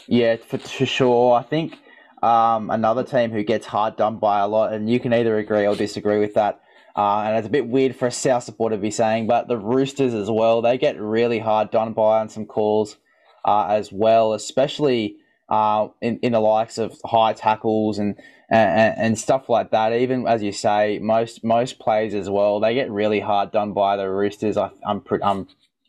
Yeah, 0.08 0.38
for, 0.38 0.58
sure. 0.86 1.36
I 1.36 1.44
think 1.44 1.78
um, 2.24 2.70
another 2.70 3.04
team 3.04 3.32
who 3.32 3.44
gets 3.44 3.66
hard 3.66 3.98
done 3.98 4.18
by 4.18 4.40
a 4.40 4.48
lot, 4.48 4.72
and 4.74 4.90
you 4.90 5.00
can 5.00 5.14
either 5.14 5.38
agree 5.38 5.68
or 5.68 5.76
disagree 5.76 6.20
with 6.20 6.36
that. 6.36 6.62
Uh, 6.96 7.22
and 7.22 7.38
it's 7.38 7.48
a 7.48 7.52
bit 7.52 7.68
weird 7.68 7.96
for 7.96 8.08
a 8.08 8.12
South 8.12 8.44
supporter 8.44 8.76
to 8.76 8.82
be 8.82 8.92
saying, 8.92 9.28
but 9.28 9.48
the 9.48 9.58
Roosters 9.58 10.14
as 10.14 10.30
well, 10.30 10.62
they 10.62 10.78
get 10.78 11.00
really 11.00 11.40
hard 11.40 11.72
done 11.72 11.94
by 11.94 12.20
on 12.20 12.30
some 12.30 12.46
calls 12.46 12.98
uh, 13.46 13.68
as 13.70 13.92
well, 13.92 14.34
especially 14.34 15.18
uh, 15.52 15.90
in, 16.02 16.18
in 16.24 16.32
the 16.32 16.40
likes 16.40 16.80
of 16.80 16.98
high 17.06 17.34
tackles 17.34 18.00
and, 18.00 18.16
and 18.50 18.96
and 18.98 19.20
stuff 19.20 19.50
like 19.50 19.72
that. 19.72 19.94
Even 19.94 20.26
as 20.26 20.42
you 20.42 20.52
say, 20.54 20.98
most 21.00 21.44
most 21.44 21.78
plays 21.78 22.16
as 22.16 22.30
well, 22.30 22.60
they 22.60 22.74
get 22.74 22.90
really 22.90 23.20
hard 23.20 23.52
done 23.52 23.74
by 23.74 23.98
the 23.98 24.10
Roosters. 24.10 24.58
I, 24.58 24.72
I'm 24.88 25.02
pre- 25.02 25.22
I'm 25.22 25.48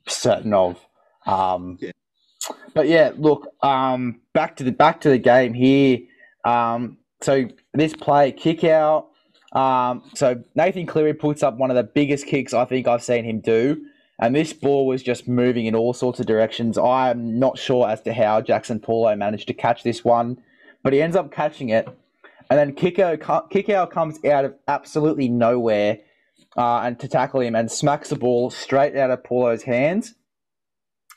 certain 0.09 0.53
of. 0.53 0.85
Um, 1.27 1.79
Yeah. 1.81 1.93
But 2.75 2.89
yeah, 2.89 3.13
look, 3.17 3.47
um, 3.63 4.21
back 4.33 4.57
to 4.57 4.65
the 4.65 4.73
back 4.73 5.01
to 5.03 5.09
the 5.09 5.19
game 5.19 5.55
here. 5.55 6.01
Um, 6.45 6.99
so 7.21 7.49
this 7.73 7.95
play 7.95 8.33
kick 8.33 8.65
out. 8.65 9.11
Um, 9.53 10.11
so 10.15 10.43
Nathan 10.57 10.87
Cleary 10.87 11.15
puts 11.15 11.43
up 11.43 11.57
one 11.57 11.71
of 11.71 11.77
the 11.77 11.85
biggest 11.85 12.27
kicks 12.27 12.53
I 12.53 12.65
think 12.65 12.89
I've 12.89 13.03
seen 13.03 13.25
him 13.25 13.41
do, 13.41 13.85
and 14.23 14.37
this 14.37 14.53
ball 14.53 14.87
was 14.87 15.03
just 15.03 15.27
moving 15.27 15.67
in 15.67 15.75
all 15.75 15.93
sorts 15.93 16.21
of 16.21 16.27
directions. 16.27 16.79
I 16.79 17.11
am 17.11 17.41
not 17.41 17.59
sure 17.59 17.89
as 17.89 18.01
to 18.03 18.13
how 18.13 18.41
Jaxson 18.41 18.81
Paulo 18.81 19.17
managed 19.17 19.49
to 19.49 19.53
catch 19.53 19.83
this 19.83 20.05
one, 20.05 20.39
but 20.85 20.93
he 20.93 21.03
ends 21.03 21.17
up 21.17 21.33
catching 21.33 21.71
it, 21.71 21.89
and 22.49 22.57
then 22.57 22.73
Kiko 22.73 23.19
Kikau 23.19 23.91
comes 23.91 24.25
out 24.25 24.45
of 24.45 24.55
absolutely 24.69 25.29
nowhere, 25.29 25.99
uh, 26.57 26.83
and 26.85 27.01
to 27.01 27.09
tackle 27.09 27.41
him 27.41 27.57
and 27.57 27.69
smacks 27.69 28.11
the 28.11 28.17
ball 28.17 28.49
straight 28.49 28.97
out 28.97 29.11
of 29.11 29.25
Paulo's 29.25 29.65
hands. 29.65 30.15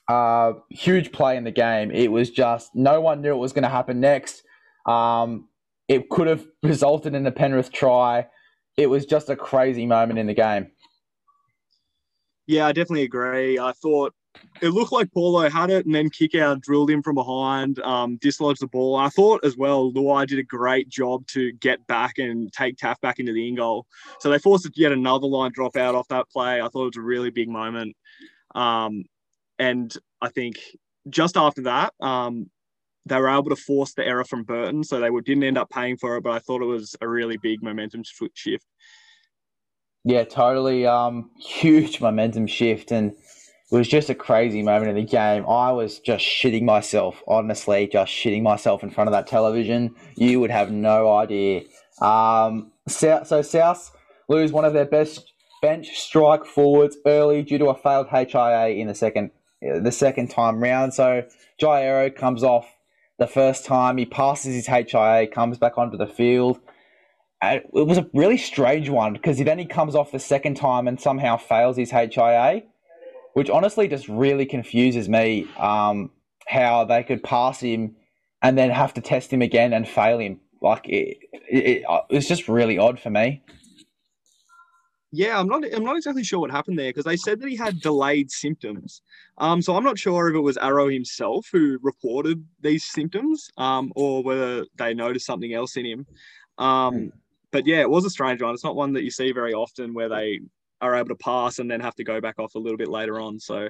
Uh, 0.08 0.54
huge 0.72 1.12
play 1.12 1.38
in 1.38 1.44
the 1.44 1.52
game. 1.52 1.92
It 1.92 2.12
was 2.12 2.32
just 2.32 2.72
no 2.74 3.02
one 3.02 3.22
knew 3.22 3.32
what 3.32 3.40
was 3.40 3.54
going 3.54 3.64
to 3.64 3.70
happen 3.70 4.00
next. 4.00 4.42
Um, 4.88 5.48
it 5.88 6.10
could 6.10 6.26
have 6.26 6.44
resulted 6.64 7.14
in 7.14 7.28
a 7.28 7.32
Penrith 7.32 7.72
try. 7.72 8.26
It 8.78 8.88
was 8.88 9.06
just 9.06 9.30
a 9.30 9.36
crazy 9.36 9.86
moment 9.86 10.18
in 10.18 10.26
the 10.26 10.34
game. 10.34 10.72
Yeah, 12.48 12.68
I 12.68 12.72
definitely 12.72 13.04
agree. 13.04 13.58
I 13.58 13.72
thought 13.72 14.14
it 14.62 14.70
looked 14.70 14.92
like 14.92 15.12
Paulo 15.14 15.50
had 15.50 15.70
it 15.70 15.86
and 15.86 15.96
then 15.96 16.10
Kikau 16.10 16.60
drilled 16.62 16.90
him 16.90 17.02
from 17.02 17.16
behind, 17.16 17.80
um, 17.80 18.18
dislodged 18.18 18.62
the 18.62 18.68
ball. 18.68 18.96
I 18.96 19.10
thought 19.10 19.44
as 19.44 19.58
well, 19.58 19.92
Luai 19.92 20.28
did 20.28 20.40
a 20.40 20.44
great 20.44 20.90
job 20.90 21.26
to 21.28 21.52
get 21.54 21.86
back 21.88 22.18
and 22.18 22.52
take 22.54 22.78
Taaffe 22.78 23.02
back 23.02 23.20
into 23.20 23.34
the 23.34 23.48
in 23.48 23.56
goal. 23.56 23.86
So 24.20 24.30
they 24.30 24.40
forced 24.40 24.70
yet 24.78 24.92
another 24.92 25.28
line 25.28 25.52
drop 25.54 25.76
out 25.76 25.96
off 25.96 26.08
that 26.10 26.30
play. 26.30 26.62
I 26.62 26.68
thought 26.68 26.84
it 26.84 26.98
was 26.98 26.98
a 26.98 27.02
really 27.02 27.32
big 27.32 27.50
moment. 27.50 27.96
Um, 28.54 29.04
and 29.58 29.96
I 30.22 30.30
think 30.30 30.60
just 31.10 31.38
after 31.38 31.64
that, 31.64 31.94
um, 32.00 32.50
they 33.06 33.20
were 33.20 33.30
able 33.30 33.50
to 33.50 33.56
force 33.56 33.94
the 33.94 34.06
error 34.06 34.24
from 34.24 34.44
Burton, 34.44 34.84
so 34.84 35.00
they 35.00 35.10
didn't 35.24 35.44
end 35.44 35.58
up 35.58 35.70
paying 35.70 35.96
for 35.98 36.18
it. 36.18 36.24
But 36.24 36.32
I 36.32 36.40
thought 36.40 36.62
it 36.62 36.66
was 36.66 36.96
a 37.02 37.08
really 37.08 37.38
big 37.38 37.62
momentum 37.62 38.04
shift. 38.34 38.66
Yeah, 40.06 40.24
totally. 40.24 40.86
Um, 40.86 41.32
huge 41.38 42.00
momentum 42.00 42.48
shift, 42.48 42.92
and 42.92 43.12
it 43.12 43.76
was 43.76 43.88
just 43.88 44.10
a 44.10 44.16
crazy 44.16 44.62
moment 44.62 44.90
in 44.90 44.96
the 44.96 45.04
game. 45.04 45.46
I 45.50 45.72
was 45.72 46.00
just 46.00 46.24
shitting 46.24 46.64
myself, 46.64 47.22
honestly, 47.28 47.90
just 47.92 48.12
shitting 48.12 48.44
myself 48.44 48.84
in 48.84 48.92
front 48.92 49.08
of 49.08 49.12
that 49.14 49.28
television. 49.28 49.96
You 50.16 50.40
would 50.40 50.52
have 50.52 50.72
no 50.72 51.12
idea. 51.12 51.64
Um, 52.02 52.72
so, 52.88 53.24
so 53.26 53.42
South 53.42 53.92
lose 54.30 54.52
one 54.52 54.64
of 54.64 54.74
their 54.74 54.86
best 54.86 55.34
bench 55.62 55.98
strike 55.98 56.46
forwards 56.46 56.98
early 57.08 57.42
due 57.42 57.58
to 57.58 57.68
a 57.68 57.76
failed 57.76 58.08
HIA 58.10 58.68
in 58.80 58.88
the 58.88 58.96
second 58.96 59.32
the 59.62 59.92
second 59.92 60.30
time 60.30 60.62
round. 60.62 60.94
So 60.94 61.24
Jai 61.60 61.84
Arrow 61.84 62.12
comes 62.12 62.44
off 62.44 62.72
the 63.18 63.26
first 63.26 63.66
time. 63.66 63.98
He 63.98 64.06
passes 64.06 64.54
his 64.54 64.68
HIA, 64.68 65.26
comes 65.28 65.58
back 65.58 65.80
onto 65.80 65.98
the 65.98 66.06
field. 66.06 66.60
And 67.46 67.64
it 67.74 67.88
was 67.88 67.98
a 67.98 68.10
really 68.14 68.38
strange 68.38 68.90
one 68.90 69.14
because 69.14 69.38
then 69.38 69.60
he 69.60 69.66
comes 69.66 69.96
off 69.96 70.12
the 70.12 70.20
second 70.20 70.56
time 70.56 70.88
and 70.88 71.00
somehow 71.00 71.38
fails 71.38 71.78
his 71.78 71.92
HIA, 71.92 72.64
which 73.34 73.50
honestly 73.50 73.88
just 73.88 74.08
really 74.08 74.46
confuses 74.46 75.08
me 75.08 75.48
um, 75.58 76.12
how 76.48 76.86
they 76.86 77.04
could 77.04 77.24
pass 77.24 77.60
him 77.60 77.96
and 78.42 78.58
then 78.58 78.70
have 78.70 78.94
to 78.94 79.02
test 79.02 79.32
him 79.32 79.42
again 79.42 79.74
and 79.74 79.88
fail 79.88 80.20
him. 80.20 80.40
Like 80.62 80.88
it, 80.88 81.18
it, 81.32 81.84
it 81.84 81.86
it's 82.10 82.28
just 82.28 82.48
really 82.48 82.78
odd 82.78 83.00
for 83.00 83.10
me. 83.10 83.44
Yeah, 85.12 85.40
I'm 85.40 85.48
not. 85.48 85.64
I'm 85.74 85.84
not 85.84 85.96
exactly 85.96 86.24
sure 86.24 86.40
what 86.40 86.52
happened 86.52 86.78
there 86.78 86.90
because 86.90 87.06
they 87.06 87.16
said 87.16 87.40
that 87.40 87.48
he 87.48 87.56
had 87.56 87.80
delayed 87.80 88.32
symptoms. 88.32 89.02
Um, 89.38 89.62
so 89.62 89.76
I'm 89.76 89.84
not 89.84 89.98
sure 89.98 90.28
if 90.30 90.36
it 90.36 90.42
was 90.42 90.58
Arrow 90.58 90.90
himself 90.90 91.48
who 91.52 91.78
reported 91.82 92.44
these 92.60 92.84
symptoms, 92.84 93.50
um, 93.58 93.94
or 93.96 94.24
whether 94.24 94.66
they 94.78 94.94
noticed 94.94 95.26
something 95.26 95.54
else 95.54 95.78
in 95.78 95.86
him. 95.86 96.06
Um, 96.58 96.94
hmm. 96.96 97.08
But 97.56 97.66
yeah, 97.66 97.80
it 97.80 97.90
was 97.90 98.04
a 98.04 98.10
strange 98.10 98.42
one. 98.42 98.54
It's 98.54 98.66
not 98.66 98.76
one 98.76 98.92
that 98.94 99.06
you 99.06 99.12
see 99.12 99.32
very 99.32 99.54
often 99.54 99.94
where 99.94 100.10
they 100.10 100.42
are 100.82 100.94
able 100.94 101.08
to 101.08 101.16
pass 101.16 101.58
and 101.58 101.72
then 101.72 101.80
have 101.80 101.96
to 101.96 102.04
go 102.04 102.20
back 102.20 102.38
off 102.38 102.54
a 102.56 102.60
little 102.60 102.78
bit 102.78 102.90
later 102.90 103.18
on. 103.18 103.40
So 103.40 103.70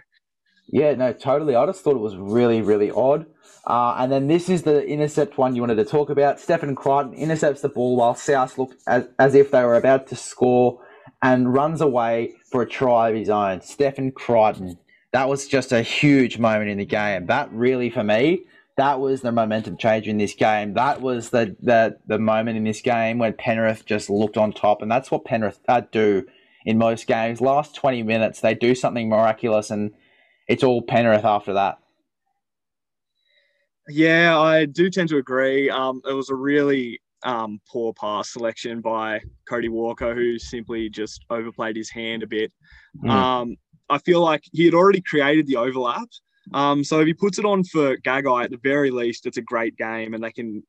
yeah, 0.70 0.96
no, 0.96 1.14
totally. 1.14 1.56
I 1.56 1.68
just 1.68 1.84
thought 1.84 1.96
it 1.96 2.00
was 2.00 2.16
really, 2.16 2.64
really 2.64 2.90
odd. 2.90 3.28
Uh, 3.68 3.96
and 4.00 4.12
then 4.12 4.26
this 4.26 4.50
is 4.50 4.64
the 4.64 4.84
intercept 4.88 5.38
one 5.38 5.56
you 5.56 5.62
wanted 5.62 5.76
to 5.76 5.86
talk 5.86 6.10
about. 6.10 6.40
Stephen 6.40 6.74
Crichton 6.74 7.14
intercepts 7.14 7.62
the 7.62 7.70
ball 7.70 7.96
while 7.96 8.16
South 8.16 8.58
looked 8.58 8.82
as, 8.88 9.08
as 9.20 9.36
if 9.36 9.52
they 9.52 9.64
were 9.64 9.76
about 9.76 10.08
to 10.08 10.16
score 10.16 10.82
and 11.22 11.54
runs 11.54 11.80
away 11.80 12.34
for 12.50 12.64
a 12.64 12.68
try 12.68 13.10
of 13.10 13.16
his 13.16 13.30
own. 13.30 13.62
Stephen 13.62 14.12
Crichton. 14.12 14.80
That 15.12 15.30
was 15.30 15.48
just 15.48 15.72
a 15.72 15.84
huge 15.84 16.40
moment 16.40 16.72
in 16.72 16.80
the 16.80 16.86
game. 16.86 17.28
That 17.28 17.52
really, 17.52 17.92
for 17.92 18.04
me, 18.04 18.46
that 18.78 19.00
was 19.00 19.22
the 19.22 19.32
momentum 19.32 19.78
change 19.78 20.08
in 20.08 20.18
this 20.18 20.34
game. 20.34 20.74
That 20.74 21.02
was 21.02 21.30
the 21.30 21.56
the, 21.62 21.98
the 22.08 22.20
moment 22.20 22.58
in 22.58 22.64
this 22.64 22.82
game 22.82 23.20
when 23.20 23.34
Penrith 23.34 23.86
just 23.86 24.10
looked 24.10 24.38
on 24.38 24.52
top, 24.52 24.82
and 24.82 24.92
that's 24.92 25.12
what 25.12 25.26
Penrith 25.26 25.60
uh, 25.68 25.82
do 25.92 26.26
in 26.66 26.78
most 26.78 27.08
games. 27.08 27.42
Last 27.42 27.76
twenty 27.76 28.04
minutes, 28.04 28.42
they 28.42 28.54
do 28.54 28.76
something 28.76 29.10
miraculous, 29.10 29.70
and 29.72 29.92
it's 30.48 30.64
all 30.64 30.82
Penrith 30.82 31.26
after 31.26 31.54
that. 31.54 31.80
Yeah, 33.88 34.40
I 34.40 34.66
do 34.66 34.90
tend 34.90 35.10
to 35.10 35.18
agree. 35.18 35.70
Um, 35.70 36.02
it 36.10 36.14
was 36.14 36.30
a 36.30 36.36
really 36.36 37.00
um, 37.24 37.60
poor 37.72 37.94
pass 37.94 38.34
selection 38.34 38.82
by 38.82 39.22
Cody 39.48 39.70
Walker, 39.70 40.16
who 40.16 40.40
simply 40.40 40.90
just 40.90 41.24
overplayed 41.30 41.76
his 41.76 41.90
hand 41.90 42.24
a 42.24 42.28
bit. 42.28 42.52
Mm. 43.04 43.10
Um, 43.10 43.56
I 43.90 44.00
feel 44.00 44.22
like 44.22 44.44
he 44.52 44.66
had 44.66 44.74
already 44.74 45.02
created 45.02 45.46
the 45.46 45.58
overlap. 45.58 46.08
Um, 46.54 46.84
so 46.84 47.00
if 47.00 47.08
he 47.08 47.14
puts 47.14 47.40
it 47.40 47.46
on 47.46 47.64
for 47.64 47.98
Gagai, 47.98 48.46
at 48.46 48.52
the 48.52 48.60
very 48.64 48.92
least, 48.92 49.26
it's 49.26 49.38
a 49.38 49.42
great 49.42 49.76
game 49.78 50.14
and 50.14 50.24
they 50.24 50.32
can 50.32 50.64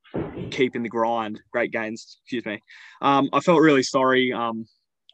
keep 0.50 0.76
in 0.76 0.82
the 0.82 0.88
grind. 0.88 1.40
Great 1.52 1.72
gains, 1.72 2.18
excuse 2.22 2.44
me. 2.46 2.60
Um, 3.02 3.28
I 3.32 3.40
felt 3.40 3.60
really 3.60 3.82
sorry 3.82 4.32
um, 4.32 4.66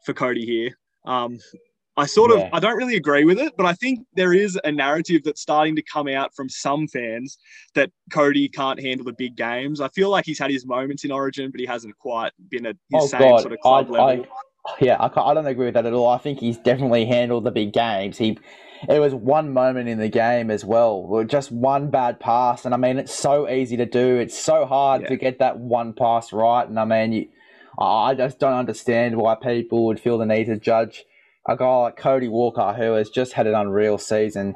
for 0.05 0.13
Cody 0.13 0.45
here. 0.45 0.77
Um, 1.05 1.37
I 1.95 2.07
sort 2.07 2.31
of. 2.31 2.49
I 2.51 2.59
don't 2.59 2.75
really 2.75 2.95
agree 2.95 3.23
with 3.23 3.37
it, 3.37 3.53
but 3.55 3.67
I 3.67 3.73
think 3.73 3.99
there 4.15 4.33
is 4.33 4.59
a 4.63 4.71
narrative 4.71 5.21
that's 5.23 5.41
starting 5.41 5.75
to 5.75 5.83
come 5.83 6.07
out 6.07 6.33
from 6.35 6.49
some 6.49 6.87
fans 6.87 7.37
that 7.75 7.91
Cody 8.11 8.49
can't 8.49 8.81
handle 8.81 9.05
the 9.05 9.13
big 9.13 9.35
games. 9.35 9.79
I 9.79 9.89
feel 9.89 10.09
like 10.09 10.25
he's 10.25 10.39
had 10.39 10.49
his 10.49 10.65
moments 10.65 11.03
in 11.05 11.11
Origin, 11.11 11.51
but 11.51 11.59
he 11.59 11.67
hasn't 11.67 11.95
quite 11.99 12.31
been 12.49 12.65
at 12.65 12.75
his 12.89 13.03
oh, 13.03 13.07
same 13.07 13.19
God. 13.19 13.41
sort 13.41 13.53
of 13.53 13.59
club 13.59 13.87
I, 13.89 13.91
level. 13.91 14.25
I, 14.65 14.73
yeah, 14.81 14.95
I, 14.95 15.05
I 15.05 15.33
don't 15.35 15.45
agree 15.45 15.65
with 15.65 15.75
that 15.75 15.85
at 15.85 15.93
all. 15.93 16.09
I 16.09 16.17
think 16.17 16.39
he's 16.39 16.57
definitely 16.57 17.05
handled 17.05 17.43
the 17.43 17.51
big 17.51 17.73
games. 17.73 18.17
He 18.17 18.39
it 18.89 18.99
was 18.99 19.13
one 19.13 19.53
moment 19.53 19.89
in 19.89 19.97
the 19.97 20.09
game 20.09 20.51
as 20.51 20.65
well, 20.65 21.23
just 21.27 21.51
one 21.51 21.89
bad 21.89 22.19
pass, 22.19 22.65
and 22.65 22.73
I 22.73 22.77
mean 22.77 22.97
it's 22.97 23.13
so 23.13 23.49
easy 23.49 23.77
to 23.77 23.85
do. 23.85 24.17
It's 24.17 24.37
so 24.37 24.65
hard 24.65 25.03
yeah. 25.03 25.07
to 25.09 25.17
get 25.17 25.39
that 25.39 25.59
one 25.59 25.93
pass 25.93 26.33
right, 26.33 26.67
and 26.67 26.79
I 26.79 26.85
mean 26.85 27.13
you, 27.13 27.27
I 27.79 28.13
just 28.15 28.39
don't 28.39 28.53
understand 28.53 29.17
why 29.17 29.35
people 29.35 29.85
would 29.87 29.99
feel 29.99 30.17
the 30.17 30.25
need 30.25 30.45
to 30.45 30.57
judge 30.57 31.05
a 31.47 31.57
guy 31.57 31.75
like 31.75 31.97
Cody 31.97 32.27
Walker, 32.27 32.73
who 32.73 32.93
has 32.93 33.09
just 33.09 33.33
had 33.33 33.47
an 33.47 33.55
unreal 33.55 33.97
season 33.97 34.55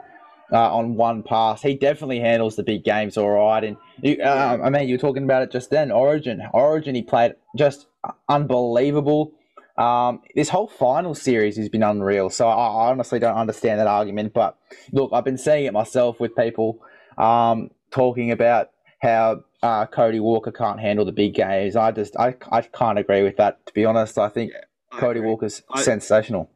uh, 0.51 0.73
on 0.73 0.95
one 0.95 1.23
pass, 1.23 1.61
he 1.61 1.75
definitely 1.75 2.19
handles 2.19 2.55
the 2.55 2.63
big 2.63 2.83
games 2.83 3.17
all 3.17 3.29
right. 3.29 3.63
And 3.63 3.77
you, 4.01 4.21
uh, 4.21 4.57
I 4.63 4.69
mean, 4.69 4.87
you 4.87 4.95
were 4.95 4.99
talking 4.99 5.23
about 5.23 5.43
it 5.43 5.51
just 5.51 5.69
then. 5.69 5.91
Origin, 5.91 6.41
Origin, 6.53 6.95
he 6.95 7.01
played 7.01 7.33
just 7.57 7.87
unbelievable. 8.29 9.33
Um, 9.77 10.21
this 10.35 10.49
whole 10.49 10.67
final 10.67 11.13
series 11.13 11.55
has 11.57 11.69
been 11.69 11.83
unreal. 11.83 12.29
So 12.31 12.47
I, 12.47 12.53
I, 12.53 12.91
honestly 12.91 13.19
don't 13.19 13.37
understand 13.37 13.79
that 13.79 13.85
argument. 13.87 14.33
But 14.33 14.57
look, 14.91 15.11
I've 15.13 15.23
been 15.23 15.37
seeing 15.37 15.65
it 15.65 15.73
myself 15.73 16.19
with 16.19 16.35
people 16.35 16.81
um, 17.17 17.69
talking 17.91 18.31
about 18.31 18.71
how 19.01 19.43
uh, 19.61 19.85
Cody 19.85 20.19
Walker 20.19 20.51
can't 20.51 20.79
handle 20.79 21.05
the 21.05 21.11
big 21.11 21.35
games. 21.35 21.75
I 21.75 21.91
just 21.91 22.15
I, 22.17 22.35
I 22.51 22.61
can't 22.61 22.97
agree 22.97 23.21
with 23.21 23.37
that. 23.37 23.65
To 23.67 23.73
be 23.73 23.85
honest, 23.85 24.17
I 24.17 24.29
think 24.29 24.51
yeah, 24.51 24.99
Cody 24.99 25.19
agree. 25.19 25.29
Walker's 25.29 25.61
I, 25.71 25.81
sensational. 25.83 26.49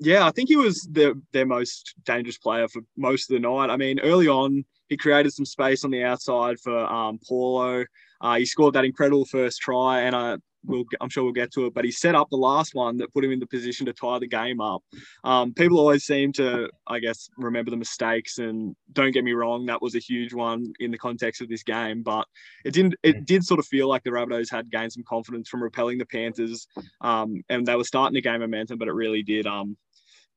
Yeah, 0.00 0.26
I 0.26 0.30
think 0.30 0.48
he 0.48 0.56
was 0.56 0.82
their 0.90 1.14
their 1.32 1.46
most 1.46 1.94
dangerous 2.04 2.38
player 2.38 2.68
for 2.68 2.82
most 2.96 3.30
of 3.30 3.34
the 3.34 3.40
night. 3.40 3.70
I 3.70 3.76
mean, 3.76 4.00
early 4.00 4.28
on, 4.28 4.64
he 4.88 4.96
created 4.96 5.32
some 5.32 5.44
space 5.44 5.84
on 5.84 5.90
the 5.90 6.02
outside 6.04 6.58
for 6.60 6.76
um, 6.76 7.18
Paulo. 7.28 7.84
Uh, 8.20 8.36
he 8.36 8.46
scored 8.46 8.74
that 8.74 8.84
incredible 8.84 9.24
first 9.24 9.60
try, 9.60 10.00
and 10.00 10.16
I 10.16 10.36
we'll, 10.64 10.84
I'm 11.00 11.08
sure 11.08 11.24
we'll 11.24 11.32
get 11.32 11.52
to 11.52 11.66
it. 11.66 11.74
But 11.74 11.84
he 11.84 11.90
set 11.90 12.14
up 12.14 12.28
the 12.30 12.36
last 12.36 12.74
one 12.74 12.96
that 12.98 13.12
put 13.12 13.24
him 13.24 13.32
in 13.32 13.40
the 13.40 13.46
position 13.46 13.86
to 13.86 13.92
tie 13.92 14.18
the 14.18 14.26
game 14.26 14.60
up. 14.60 14.82
Um, 15.24 15.54
people 15.54 15.78
always 15.78 16.04
seem 16.04 16.32
to, 16.34 16.68
I 16.86 16.98
guess, 16.98 17.28
remember 17.36 17.70
the 17.70 17.76
mistakes. 17.76 18.38
And 18.38 18.74
don't 18.92 19.12
get 19.12 19.24
me 19.24 19.32
wrong, 19.32 19.66
that 19.66 19.82
was 19.82 19.94
a 19.94 20.00
huge 20.00 20.34
one 20.34 20.72
in 20.80 20.90
the 20.90 20.98
context 20.98 21.40
of 21.40 21.48
this 21.48 21.62
game. 21.62 22.02
But 22.02 22.26
it 22.64 22.72
didn't. 22.72 22.94
It 23.02 23.26
did 23.26 23.44
sort 23.44 23.60
of 23.60 23.66
feel 23.66 23.88
like 23.88 24.04
the 24.04 24.10
Rabbitohs 24.10 24.50
had 24.50 24.70
gained 24.70 24.92
some 24.92 25.04
confidence 25.08 25.48
from 25.48 25.62
repelling 25.62 25.98
the 25.98 26.06
Panthers, 26.06 26.66
um, 27.00 27.42
and 27.48 27.66
they 27.66 27.76
were 27.76 27.84
starting 27.84 28.14
to 28.14 28.20
gain 28.20 28.40
momentum. 28.40 28.78
But 28.78 28.88
it 28.88 28.92
really 28.94 29.22
did. 29.22 29.46
Um, 29.46 29.76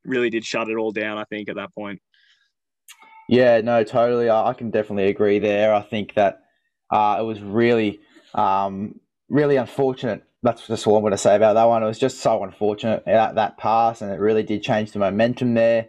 really 0.06 0.30
did 0.30 0.44
shut 0.44 0.70
it 0.70 0.78
all 0.78 0.92
down. 0.92 1.18
I 1.18 1.26
think 1.26 1.50
at 1.50 1.56
that 1.56 1.74
point. 1.74 2.02
Yeah, 3.30 3.62
no, 3.62 3.84
totally. 3.84 4.30
I, 4.30 4.50
I 4.50 4.54
can 4.54 4.72
definitely 4.72 5.08
agree 5.08 5.40
there. 5.40 5.74
I 5.74 5.82
think 5.82 6.16
that 6.16 6.42
uh, 6.92 7.18
it 7.20 7.24
was 7.24 7.40
really, 7.40 8.02
um, 8.34 9.00
really 9.32 9.56
unfortunate. 9.56 10.24
That's 10.44 10.68
just 10.68 10.86
what 10.86 10.98
I'm 10.98 11.02
going 11.02 11.12
to 11.12 11.18
say 11.18 11.36
about 11.36 11.54
that 11.54 11.64
one. 11.68 11.84
It 11.84 11.88
was 11.88 12.00
just 12.00 12.20
so 12.20 12.44
unfortunate 12.44 13.04
that 13.06 13.36
that 13.36 13.58
pass, 13.58 14.02
and 14.02 14.12
it 14.12 14.20
really 14.20 14.44
did 14.44 14.62
change 14.62 14.92
the 14.92 15.00
momentum 15.00 15.54
there. 15.54 15.88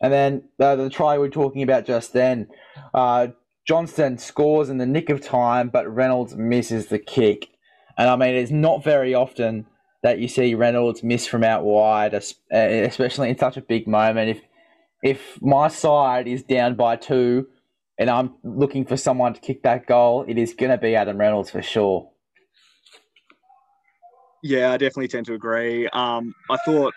And 0.00 0.12
then 0.12 0.42
uh, 0.60 0.76
the 0.76 0.90
try 0.90 1.14
we 1.14 1.20
were 1.20 1.30
talking 1.30 1.62
about 1.62 1.86
just 1.86 2.12
then, 2.12 2.48
uh, 2.92 3.28
Johnston 3.66 4.18
scores 4.18 4.68
in 4.68 4.78
the 4.78 4.86
nick 4.86 5.08
of 5.08 5.20
time, 5.22 5.70
but 5.70 5.92
Reynolds 5.92 6.36
misses 6.36 6.86
the 6.86 6.98
kick. 6.98 7.48
And 7.96 8.10
I 8.10 8.16
mean, 8.16 8.34
it's 8.34 8.50
not 8.50 8.84
very 8.84 9.14
often 9.14 9.66
that 10.02 10.18
you 10.18 10.28
see 10.28 10.54
Reynolds 10.54 11.02
miss 11.02 11.26
from 11.26 11.42
out 11.42 11.64
wide, 11.64 12.14
uh, 12.14 12.20
especially 12.52 13.30
in 13.30 13.38
such 13.38 13.56
a 13.56 13.62
big 13.62 13.88
moment. 13.88 14.30
If 14.30 14.40
if 15.02 15.40
my 15.40 15.68
side 15.68 16.26
is 16.26 16.42
down 16.42 16.74
by 16.74 16.96
two 16.96 17.46
and 17.98 18.10
I'm 18.10 18.34
looking 18.42 18.84
for 18.84 18.96
someone 18.96 19.34
to 19.34 19.40
kick 19.40 19.62
that 19.62 19.86
goal, 19.86 20.24
it 20.28 20.36
is 20.36 20.52
going 20.54 20.70
to 20.70 20.78
be 20.78 20.94
Adam 20.94 21.18
Reynolds 21.18 21.50
for 21.50 21.62
sure. 21.62 22.10
Yeah, 24.46 24.72
I 24.72 24.76
definitely 24.76 25.08
tend 25.08 25.26
to 25.26 25.34
agree. 25.34 25.88
Um, 25.88 26.34
I 26.50 26.56
thought 26.64 26.94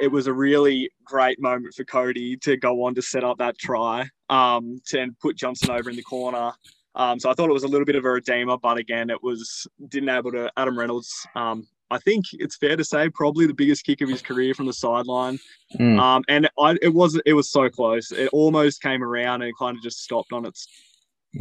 it 0.00 0.08
was 0.08 0.26
a 0.26 0.32
really 0.32 0.90
great 1.04 1.40
moment 1.40 1.74
for 1.74 1.84
Cody 1.84 2.36
to 2.38 2.56
go 2.56 2.84
on 2.84 2.94
to 2.94 3.02
set 3.02 3.24
up 3.24 3.38
that 3.38 3.58
try 3.58 4.08
um, 4.28 4.78
to 4.88 5.08
put 5.20 5.36
Johnston 5.36 5.70
over 5.70 5.88
in 5.88 5.96
the 5.96 6.02
corner. 6.02 6.52
Um, 6.94 7.18
so 7.18 7.30
I 7.30 7.34
thought 7.34 7.50
it 7.50 7.54
was 7.54 7.64
a 7.64 7.68
little 7.68 7.84
bit 7.84 7.96
of 7.96 8.04
a 8.04 8.10
redeemer, 8.10 8.56
but 8.58 8.78
again, 8.78 9.10
it 9.10 9.22
was 9.22 9.66
didn't 9.88 10.08
able 10.08 10.32
to. 10.32 10.50
Adam 10.56 10.78
Reynolds 10.78 11.26
um, 11.34 11.66
I 11.90 11.98
think 11.98 12.26
it's 12.32 12.56
fair 12.56 12.76
to 12.76 12.84
say 12.84 13.08
probably 13.10 13.46
the 13.46 13.54
biggest 13.54 13.84
kick 13.84 14.00
of 14.00 14.08
his 14.08 14.22
career 14.22 14.54
from 14.54 14.66
the 14.66 14.72
sideline. 14.72 15.38
Mm. 15.78 16.00
Um, 16.00 16.24
and 16.28 16.48
I, 16.58 16.76
it 16.82 16.92
was 16.92 17.20
it 17.24 17.32
was 17.32 17.50
so 17.50 17.68
close. 17.68 18.10
It 18.10 18.28
almost 18.32 18.82
came 18.82 19.04
around 19.04 19.42
and 19.42 19.56
kind 19.56 19.76
of 19.76 19.82
just 19.82 20.02
stopped 20.02 20.32
on 20.32 20.46
its 20.46 20.66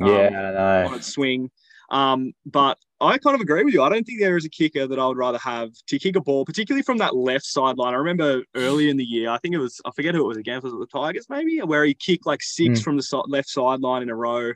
um, 0.01 0.07
yeah 0.07 0.85
on 0.87 0.95
its 0.95 1.07
swing. 1.07 1.49
Um, 1.89 2.33
but 2.45 2.77
I 3.01 3.17
kind 3.17 3.35
of 3.35 3.41
agree 3.41 3.63
with 3.63 3.73
you. 3.73 3.83
I 3.83 3.89
don't 3.89 4.03
think 4.05 4.19
there 4.19 4.37
is 4.37 4.45
a 4.45 4.49
kicker 4.49 4.87
that 4.87 4.97
I 4.97 5.05
would 5.05 5.17
rather 5.17 5.37
have 5.39 5.69
to 5.87 5.99
kick 5.99 6.15
a 6.15 6.21
ball, 6.21 6.45
particularly 6.45 6.81
from 6.81 6.97
that 6.99 7.15
left 7.15 7.45
sideline. 7.45 7.93
I 7.93 7.97
remember 7.97 8.43
early 8.55 8.89
in 8.89 8.97
the 8.97 9.03
year, 9.03 9.29
I 9.29 9.37
think 9.39 9.53
it 9.53 9.59
was, 9.59 9.79
I 9.85 9.91
forget 9.91 10.15
who 10.15 10.21
it 10.23 10.27
was 10.27 10.37
against, 10.37 10.63
was 10.63 10.73
it 10.73 10.79
the 10.79 10.87
Tigers 10.87 11.27
maybe, 11.29 11.59
where 11.59 11.83
he 11.85 11.93
kicked 11.93 12.25
like 12.25 12.41
six 12.41 12.79
Mm. 12.79 12.83
from 12.83 12.97
the 12.97 13.03
so- 13.03 13.25
left 13.27 13.49
sideline 13.49 14.01
in 14.01 14.09
a 14.09 14.15
row. 14.15 14.53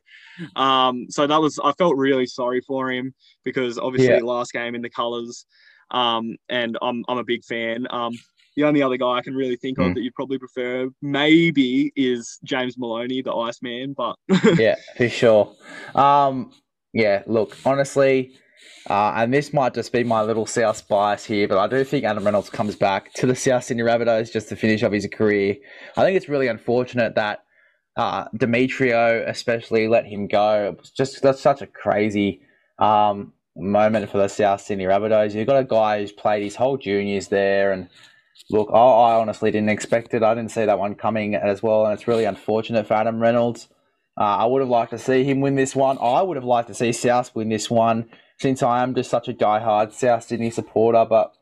Um, 0.56 1.08
so 1.10 1.28
that 1.28 1.42
was, 1.42 1.60
I 1.64 1.74
felt 1.74 1.96
really 1.98 2.26
sorry 2.26 2.62
for 2.62 2.90
him 2.92 3.14
because 3.44 3.78
obviously 3.78 4.14
Yeah. 4.16 4.22
last 4.24 4.54
game 4.54 4.74
in 4.74 4.82
the 4.82 4.90
colours. 4.90 5.46
Um, 5.92 6.36
and 6.48 6.78
I'm, 6.82 7.04
I'm 7.08 7.18
a 7.18 7.24
big 7.24 7.44
fan. 7.44 7.88
Um, 7.90 8.14
the 8.56 8.64
only 8.64 8.82
other 8.82 8.98
guy 8.98 9.12
I 9.18 9.22
can 9.22 9.36
really 9.36 9.56
think 9.58 9.78
of 9.80 9.86
Mm. 9.88 9.94
that 9.96 10.02
you'd 10.02 10.16
probably 10.16 10.38
prefer 10.38 10.90
maybe 11.02 11.92
is 11.96 12.40
James 12.44 12.78
Maloney, 12.78 13.22
the 13.22 13.34
Iceman, 13.34 13.94
but 13.94 14.16
yeah, 14.58 14.76
for 14.98 15.10
sure. 15.10 15.56
Um, 15.96 16.52
yeah, 16.94 17.24
look, 17.28 17.56
honestly, 17.66 18.34
uh, 18.90 19.14
and 19.16 19.34
this 19.34 19.54
might 19.54 19.74
just 19.74 19.92
be 19.92 20.04
my 20.04 20.22
little 20.22 20.46
South 20.46 20.88
bias 20.88 21.26
here, 21.26 21.48
but 21.48 21.58
I 21.58 21.68
do 21.68 21.84
think 21.84 22.06
Adam 22.06 22.24
Reynolds 22.24 22.50
comes 22.50 22.76
back 22.76 23.14
to 23.14 23.28
the 23.28 23.36
South 23.36 23.64
Sydney 23.64 23.84
Rabbitohs 23.84 24.32
just 24.32 24.50
to 24.50 24.56
finish 24.56 24.84
off 24.84 24.92
his 24.92 25.08
career. 25.12 25.56
I 25.96 26.04
think 26.04 26.18
it's 26.18 26.30
really 26.30 26.48
unfortunate 26.48 27.16
that 27.16 27.44
uh, 27.96 28.26
Demetriou 28.30 29.28
especially 29.28 29.88
let 29.88 30.06
him 30.06 30.28
go. 30.28 30.78
Just 30.96 31.22
that's 31.22 31.42
such 31.42 31.62
a 31.62 31.68
crazy 31.68 32.42
um, 32.80 33.34
moment 33.56 34.10
for 34.10 34.18
the 34.18 34.28
South 34.28 34.62
Sydney 34.62 34.86
Rabbitohs. 34.86 35.36
You've 35.36 35.48
got 35.48 35.60
a 35.60 35.66
guy 35.66 36.00
who's 36.00 36.12
played 36.12 36.44
his 36.44 36.56
whole 36.56 36.78
juniors 36.78 37.28
there, 37.28 37.72
and 37.72 37.90
look, 38.50 38.70
I, 38.74 38.78
I 38.78 39.16
honestly 39.16 39.52
didn't 39.52 39.70
expect 39.70 40.14
it. 40.14 40.24
I 40.24 40.34
didn't 40.34 40.52
see 40.52 40.66
that 40.66 40.80
one 40.80 40.96
coming 40.96 41.36
as 41.36 41.62
well, 41.62 41.86
and 41.86 41.94
it's 41.94 42.08
really 42.08 42.26
unfortunate 42.26 42.88
for 42.88 42.96
Adam 42.96 43.20
Reynolds. 43.20 43.68
Uh, 44.20 44.38
I 44.38 44.46
would 44.46 44.60
have 44.62 44.70
liked 44.70 44.92
to 44.92 45.00
see 45.00 45.24
him 45.24 45.40
win 45.40 45.56
this 45.56 45.76
one. 45.76 45.98
I 46.02 46.22
would 46.22 46.36
have 46.36 46.44
liked 46.44 46.68
to 46.68 46.74
see 46.74 46.92
South 46.92 47.34
win 47.34 47.48
this 47.48 47.70
one, 47.70 48.10
since 48.38 48.62
I 48.62 48.84
am 48.84 48.94
just 48.94 49.10
such 49.10 49.30
a 49.30 49.34
diehard 49.34 49.94
South 49.94 50.24
Sydney 50.24 50.52
supporter. 50.52 51.06
But 51.10 51.34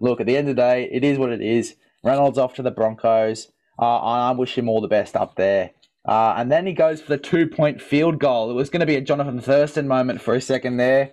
look, 0.00 0.20
at 0.20 0.26
the 0.26 0.36
end 0.36 0.48
of 0.48 0.56
the 0.56 0.62
day, 0.62 0.88
it 0.90 1.04
is 1.04 1.16
what 1.16 1.30
it 1.30 1.40
is. 1.40 1.76
Reynolds 2.02 2.36
off 2.36 2.54
to 2.54 2.62
the 2.62 2.72
Broncos. 2.72 3.52
Uh, 3.78 3.98
I 3.98 4.32
wish 4.32 4.58
him 4.58 4.68
all 4.68 4.80
the 4.80 4.88
best 4.88 5.14
up 5.16 5.36
there. 5.36 5.70
Uh, 6.06 6.34
and 6.36 6.50
then 6.50 6.66
he 6.66 6.72
goes 6.72 7.00
for 7.00 7.08
the 7.08 7.18
two 7.18 7.46
point 7.46 7.80
field 7.80 8.18
goal. 8.18 8.50
It 8.50 8.54
was 8.54 8.68
going 8.68 8.80
to 8.80 8.86
be 8.86 8.96
a 8.96 9.00
Jonathan 9.00 9.40
Thurston 9.40 9.88
moment 9.88 10.20
for 10.20 10.34
a 10.34 10.40
second 10.40 10.76
there. 10.76 11.12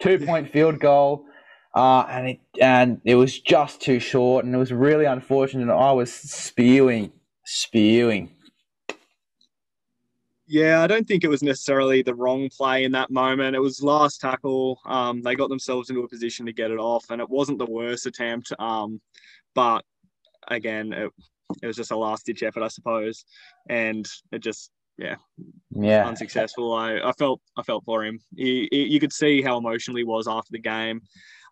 Two 0.00 0.18
point 0.18 0.50
field 0.50 0.80
goal. 0.80 1.26
Uh, 1.74 2.06
and 2.08 2.28
it 2.28 2.40
and 2.60 3.00
it 3.04 3.16
was 3.16 3.38
just 3.38 3.80
too 3.80 3.98
short, 3.98 4.44
and 4.44 4.54
it 4.54 4.58
was 4.58 4.72
really 4.72 5.04
unfortunate. 5.04 5.62
And 5.62 5.72
I 5.72 5.92
was 5.92 6.12
spewing, 6.12 7.12
spewing. 7.44 8.33
Yeah, 10.46 10.82
I 10.82 10.86
don't 10.86 11.06
think 11.06 11.24
it 11.24 11.28
was 11.28 11.42
necessarily 11.42 12.02
the 12.02 12.14
wrong 12.14 12.50
play 12.50 12.84
in 12.84 12.92
that 12.92 13.10
moment. 13.10 13.56
It 13.56 13.60
was 13.60 13.82
last 13.82 14.20
tackle. 14.20 14.78
Um, 14.84 15.22
they 15.22 15.34
got 15.34 15.48
themselves 15.48 15.88
into 15.88 16.02
a 16.02 16.08
position 16.08 16.46
to 16.46 16.52
get 16.52 16.70
it 16.70 16.78
off, 16.78 17.06
and 17.10 17.20
it 17.20 17.30
wasn't 17.30 17.58
the 17.58 17.70
worst 17.70 18.06
attempt. 18.06 18.52
Um, 18.58 19.00
but 19.54 19.84
again, 20.48 20.92
it, 20.92 21.10
it 21.62 21.66
was 21.66 21.76
just 21.76 21.92
a 21.92 21.96
last 21.96 22.26
ditch 22.26 22.42
effort, 22.42 22.62
I 22.62 22.68
suppose, 22.68 23.24
and 23.68 24.06
it 24.32 24.40
just 24.40 24.70
Yeah, 24.96 25.16
yeah, 25.70 26.06
unsuccessful. 26.06 26.72
I, 26.72 27.00
I 27.00 27.12
felt 27.12 27.40
I 27.56 27.62
felt 27.62 27.84
for 27.84 28.04
him. 28.04 28.20
He, 28.36 28.68
he, 28.70 28.84
you 28.84 29.00
could 29.00 29.12
see 29.12 29.42
how 29.42 29.56
emotional 29.58 29.96
he 29.96 30.04
was 30.04 30.28
after 30.28 30.50
the 30.52 30.60
game, 30.60 31.00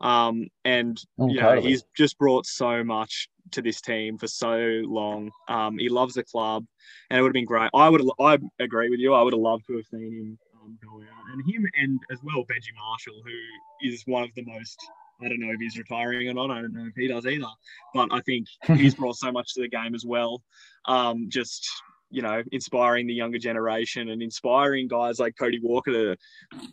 um, 0.03 0.49
and 0.65 1.01
you 1.19 1.41
know 1.41 1.61
he's 1.61 1.85
just 1.97 2.19
brought 2.19 2.45
so 2.47 2.83
much 2.83 3.29
to 3.53 3.63
this 3.63 3.81
team 3.81 4.19
for 4.19 4.27
so 4.27 4.57
long. 4.85 5.31
Um, 5.49 5.79
he 5.79 5.89
loves 5.89 6.15
the 6.15 6.25
club, 6.25 6.65
and 7.11 7.19
it 7.19 7.23
would 7.23 7.29
have 7.29 7.35
been 7.35 7.45
great. 7.45 7.71
I 7.75 7.89
would 7.89 8.03
I 8.21 8.39
agree 8.59 8.91
with 8.91 9.01
you. 9.01 9.15
I 9.15 9.23
would 9.23 9.33
have 9.33 9.41
loved 9.41 9.67
to 9.69 9.77
have 9.77 9.87
seen 9.87 10.13
him 10.13 10.39
um, 10.61 10.79
go 10.83 10.97
out, 10.97 11.33
and 11.33 11.43
him 11.49 11.69
and 11.81 12.01
as 12.11 12.19
well 12.23 12.45
Benji 12.45 12.75
Marshall, 12.77 13.23
who 13.25 13.89
is 13.89 14.03
one 14.07 14.25
of 14.25 14.31
the 14.35 14.45
most. 14.45 14.79
I 15.21 15.29
don't 15.29 15.39
know 15.39 15.53
if 15.53 15.61
he's 15.61 15.79
retiring 15.79 16.29
or 16.29 16.35
not. 16.35 16.51
I 16.51 16.61
don't 16.61 16.75
know 16.75 16.87
if 16.87 16.97
he 16.97 17.07
does 17.07 17.27
either. 17.27 17.47
But 17.95 18.09
I 18.11 18.21
think 18.23 18.49
he's 18.67 18.97
brought 18.97 19.17
so 19.17 19.31
much 19.31 19.55
to 19.55 19.61
the 19.61 19.69
game 19.69 19.95
as 19.95 20.05
well. 20.05 20.43
Um, 20.87 21.27
just 21.29 21.71
you 22.13 22.21
know, 22.21 22.43
inspiring 22.53 23.07
the 23.07 23.15
younger 23.15 23.39
generation 23.39 24.11
and 24.11 24.23
inspiring 24.23 24.87
guys 24.87 25.19
like 25.19 25.35
Cody 25.37 25.59
Walker 25.63 25.93
to 25.93 26.17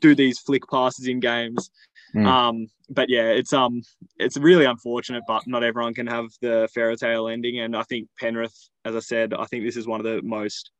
do 0.02 0.14
these 0.14 0.38
flick 0.38 0.64
passes 0.70 1.08
in 1.08 1.22
games. 1.22 1.72
Mm. 2.16 2.26
Um, 2.26 2.68
but 2.90 3.10
yeah, 3.10 3.28
it's 3.28 3.54
um, 3.54 3.82
it's 4.18 4.38
really 4.38 4.66
unfortunate, 4.66 5.24
but 5.28 5.46
not 5.46 5.64
everyone 5.64 5.94
can 5.94 6.08
have 6.08 6.28
the 6.42 6.68
fairy 6.74 6.98
tale 6.98 7.28
ending. 7.28 7.60
And 7.60 7.76
I 7.76 7.84
think 7.84 8.08
Penrith, 8.20 8.70
as 8.86 8.96
I 8.96 9.00
said, 9.00 9.34
I 9.34 9.46
think 9.46 9.64
this 9.64 9.78
is 9.78 9.88
one 9.88 10.00
of 10.00 10.06
the 10.06 10.22
most 10.24 10.72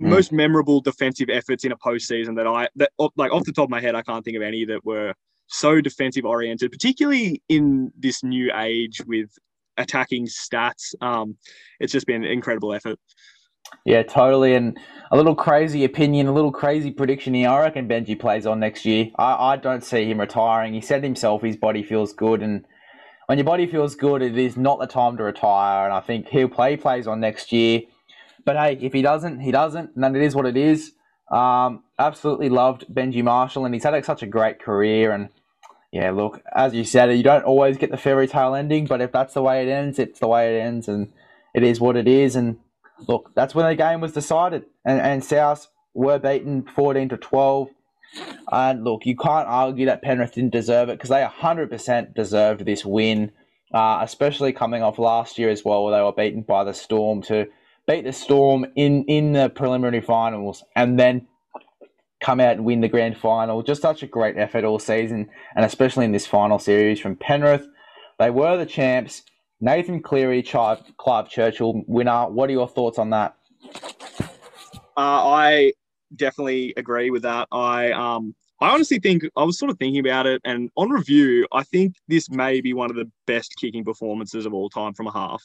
Mm. 0.00 0.08
most 0.08 0.32
memorable 0.32 0.80
defensive 0.80 1.28
efforts 1.28 1.64
in 1.64 1.72
a 1.72 1.76
postseason 1.76 2.34
that 2.36 2.46
I 2.46 2.68
that 2.76 2.90
like 3.16 3.32
off 3.32 3.44
the 3.44 3.52
top 3.52 3.64
of 3.64 3.70
my 3.70 3.80
head, 3.80 3.94
I 3.94 4.02
can't 4.02 4.24
think 4.24 4.36
of 4.36 4.42
any 4.42 4.64
that 4.64 4.84
were 4.84 5.12
so 5.48 5.80
defensive 5.80 6.24
oriented, 6.24 6.72
particularly 6.72 7.42
in 7.50 7.92
this 7.98 8.22
new 8.22 8.50
age 8.54 9.02
with 9.06 9.28
attacking 9.76 10.26
stats. 10.26 10.94
Um, 11.02 11.36
it's 11.80 11.92
just 11.92 12.06
been 12.06 12.24
an 12.24 12.30
incredible 12.30 12.72
effort. 12.72 12.98
Yeah, 13.84 14.02
totally. 14.02 14.54
And 14.54 14.78
a 15.10 15.16
little 15.16 15.34
crazy 15.34 15.84
opinion, 15.84 16.26
a 16.26 16.32
little 16.32 16.52
crazy 16.52 16.90
prediction 16.90 17.34
here. 17.34 17.48
I 17.48 17.60
reckon 17.60 17.88
Benji 17.88 18.18
plays 18.18 18.46
on 18.46 18.60
next 18.60 18.84
year. 18.84 19.10
I, 19.16 19.52
I 19.52 19.56
don't 19.56 19.82
see 19.82 20.08
him 20.10 20.20
retiring. 20.20 20.74
He 20.74 20.80
said 20.80 21.02
himself 21.02 21.42
his 21.42 21.56
body 21.56 21.82
feels 21.82 22.12
good. 22.12 22.42
And 22.42 22.64
when 23.26 23.38
your 23.38 23.44
body 23.44 23.66
feels 23.66 23.94
good, 23.94 24.22
it 24.22 24.36
is 24.36 24.56
not 24.56 24.78
the 24.80 24.86
time 24.86 25.16
to 25.16 25.22
retire. 25.22 25.84
And 25.86 25.94
I 25.94 26.00
think 26.00 26.28
he'll 26.28 26.48
play, 26.48 26.76
plays 26.76 27.06
on 27.06 27.20
next 27.20 27.52
year. 27.52 27.82
But 28.44 28.56
hey, 28.56 28.78
if 28.80 28.92
he 28.92 29.02
doesn't, 29.02 29.40
he 29.40 29.50
doesn't. 29.50 29.96
And 29.96 30.16
it 30.16 30.22
is 30.22 30.34
what 30.34 30.46
it 30.46 30.56
is. 30.56 30.92
Um, 31.30 31.84
absolutely 31.98 32.48
loved 32.48 32.86
Benji 32.92 33.22
Marshall. 33.22 33.64
And 33.64 33.74
he's 33.74 33.84
had 33.84 34.04
such 34.04 34.22
a 34.22 34.26
great 34.26 34.60
career. 34.60 35.12
And 35.12 35.30
yeah, 35.90 36.10
look, 36.10 36.42
as 36.54 36.74
you 36.74 36.84
said, 36.84 37.16
you 37.16 37.22
don't 37.22 37.44
always 37.44 37.78
get 37.78 37.90
the 37.90 37.96
fairy 37.96 38.28
tale 38.28 38.54
ending. 38.54 38.86
But 38.86 39.00
if 39.00 39.10
that's 39.10 39.34
the 39.34 39.42
way 39.42 39.66
it 39.66 39.70
ends, 39.70 39.98
it's 39.98 40.20
the 40.20 40.28
way 40.28 40.54
it 40.54 40.60
ends. 40.60 40.86
And 40.86 41.12
it 41.54 41.62
is 41.62 41.80
what 41.80 41.96
it 41.96 42.06
is. 42.06 42.36
And 42.36 42.58
look, 43.08 43.32
that's 43.34 43.54
when 43.54 43.66
the 43.66 43.74
game 43.74 44.00
was 44.00 44.12
decided, 44.12 44.64
and, 44.84 45.00
and 45.00 45.24
South 45.24 45.68
were 45.94 46.18
beaten 46.18 46.62
fourteen 46.62 47.08
to 47.08 47.16
twelve. 47.16 47.68
And 48.50 48.82
look, 48.82 49.06
you 49.06 49.16
can't 49.16 49.46
argue 49.46 49.86
that 49.86 50.02
Penrith 50.02 50.34
didn't 50.34 50.52
deserve 50.52 50.88
it 50.88 50.98
because 50.98 51.10
they 51.10 51.24
hundred 51.24 51.70
percent 51.70 52.14
deserved 52.14 52.64
this 52.64 52.84
win, 52.84 53.32
uh, 53.72 54.00
especially 54.02 54.52
coming 54.52 54.82
off 54.82 54.98
last 54.98 55.38
year 55.38 55.48
as 55.48 55.64
well, 55.64 55.84
where 55.84 55.96
they 55.96 56.02
were 56.02 56.12
beaten 56.12 56.42
by 56.42 56.64
the 56.64 56.74
Storm 56.74 57.22
to 57.22 57.46
beat 57.86 58.04
the 58.04 58.12
Storm 58.12 58.66
in 58.74 59.04
in 59.04 59.32
the 59.32 59.48
preliminary 59.48 60.00
finals, 60.00 60.64
and 60.74 60.98
then 60.98 61.28
come 62.20 62.40
out 62.40 62.56
and 62.56 62.64
win 62.64 62.80
the 62.80 62.88
grand 62.88 63.16
final. 63.16 63.62
Just 63.62 63.82
such 63.82 64.02
a 64.02 64.06
great 64.06 64.36
effort 64.36 64.64
all 64.64 64.78
season, 64.78 65.30
and 65.54 65.64
especially 65.64 66.04
in 66.04 66.12
this 66.12 66.26
final 66.26 66.58
series 66.58 67.00
from 67.00 67.16
Penrith. 67.16 67.66
They 68.18 68.30
were 68.30 68.56
the 68.56 68.66
champs. 68.66 69.22
Nathan 69.60 70.00
Cleary, 70.00 70.42
Clive, 70.42 71.28
Churchill 71.28 71.82
winner. 71.86 72.28
What 72.28 72.48
are 72.48 72.52
your 72.52 72.68
thoughts 72.68 72.98
on 72.98 73.10
that? 73.10 73.36
Uh, 74.96 75.28
I 75.28 75.72
definitely 76.16 76.74
agree 76.76 77.10
with 77.10 77.22
that. 77.22 77.48
I 77.52 77.92
um 77.92 78.34
I 78.60 78.68
honestly 78.68 78.98
think 78.98 79.22
I 79.36 79.44
was 79.44 79.58
sort 79.58 79.70
of 79.70 79.78
thinking 79.78 80.00
about 80.00 80.26
it, 80.26 80.42
and 80.44 80.70
on 80.76 80.90
review, 80.90 81.46
I 81.52 81.62
think 81.62 81.94
this 82.08 82.28
may 82.28 82.60
be 82.60 82.74
one 82.74 82.90
of 82.90 82.96
the 82.96 83.10
best 83.26 83.54
kicking 83.58 83.84
performances 83.84 84.44
of 84.44 84.52
all 84.52 84.68
time 84.68 84.92
from 84.92 85.06
a 85.06 85.12
half. 85.12 85.42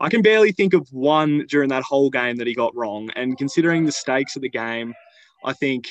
I 0.00 0.10
can 0.10 0.20
barely 0.20 0.52
think 0.52 0.74
of 0.74 0.86
one 0.92 1.46
during 1.48 1.70
that 1.70 1.82
whole 1.82 2.10
game 2.10 2.36
that 2.36 2.46
he 2.46 2.54
got 2.54 2.76
wrong, 2.76 3.10
and 3.16 3.38
considering 3.38 3.84
the 3.84 3.92
stakes 3.92 4.36
of 4.36 4.42
the 4.42 4.50
game, 4.50 4.92
I 5.44 5.54
think 5.54 5.88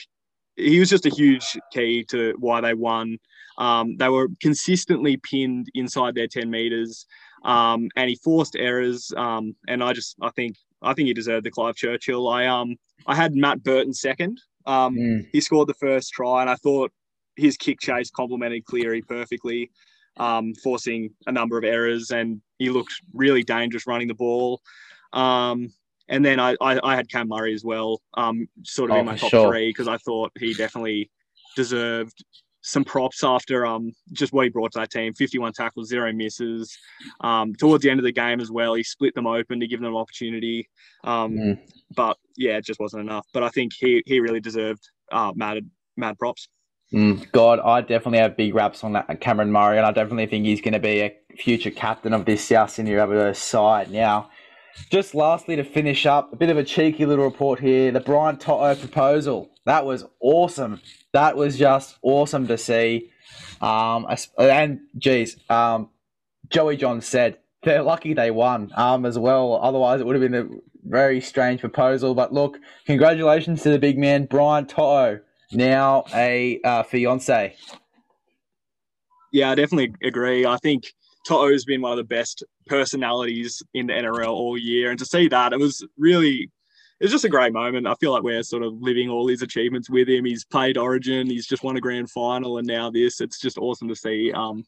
he 0.56 0.80
was 0.80 0.90
just 0.90 1.06
a 1.06 1.10
huge 1.10 1.58
key 1.72 2.04
to 2.10 2.36
why 2.40 2.62
they 2.62 2.74
won. 2.74 3.18
Um, 3.58 3.98
they 3.98 4.10
were 4.10 4.28
consistently 4.42 5.18
pinned 5.18 5.68
inside 5.74 6.14
their 6.14 6.28
10 6.28 6.50
meters, 6.50 7.08
um, 7.44 7.90
and 7.96 8.10
he 8.10 8.16
forced 8.16 8.56
errors. 8.56 9.12
Um, 9.16 9.56
and 9.68 9.84
I 9.84 9.94
just, 9.94 10.16
I 10.22 10.30
think, 10.32 10.56
I 10.82 10.94
think 10.94 11.08
he 11.08 11.14
deserved 11.14 11.46
the 11.46 11.52
Clive 11.52 11.76
Churchill. 11.76 12.28
I 12.30 12.46
um, 12.48 12.76
I 13.06 13.16
had 13.16 13.36
Matt 13.36 13.64
Burton 13.64 13.94
second. 13.94 14.40
Um, 14.66 14.96
Mm, 14.96 15.28
he 15.32 15.42
scored 15.42 15.70
the 15.70 15.74
first 15.76 16.12
try, 16.12 16.42
and 16.42 16.50
I 16.50 16.56
thought 16.56 16.92
his 17.36 17.56
kick 17.58 17.80
chase 17.80 18.10
complemented 18.12 18.66
Cleary 18.66 19.02
perfectly, 19.02 19.72
um, 20.18 20.54
forcing 20.56 21.12
a 21.28 21.32
number 21.32 21.58
of 21.58 21.64
errors, 21.64 22.12
and 22.12 22.42
he 22.60 22.70
looked 22.70 22.94
really 23.14 23.44
dangerous 23.44 23.88
running 23.88 24.08
the 24.08 24.14
ball. 24.16 24.62
Um, 25.14 25.72
and 26.10 26.24
then 26.26 26.40
I, 26.40 26.56
I, 26.62 26.80
I 26.84 26.96
had 26.96 27.10
Cam 27.10 27.28
Murray 27.30 27.54
as 27.54 27.64
well, 27.64 28.02
um, 28.16 28.48
sort 28.64 28.90
of 28.90 28.98
Oh, 28.98 29.00
in 29.00 29.06
my 29.06 29.16
top 29.18 29.30
sure. 29.30 29.52
three 29.52 29.70
because 29.70 29.88
I 29.88 29.98
thought 29.98 30.32
he 30.40 30.54
definitely 30.54 31.10
deserved 31.56 32.24
some 32.62 32.84
props 32.84 33.24
after 33.24 33.66
um 33.66 33.92
just 34.12 34.34
what 34.34 34.44
he 34.44 34.50
brought 34.50 34.72
to 34.72 34.80
that 34.80 34.90
team 34.90 35.14
51 35.14 35.54
tackles 35.54 35.88
zero 35.88 36.12
misses 36.12 36.78
um 37.22 37.54
towards 37.56 37.84
the 37.84 37.90
end 37.90 38.00
of 38.00 38.04
the 38.04 38.12
game 38.12 38.42
as 38.42 38.52
well 38.52 38.74
he 38.74 38.84
split 38.84 39.14
them 39.16 39.28
open 39.28 39.60
to 39.60 39.68
give 39.68 39.80
them 39.80 39.90
an 39.90 39.96
opportunity 39.96 40.68
um 41.04 41.34
mm. 41.34 41.60
but 41.96 42.18
yeah, 42.38 42.58
it 42.58 42.66
just 42.66 42.80
wasn't 42.80 43.02
enough. 43.02 43.28
But 43.34 43.44
I 43.44 43.50
think 43.50 43.74
he 43.78 44.04
he 44.06 44.20
really 44.20 44.40
deserved 44.40 44.90
uh, 45.12 45.34
mad 45.36 45.70
mad 45.98 46.18
props. 46.18 46.48
Mm, 46.94 47.30
God, 47.34 47.60
I 47.60 47.82
definitely 47.82 48.20
have 48.20 48.38
big 48.38 48.56
wraps 48.56 48.84
on 48.84 48.94
that 48.94 49.20
Cameron 49.20 49.52
Murray, 49.52 49.78
and 49.78 49.86
I 49.86 49.92
definitely 49.92 50.28
think 50.28 50.46
he's 50.46 50.62
going 50.62 50.74
to 50.74 50.80
be 50.80 51.02
a 51.02 51.14
future 51.38 51.72
captain 51.72 52.14
of 52.14 52.24
this 52.24 52.46
South 52.46 52.70
Sydney 52.70 52.92
Rabbitohs 52.92 53.36
side. 53.36 53.92
Now, 53.92 54.30
just 54.90 55.14
lastly 55.14 55.58
to 55.58 55.66
finish 55.66 56.06
up, 56.06 56.32
a 56.32 56.38
bit 56.38 56.50
of 56.50 56.58
a 56.58 56.64
cheeky 56.64 57.06
little 57.06 57.26
report 57.26 57.60
here: 57.60 57.92
the 57.92 58.00
Brian 58.00 58.38
To'o 58.38 58.76
proposal. 58.76 59.50
That 59.66 59.86
was 59.86 60.06
awesome. 60.22 60.80
That 61.18 61.36
was 61.36 61.58
just 61.58 61.98
awesome 62.04 62.46
to 62.46 62.60
see. 62.60 63.10
Um, 63.60 64.06
and 64.38 64.82
geez, 65.00 65.36
um, 65.50 65.90
Joey 66.48 66.78
John 66.78 67.02
said 67.02 67.40
they're 67.64 67.82
lucky 67.82 68.14
they 68.14 68.30
won 68.30 68.72
um, 68.76 69.04
as 69.04 69.18
well. 69.18 69.60
Otherwise, 69.60 70.00
it 70.00 70.06
would 70.06 70.16
have 70.16 70.22
been 70.32 70.36
a 70.36 70.48
very 70.84 71.20
strange 71.20 71.60
proposal. 71.60 72.14
But 72.14 72.34
look, 72.34 72.60
congratulations 72.86 73.64
to 73.64 73.72
the 73.72 73.80
big 73.80 73.98
man, 73.98 74.26
Brian 74.26 74.68
To'o, 74.68 75.20
now 75.52 76.04
a 76.14 76.62
uh, 76.64 76.84
fiance. 76.84 77.56
Yeah, 79.34 79.50
I 79.50 79.56
definitely 79.56 79.96
agree. 80.04 80.46
I 80.46 80.58
think 80.58 80.94
To'o's 81.28 81.66
been 81.66 81.82
one 81.82 81.94
of 81.94 81.98
the 81.98 82.04
best 82.04 82.44
personalities 82.68 83.64
in 83.74 83.88
the 83.88 83.94
NRL 83.94 84.30
all 84.30 84.56
year, 84.56 84.92
and 84.92 85.00
to 85.00 85.06
see 85.06 85.28
that, 85.30 85.52
it 85.52 85.60
was 85.60 85.84
really, 85.98 86.52
it 87.00 87.06
was 87.06 87.12
just 87.12 87.26
a 87.26 87.30
great 87.30 87.54
moment. 87.54 87.88
I 87.88 87.96
feel 87.96 88.12
like 88.12 88.24
we're 88.24 88.44
sort 88.44 88.64
of 88.64 88.74
living 88.82 89.10
all 89.10 89.28
his 89.28 89.42
achievements 89.42 89.90
with 89.90 90.10
him. 90.10 90.26
He's 90.26 90.46
played 90.46 90.78
Origin, 90.78 91.30
he's 91.30 91.48
just 91.48 91.64
won 91.64 91.78
a 91.78 91.82
grand 91.82 92.10
final, 92.10 92.58
and 92.58 92.68
now 92.68 92.90
this. 92.90 93.22
It's 93.22 93.40
just 93.40 93.58
awesome 93.58 93.88
to 93.88 93.96
see. 93.96 94.32
Um, 94.34 94.66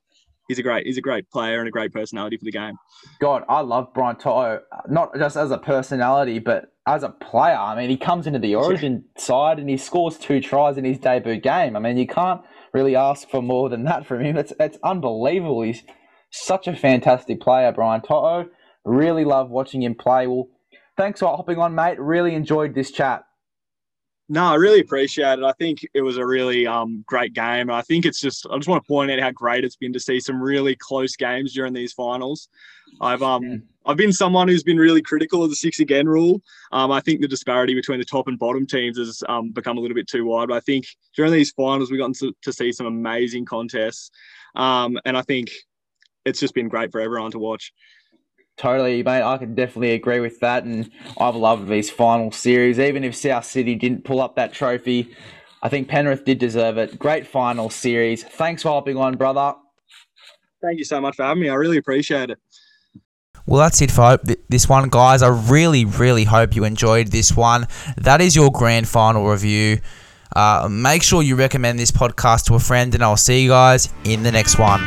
he's 0.48 0.60
a 0.60 0.64
great, 0.64 0.86
he's 0.86 0.98
a 0.98 1.02
great 1.02 1.30
player 1.32 1.60
and 1.60 1.68
a 1.68 1.72
great 1.72 1.92
personality 1.92 2.38
for 2.38 2.46
the 2.46 2.52
game. 2.52 2.76
God, 3.20 3.44
I 3.50 3.62
love 3.62 3.94
Brian 3.94 4.18
To'o, 4.18 4.60
not 4.90 5.16
just 5.16 5.38
as 5.38 5.52
a 5.52 5.58
personality, 5.58 6.40
but 6.40 6.74
as 6.86 7.04
a 7.04 7.10
player. 7.10 7.56
I 7.56 7.76
mean, 7.76 7.90
he 7.90 7.98
comes 7.98 8.28
into 8.28 8.40
the 8.40 8.56
Origin 8.56 9.06
side 9.18 9.60
and 9.60 9.70
he 9.70 9.78
scores 9.78 10.18
two 10.18 10.42
tries 10.42 10.78
in 10.78 10.86
his 10.86 10.98
debut 10.98 11.38
game. 11.38 11.76
I 11.76 11.80
mean, 11.80 11.98
you 11.98 12.08
can't 12.08 12.42
really 12.74 12.96
ask 12.96 13.30
for 13.30 13.42
more 13.42 13.70
than 13.70 13.84
that 13.86 14.06
from 14.06 14.22
him. 14.22 14.38
It's 14.38 14.54
it's 14.60 14.78
unbelievable. 14.84 15.62
He's 15.62 15.84
such 16.32 16.68
a 16.68 16.76
fantastic 16.76 17.40
player, 17.42 17.72
Brian 17.72 18.02
To'o. 18.02 18.46
Really 18.86 19.26
love 19.26 19.50
watching 19.50 19.84
him 19.84 19.96
play. 19.96 20.28
Well, 20.28 20.48
thanks 21.00 21.22
for 21.22 21.28
hopping 21.28 21.58
on, 21.58 21.74
mate. 21.74 21.98
Really 21.98 22.36
enjoyed 22.36 22.76
this 22.76 22.92
chat. 22.92 23.24
No, 24.32 24.44
I 24.44 24.56
really 24.56 24.82
appreciate 24.82 25.40
it. 25.40 25.44
I 25.44 25.54
think 25.54 25.80
it 25.96 26.02
was 26.02 26.18
a 26.18 26.26
really 26.26 26.68
um, 26.68 27.04
great 27.08 27.34
game. 27.34 27.72
I 27.72 27.82
think 27.82 28.06
it's 28.06 28.20
just 28.20 28.46
I 28.52 28.58
just 28.58 28.68
want 28.68 28.84
to 28.84 28.88
point 28.88 29.10
out 29.10 29.20
how 29.20 29.32
great 29.32 29.64
it's 29.64 29.78
been 29.78 29.94
to 29.94 30.00
see 30.00 30.20
some 30.20 30.40
really 30.40 30.76
close 30.76 31.16
games 31.16 31.54
during 31.54 31.74
these 31.74 31.94
finals. 31.94 32.50
I've 33.02 33.24
um 33.24 33.44
Yeah. 33.44 33.58
I've 33.86 33.98
been 33.98 34.14
someone 34.14 34.48
who's 34.48 34.62
been 34.62 34.78
really 34.78 35.02
critical 35.02 35.42
of 35.42 35.50
the 35.50 35.56
six 35.56 35.80
again 35.80 36.08
rule. 36.08 36.42
Um, 36.72 36.92
I 36.92 37.00
think 37.00 37.22
the 37.22 37.28
disparity 37.28 37.74
between 37.74 37.98
the 37.98 38.06
top 38.06 38.28
and 38.28 38.38
bottom 38.38 38.68
teams 38.68 39.00
has 39.00 39.24
um, 39.28 39.50
become 39.52 39.80
a 39.80 39.82
little 39.82 39.96
bit 39.96 40.08
too 40.08 40.26
wide. 40.26 40.50
But 40.50 40.58
I 40.58 40.60
think 40.60 40.86
during 41.16 41.32
these 41.32 41.52
finals 41.52 41.90
we've 41.90 42.00
gotten 42.00 42.14
to, 42.16 42.36
to 42.44 42.54
see 42.54 42.72
some 42.72 42.86
amazing 42.86 43.46
contests, 43.46 44.12
um, 44.56 45.00
and 45.06 45.18
I 45.18 45.24
think 45.24 45.50
it's 46.26 46.40
just 46.40 46.54
been 46.54 46.68
great 46.68 46.92
for 46.92 47.02
everyone 47.02 47.32
to 47.32 47.40
watch. 47.40 47.74
Totally, 48.60 49.02
mate. 49.04 49.24
I 49.24 49.38
can 49.38 49.56
definitely 49.56 49.92
agree 49.92 50.20
with 50.20 50.42
that. 50.42 50.66
And 50.66 50.92
I've 51.18 51.36
loved 51.36 51.70
these 51.70 51.90
final 51.90 52.32
series. 52.32 52.78
Even 52.78 53.06
if 53.06 53.16
South 53.16 53.46
City 53.46 53.74
didn't 53.74 54.04
pull 54.04 54.20
up 54.20 54.36
that 54.36 54.52
trophy, 54.52 55.16
I 55.64 55.70
think 55.70 55.88
Penrith 55.88 56.26
did 56.26 56.40
deserve 56.40 56.78
it. 56.78 57.00
Great 57.00 57.26
final 57.26 57.70
series. 57.70 58.24
Thanks 58.24 58.64
for 58.64 58.70
hopping 58.70 58.98
on, 58.98 59.16
brother. 59.16 59.56
Thank 60.62 60.78
you 60.78 60.84
so 60.84 61.00
much 61.00 61.16
for 61.16 61.24
having 61.24 61.42
me. 61.42 61.50
I 61.50 61.54
really 61.54 61.78
appreciate 61.78 62.32
it. 62.32 62.38
Well, 63.46 63.62
that's 63.62 63.82
it 63.82 63.92
for 63.92 64.18
th- 64.18 64.40
this 64.50 64.68
one, 64.68 64.90
guys. 64.90 65.22
I 65.22 65.30
really, 65.30 65.86
really 65.86 66.26
hope 66.26 66.54
you 66.54 66.66
enjoyed 66.66 67.08
this 67.08 67.36
one. 67.36 67.66
That 67.98 68.20
is 68.20 68.36
your 68.36 68.52
grand 68.52 68.90
final 68.90 69.26
review. 69.26 69.80
Uh, 70.36 70.68
make 70.70 71.02
sure 71.02 71.24
you 71.24 71.38
recommend 71.38 71.80
this 71.80 71.92
podcast 71.92 72.46
to 72.48 72.56
a 72.56 72.60
friend, 72.60 72.94
and 72.94 73.02
I'll 73.02 73.18
see 73.18 73.44
you 73.44 73.50
guys 73.50 73.92
in 74.04 74.24
the 74.24 74.32
next 74.32 74.60
one. 74.60 74.82